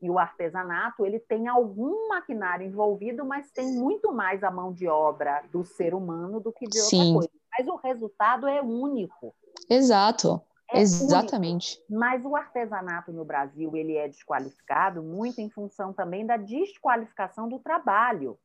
e 0.00 0.10
o 0.10 0.18
artesanato, 0.18 1.04
ele 1.04 1.18
tem 1.18 1.46
algum 1.46 2.08
maquinário 2.08 2.66
envolvido, 2.66 3.24
mas 3.24 3.50
tem 3.50 3.66
muito 3.72 4.12
mais 4.12 4.42
a 4.42 4.50
mão 4.50 4.72
de 4.72 4.88
obra 4.88 5.42
do 5.52 5.62
ser 5.64 5.94
humano 5.94 6.40
do 6.40 6.52
que 6.52 6.66
de 6.66 6.78
outra 6.78 6.90
Sim. 6.90 7.14
coisa. 7.14 7.30
Mas 7.58 7.68
o 7.68 7.76
resultado 7.76 8.48
é 8.48 8.62
único. 8.62 9.34
Exato. 9.68 10.40
É 10.72 10.80
Exatamente. 10.80 11.76
Único. 11.76 12.00
Mas 12.00 12.24
o 12.24 12.34
artesanato 12.34 13.12
no 13.12 13.24
Brasil, 13.24 13.76
ele 13.76 13.96
é 13.96 14.08
desqualificado 14.08 15.02
muito 15.02 15.40
em 15.40 15.50
função 15.50 15.92
também 15.92 16.24
da 16.24 16.36
desqualificação 16.36 17.48
do 17.48 17.58
trabalho. 17.58 18.38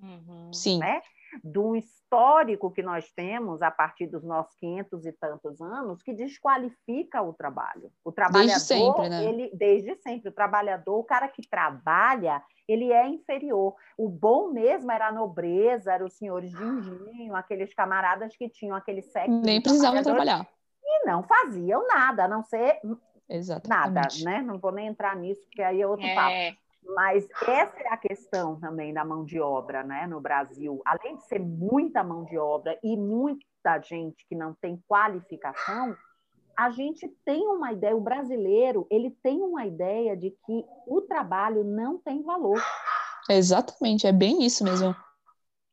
Uhum. 0.00 0.52
Sim. 0.52 0.78
Né? 0.78 1.02
Do 1.42 1.76
histórico 1.76 2.70
que 2.70 2.82
nós 2.82 3.10
temos 3.12 3.62
a 3.62 3.70
partir 3.70 4.06
dos 4.06 4.22
nossos 4.22 4.54
500 4.56 5.06
e 5.06 5.12
tantos 5.12 5.60
anos 5.60 6.02
que 6.02 6.12
desqualifica 6.12 7.22
o 7.22 7.32
trabalho. 7.32 7.90
O 8.04 8.12
trabalhador, 8.12 8.48
desde 8.48 8.66
sempre, 8.66 9.08
né? 9.08 9.24
ele 9.24 9.50
desde 9.54 9.96
sempre, 9.96 10.28
o 10.28 10.32
trabalhador, 10.32 10.98
o 10.98 11.04
cara 11.04 11.28
que 11.28 11.46
trabalha, 11.48 12.42
ele 12.68 12.92
é 12.92 13.06
inferior. 13.06 13.74
O 13.96 14.08
bom 14.08 14.50
mesmo 14.50 14.90
era 14.90 15.08
a 15.08 15.12
nobreza, 15.12 15.92
eram 15.92 16.06
os 16.06 16.14
senhores 16.14 16.50
de 16.50 16.62
engenho, 16.62 17.34
aqueles 17.34 17.72
camaradas 17.74 18.36
que 18.36 18.48
tinham 18.48 18.76
aquele 18.76 19.02
sexo. 19.02 19.40
Nem 19.40 19.60
precisavam 19.60 20.02
trabalhar. 20.02 20.46
E 20.84 21.06
não 21.06 21.22
faziam 21.22 21.86
nada, 21.86 22.24
a 22.24 22.28
não 22.28 22.42
ser 22.42 22.80
Exatamente. 23.28 23.68
nada, 23.68 24.08
né? 24.24 24.42
Não 24.42 24.58
vou 24.58 24.72
nem 24.72 24.88
entrar 24.88 25.16
nisso, 25.16 25.42
porque 25.46 25.62
aí 25.62 25.80
é 25.80 25.86
outro 25.86 26.06
é. 26.06 26.14
papo. 26.14 26.61
Mas 26.84 27.26
essa 27.46 27.78
é 27.80 27.88
a 27.88 27.96
questão 27.96 28.58
também 28.58 28.92
da 28.92 29.04
mão 29.04 29.24
de 29.24 29.40
obra 29.40 29.82
né, 29.82 30.06
no 30.06 30.20
Brasil. 30.20 30.82
Além 30.84 31.16
de 31.16 31.24
ser 31.26 31.38
muita 31.40 32.02
mão 32.02 32.24
de 32.24 32.36
obra 32.36 32.78
e 32.82 32.96
muita 32.96 33.80
gente 33.80 34.26
que 34.28 34.34
não 34.34 34.54
tem 34.54 34.82
qualificação, 34.88 35.96
a 36.56 36.70
gente 36.70 37.08
tem 37.24 37.46
uma 37.46 37.72
ideia, 37.72 37.96
o 37.96 38.00
brasileiro, 38.00 38.86
ele 38.90 39.10
tem 39.22 39.40
uma 39.40 39.64
ideia 39.64 40.16
de 40.16 40.30
que 40.44 40.64
o 40.86 41.00
trabalho 41.00 41.64
não 41.64 41.98
tem 41.98 42.22
valor. 42.22 42.60
Exatamente, 43.28 44.06
é 44.06 44.12
bem 44.12 44.44
isso 44.44 44.64
mesmo. 44.64 44.94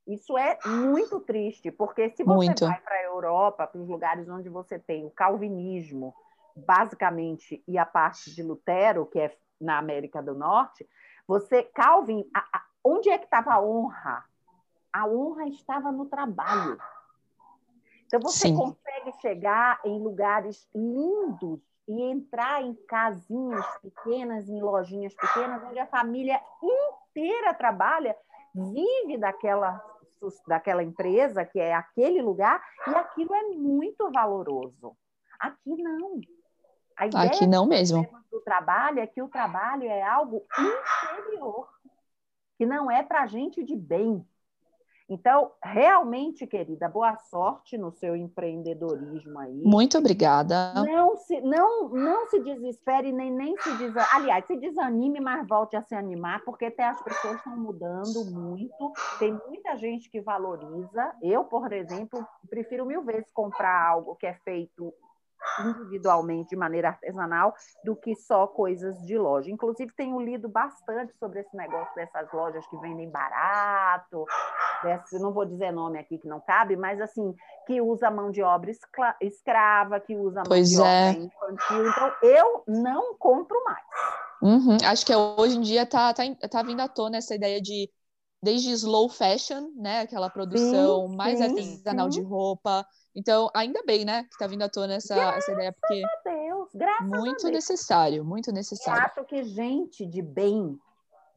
Isso 0.07 0.37
é 0.37 0.57
muito 0.65 1.19
triste, 1.19 1.71
porque 1.71 2.09
se 2.09 2.23
você 2.23 2.47
muito. 2.47 2.65
vai 2.65 2.79
para 2.81 2.95
a 2.95 3.03
Europa, 3.03 3.67
para 3.67 3.79
os 3.79 3.87
lugares 3.87 4.27
onde 4.27 4.49
você 4.49 4.79
tem 4.79 5.05
o 5.05 5.11
calvinismo, 5.11 6.15
basicamente, 6.65 7.63
e 7.67 7.77
a 7.77 7.85
parte 7.85 8.33
de 8.33 8.43
Lutero, 8.43 9.05
que 9.05 9.19
é 9.19 9.37
na 9.59 9.77
América 9.77 10.21
do 10.21 10.33
Norte, 10.33 10.87
você, 11.27 11.63
Calvin, 11.63 12.29
a, 12.33 12.39
a, 12.39 12.63
onde 12.83 13.09
é 13.09 13.17
que 13.17 13.25
estava 13.25 13.53
a 13.53 13.61
honra? 13.61 14.23
A 14.91 15.05
honra 15.05 15.47
estava 15.47 15.91
no 15.91 16.05
trabalho. 16.05 16.79
Então 18.07 18.19
você 18.19 18.47
Sim. 18.47 18.55
consegue 18.55 19.11
chegar 19.21 19.79
em 19.85 19.99
lugares 19.99 20.67
lindos 20.73 21.61
e 21.87 22.01
entrar 22.01 22.63
em 22.63 22.73
casinhas 22.87 23.65
pequenas, 23.77 24.49
em 24.49 24.61
lojinhas 24.61 25.13
pequenas, 25.13 25.63
onde 25.63 25.77
a 25.77 25.85
família 25.85 26.41
inteira 26.61 27.53
trabalha, 27.53 28.15
vive 28.53 29.17
daquela 29.17 29.83
daquela 30.47 30.83
empresa 30.83 31.45
que 31.45 31.59
é 31.59 31.73
aquele 31.73 32.21
lugar 32.21 32.61
e 32.87 32.89
aquilo 32.95 33.33
é 33.33 33.43
muito 33.51 34.11
valoroso. 34.11 34.97
Aqui 35.39 35.81
não. 35.81 36.19
Aqui 36.99 37.47
não 37.47 37.65
mesmo. 37.65 38.07
Do 38.29 38.41
trabalho 38.41 38.99
é 38.99 39.07
que 39.07 39.21
o 39.21 39.29
trabalho 39.29 39.83
é 39.83 40.01
algo 40.01 40.45
inferior, 40.59 41.67
que 42.57 42.65
não 42.65 42.91
é 42.91 43.01
para 43.01 43.25
gente 43.25 43.63
de 43.63 43.75
bem. 43.75 44.25
Então, 45.09 45.51
realmente, 45.63 46.45
querida, 46.45 46.87
boa 46.87 47.17
sorte 47.17 47.75
no 47.79 47.91
seu 47.91 48.15
empreendedorismo 48.15 49.39
aí. 49.39 49.63
Muito 49.63 49.97
obrigada. 49.97 50.71
Não 50.85 51.15
se, 51.17 51.41
não, 51.41 51.89
não 51.89 52.27
se 52.27 52.39
desespere, 52.41 53.11
nem, 53.11 53.31
nem 53.31 53.57
se 53.57 53.71
desanime. 53.71 54.07
Aliás, 54.13 54.45
se 54.45 54.55
desanime, 54.55 55.19
mas 55.19 55.47
volte 55.47 55.75
a 55.75 55.81
se 55.81 55.95
animar, 55.95 56.43
porque 56.45 56.65
até 56.65 56.83
as 56.83 57.01
pessoas 57.01 57.37
estão 57.37 57.57
mudando 57.57 58.23
muito. 58.25 58.93
Tem 59.17 59.33
muita 59.47 59.75
gente 59.77 60.11
que 60.11 60.21
valoriza. 60.21 61.15
Eu, 61.23 61.43
por 61.45 61.73
exemplo, 61.73 62.23
prefiro 62.47 62.85
mil 62.85 63.01
vezes 63.01 63.31
comprar 63.31 63.89
algo 63.89 64.15
que 64.15 64.27
é 64.27 64.35
feito 64.43 64.93
individualmente, 65.59 66.49
de 66.49 66.55
maneira 66.55 66.89
artesanal, 66.89 67.53
do 67.83 67.95
que 67.95 68.15
só 68.15 68.47
coisas 68.47 68.97
de 69.05 69.17
loja. 69.17 69.51
Inclusive, 69.51 69.91
tenho 69.95 70.19
lido 70.19 70.47
bastante 70.47 71.13
sobre 71.17 71.41
esse 71.41 71.55
negócio 71.55 71.93
dessas 71.95 72.31
lojas 72.31 72.65
que 72.67 72.77
vendem 72.77 73.09
barato, 73.09 74.25
desse, 74.83 75.19
não 75.19 75.33
vou 75.33 75.45
dizer 75.45 75.71
nome 75.71 75.99
aqui 75.99 76.17
que 76.17 76.27
não 76.27 76.39
cabe, 76.39 76.75
mas 76.75 76.99
assim, 77.01 77.33
que 77.67 77.81
usa 77.81 78.09
mão 78.09 78.31
de 78.31 78.41
obra 78.41 78.71
escrava, 79.21 79.99
que 79.99 80.15
usa 80.15 80.37
mão 80.37 80.45
pois 80.47 80.69
de 80.69 80.81
é. 80.81 81.09
obra 81.09 81.21
infantil. 81.21 81.89
Então, 81.89 82.13
eu 82.23 82.63
não 82.67 83.15
compro 83.15 83.57
mais. 83.63 83.85
Uhum. 84.41 84.77
Acho 84.85 85.05
que 85.05 85.13
hoje 85.13 85.57
em 85.57 85.61
dia 85.61 85.85
tá, 85.85 86.13
tá, 86.13 86.23
tá 86.49 86.63
vindo 86.63 86.79
à 86.81 86.87
tona 86.87 87.17
essa 87.17 87.35
ideia 87.35 87.61
de 87.61 87.89
desde 88.41 88.71
slow 88.71 89.09
fashion, 89.09 89.71
né, 89.75 90.01
aquela 90.01 90.29
produção 90.29 91.09
sim, 91.09 91.15
mais 91.15 91.39
sim, 91.39 91.45
artesanal 91.45 92.11
sim. 92.11 92.21
de 92.21 92.25
roupa, 92.25 92.85
então, 93.15 93.49
ainda 93.53 93.83
bem, 93.83 94.05
né, 94.05 94.23
que 94.23 94.33
está 94.33 94.47
vindo 94.47 94.61
à 94.61 94.69
tona 94.69 94.93
essa, 94.95 95.15
essa 95.15 95.51
ideia, 95.51 95.73
porque 95.73 96.03
a 96.03 96.29
Deus, 96.29 96.69
graças 96.73 97.07
muito 97.07 97.47
a 97.47 97.49
Deus. 97.49 97.53
necessário, 97.53 98.23
muito 98.23 98.51
necessário. 98.51 99.01
Eu 99.01 99.05
acho 99.05 99.25
que 99.25 99.43
gente 99.43 100.05
de 100.05 100.21
bem, 100.21 100.79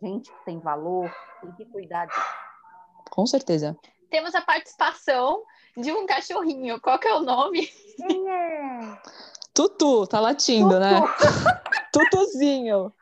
gente 0.00 0.30
que 0.30 0.44
tem 0.44 0.60
valor, 0.60 1.10
tem 1.40 1.52
que 1.52 1.64
cuidar 1.66 2.06
disso. 2.06 2.20
Com 3.10 3.26
certeza. 3.26 3.76
Temos 4.10 4.34
a 4.34 4.42
participação 4.42 5.42
de 5.76 5.90
um 5.90 6.06
cachorrinho. 6.06 6.80
Qual 6.80 6.98
que 6.98 7.08
é 7.08 7.14
o 7.14 7.20
nome? 7.20 7.66
Quem 7.96 8.30
é? 8.30 8.98
Tutu, 9.54 10.06
tá 10.06 10.20
latindo, 10.20 10.78
né? 10.78 11.00
Tutuzinho. 11.92 12.92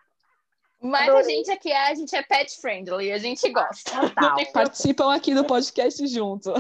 Mas 0.83 1.11
Adorei. 1.11 1.21
a 1.21 1.29
gente 1.29 1.51
aqui 1.51 1.71
é, 1.71 1.91
a 1.91 1.95
gente 1.95 2.17
é 2.17 2.23
pet 2.23 2.59
friendly, 2.59 3.13
a 3.13 3.19
gente 3.19 3.47
gosta. 3.51 3.91
Total. 3.91 4.37
Participam 4.51 5.15
aqui 5.15 5.35
do 5.35 5.45
podcast 5.45 6.07
junto. 6.07 6.55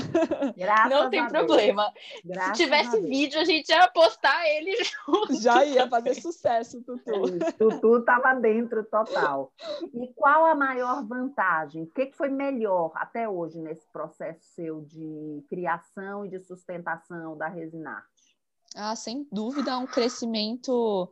Graças 0.54 0.90
não 0.90 1.08
tem 1.08 1.26
problema. 1.26 1.90
Graças 2.22 2.58
Se 2.58 2.64
tivesse 2.64 2.96
a 2.98 3.00
vídeo, 3.00 3.40
a 3.40 3.44
gente 3.44 3.70
ia 3.70 3.88
postar 3.88 4.46
ele 4.46 4.76
junto. 4.84 5.40
Já 5.40 5.64
ia 5.64 5.88
fazer 5.88 6.14
sucesso, 6.20 6.82
Tutu. 6.82 7.44
É 7.44 7.52
Tutu 7.52 7.98
estava 7.98 8.34
dentro 8.34 8.84
total. 8.84 9.50
E 9.94 10.12
qual 10.14 10.44
a 10.44 10.54
maior 10.54 11.02
vantagem? 11.06 11.84
O 11.84 11.86
que 11.86 12.12
foi 12.12 12.28
melhor 12.28 12.92
até 12.96 13.26
hoje 13.26 13.58
nesse 13.58 13.88
processo 13.90 14.40
seu 14.54 14.82
de 14.82 15.42
criação 15.48 16.26
e 16.26 16.28
de 16.28 16.40
sustentação 16.40 17.38
da 17.38 17.48
Resinarte? 17.48 18.36
Ah, 18.76 18.94
sem 18.94 19.26
dúvida, 19.32 19.78
um 19.78 19.86
crescimento 19.86 21.10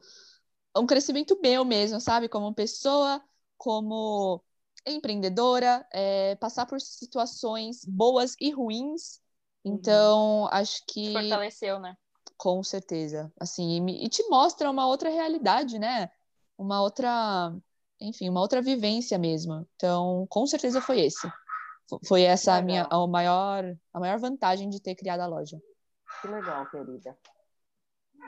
um 0.79 0.87
crescimento 0.87 1.39
meu 1.41 1.65
mesmo, 1.65 2.01
sabe? 2.01 2.29
Como 2.29 2.55
pessoa, 2.55 3.23
como 3.57 4.43
empreendedora, 4.87 5.87
é, 5.93 6.35
passar 6.37 6.67
por 6.67 6.81
situações 6.81 7.85
boas 7.85 8.35
e 8.41 8.51
ruins. 8.51 9.21
Uhum. 9.65 9.75
Então, 9.75 10.41
uhum. 10.43 10.49
acho 10.51 10.83
que. 10.87 11.13
Fortaleceu, 11.13 11.79
né? 11.79 11.97
Com 12.37 12.63
certeza. 12.63 13.33
Assim, 13.39 13.85
e, 13.89 14.05
e 14.05 14.09
te 14.09 14.23
mostra 14.29 14.71
uma 14.71 14.87
outra 14.87 15.11
realidade, 15.11 15.79
né? 15.79 16.11
Uma 16.57 16.81
outra. 16.81 17.53
Enfim, 18.01 18.29
uma 18.29 18.41
outra 18.41 18.63
vivência 18.63 19.19
mesmo. 19.19 19.67
Então, 19.75 20.27
com 20.31 20.47
certeza 20.47 20.81
foi 20.81 21.01
esse. 21.01 21.29
Foi 22.07 22.23
essa 22.23 22.55
a 22.55 22.63
minha 22.63 22.87
a 22.91 23.07
maior, 23.07 23.65
a 23.93 24.01
maior 24.01 24.19
vantagem 24.19 24.69
de 24.69 24.81
ter 24.81 24.95
criado 24.95 25.21
a 25.21 25.27
loja. 25.27 25.59
Que 26.21 26.29
legal, 26.29 26.69
querida. 26.71 27.17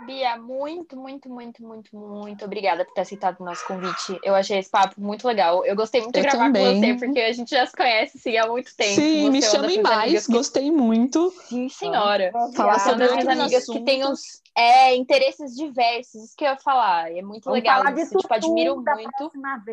Bia, 0.06 0.36
muito, 0.36 0.96
muito, 0.96 1.28
muito, 1.28 1.62
muito, 1.62 1.96
muito 1.96 2.44
obrigada 2.44 2.84
por 2.84 2.94
ter 2.94 3.02
aceitado 3.02 3.40
o 3.40 3.44
nosso 3.44 3.66
convite. 3.66 4.18
Eu 4.22 4.34
achei 4.34 4.58
esse 4.58 4.70
papo 4.70 5.00
muito 5.00 5.26
legal. 5.26 5.64
Eu 5.64 5.76
gostei 5.76 6.00
muito 6.00 6.14
de 6.14 6.22
gravar 6.22 6.46
também. 6.46 6.80
com 6.80 6.80
você, 6.80 7.06
porque 7.06 7.20
a 7.20 7.32
gente 7.32 7.50
já 7.50 7.66
se 7.66 7.76
conhece 7.76 8.18
sim, 8.18 8.36
há 8.36 8.46
muito 8.46 8.74
tempo. 8.74 8.94
Sim, 8.94 9.24
você 9.24 9.30
me 9.30 9.38
é 9.38 9.42
chamem 9.42 9.82
mais, 9.82 10.26
que... 10.26 10.32
gostei 10.32 10.70
muito. 10.70 11.30
Sim, 11.48 11.68
senhora. 11.68 12.30
Ah, 12.34 12.50
Falar 12.54 12.78
sobre 12.78 13.06
das 13.06 13.12
minhas 13.12 13.28
amigas 13.28 13.62
assunto. 13.62 13.78
que 13.78 13.84
têm 13.84 14.06
uns 14.06 14.40
é, 14.56 14.96
interesses 14.96 15.54
diversos, 15.54 16.24
isso 16.24 16.36
que 16.36 16.44
eu 16.44 16.48
ia 16.48 16.56
falar. 16.56 17.12
É 17.12 17.20
muito 17.20 17.44
Vamos 17.44 17.58
legal. 17.58 17.78
Falar 17.78 17.92
de 17.92 18.00
isso. 18.00 18.12
Tutu, 18.12 18.22
tipo, 18.22 18.34
admiro 18.34 18.76
muito. 18.82 19.30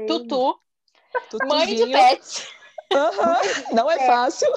Tutu, 0.07 0.59
Tutuzinho. 1.29 1.47
mãe 1.47 1.75
de 1.75 1.85
pet. 1.87 2.47
Uhum. 2.93 3.75
Não 3.75 3.91
é 3.91 3.99
fácil. 4.05 4.47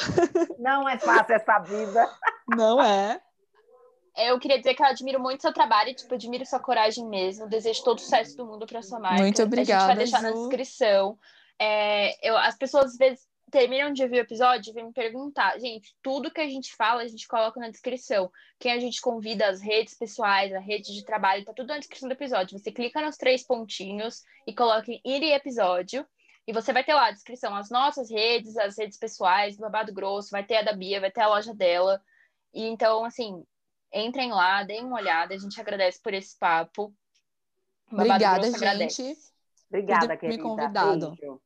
Não 0.59 0.89
é 0.89 0.99
fácil 0.99 1.35
essa 1.35 1.59
vida. 1.61 2.09
Não 2.49 2.81
é. 2.81 3.21
Eu 4.17 4.39
queria 4.39 4.59
dizer 4.59 4.75
que 4.75 4.83
eu 4.83 4.87
admiro 4.87 5.21
muito 5.21 5.43
seu 5.43 5.53
trabalho, 5.53 5.95
tipo, 5.95 6.15
admiro 6.15 6.45
sua 6.45 6.61
coragem 6.61 7.07
mesmo. 7.09 7.49
Desejo 7.49 7.85
todo 7.85 7.99
o 7.99 8.01
sucesso 8.01 8.37
do 8.37 8.45
mundo 8.45 8.67
para 8.67 8.83
sua 8.83 8.99
marca. 8.99 9.23
Muito 9.23 9.43
obrigada. 9.43 9.93
A 9.93 9.97
gente 9.97 9.97
vai 9.97 9.97
deixar 9.97 10.19
Ju. 10.19 10.25
na 10.25 10.33
descrição. 10.33 11.19
É, 11.59 12.29
eu, 12.29 12.37
as 12.37 12.57
pessoas 12.57 12.87
às 12.87 12.97
vezes 12.97 13.31
terminam 13.51 13.93
de 13.93 14.03
ouvir 14.03 14.17
o 14.17 14.21
episódio 14.21 14.71
e 14.71 14.73
vêm 14.73 14.87
me 14.87 14.93
perguntar. 14.93 15.59
Gente, 15.59 15.95
tudo 16.03 16.31
que 16.31 16.41
a 16.41 16.49
gente 16.49 16.75
fala, 16.75 17.03
a 17.03 17.09
gente 17.09 17.27
coloca 17.27 17.61
na 17.61 17.69
descrição. 17.69 18.31
Quem 18.59 18.73
a 18.73 18.79
gente 18.79 19.01
convida, 19.01 19.49
as 19.49 19.61
redes 19.61 19.95
pessoais, 19.95 20.53
a 20.55 20.61
rede 20.61 20.95
de 20.95 21.05
trabalho, 21.05 21.45
tá 21.45 21.53
tudo 21.53 21.69
na 21.69 21.79
descrição 21.79 22.09
do 22.09 22.13
episódio. 22.13 22.59
Você 22.59 22.71
clica 22.71 23.01
nos 23.01 23.17
três 23.17 23.43
pontinhos 23.43 24.23
e 24.47 24.55
coloca 24.55 24.91
em 24.91 25.01
ir 25.05 25.23
episódio. 25.25 26.07
E 26.47 26.53
você 26.53 26.73
vai 26.73 26.83
ter 26.83 26.95
lá 26.95 27.09
a 27.09 27.13
descrição, 27.13 27.55
as 27.55 27.71
nossas 27.71 28.11
redes, 28.11 28.57
as 28.57 28.79
redes 28.79 28.99
pessoais, 28.99 29.57
do 29.57 29.61
Babado 29.61 29.93
Grosso, 29.93 30.31
vai 30.31 30.43
ter 30.45 30.57
a 30.57 30.63
da 30.63 30.73
Bia, 30.73 31.01
vai 31.01 31.11
ter 31.11 31.21
a 31.21 31.29
loja 31.29 31.55
dela. 31.55 32.03
E 32.53 32.67
então, 32.67 33.05
assim, 33.05 33.45
Entrem 33.93 34.30
lá, 34.30 34.62
deem 34.62 34.84
uma 34.84 34.97
olhada. 34.97 35.34
A 35.34 35.38
gente 35.38 35.61
agradece 35.61 36.01
por 36.01 36.14
esse 36.14 36.38
papo. 36.38 36.95
Obrigada, 37.91 38.51
gente. 38.53 39.16
Obrigada, 39.68 40.16
querida. 40.16 40.43
Me 40.43 40.49
convidado. 40.49 41.11
Beijo. 41.16 41.41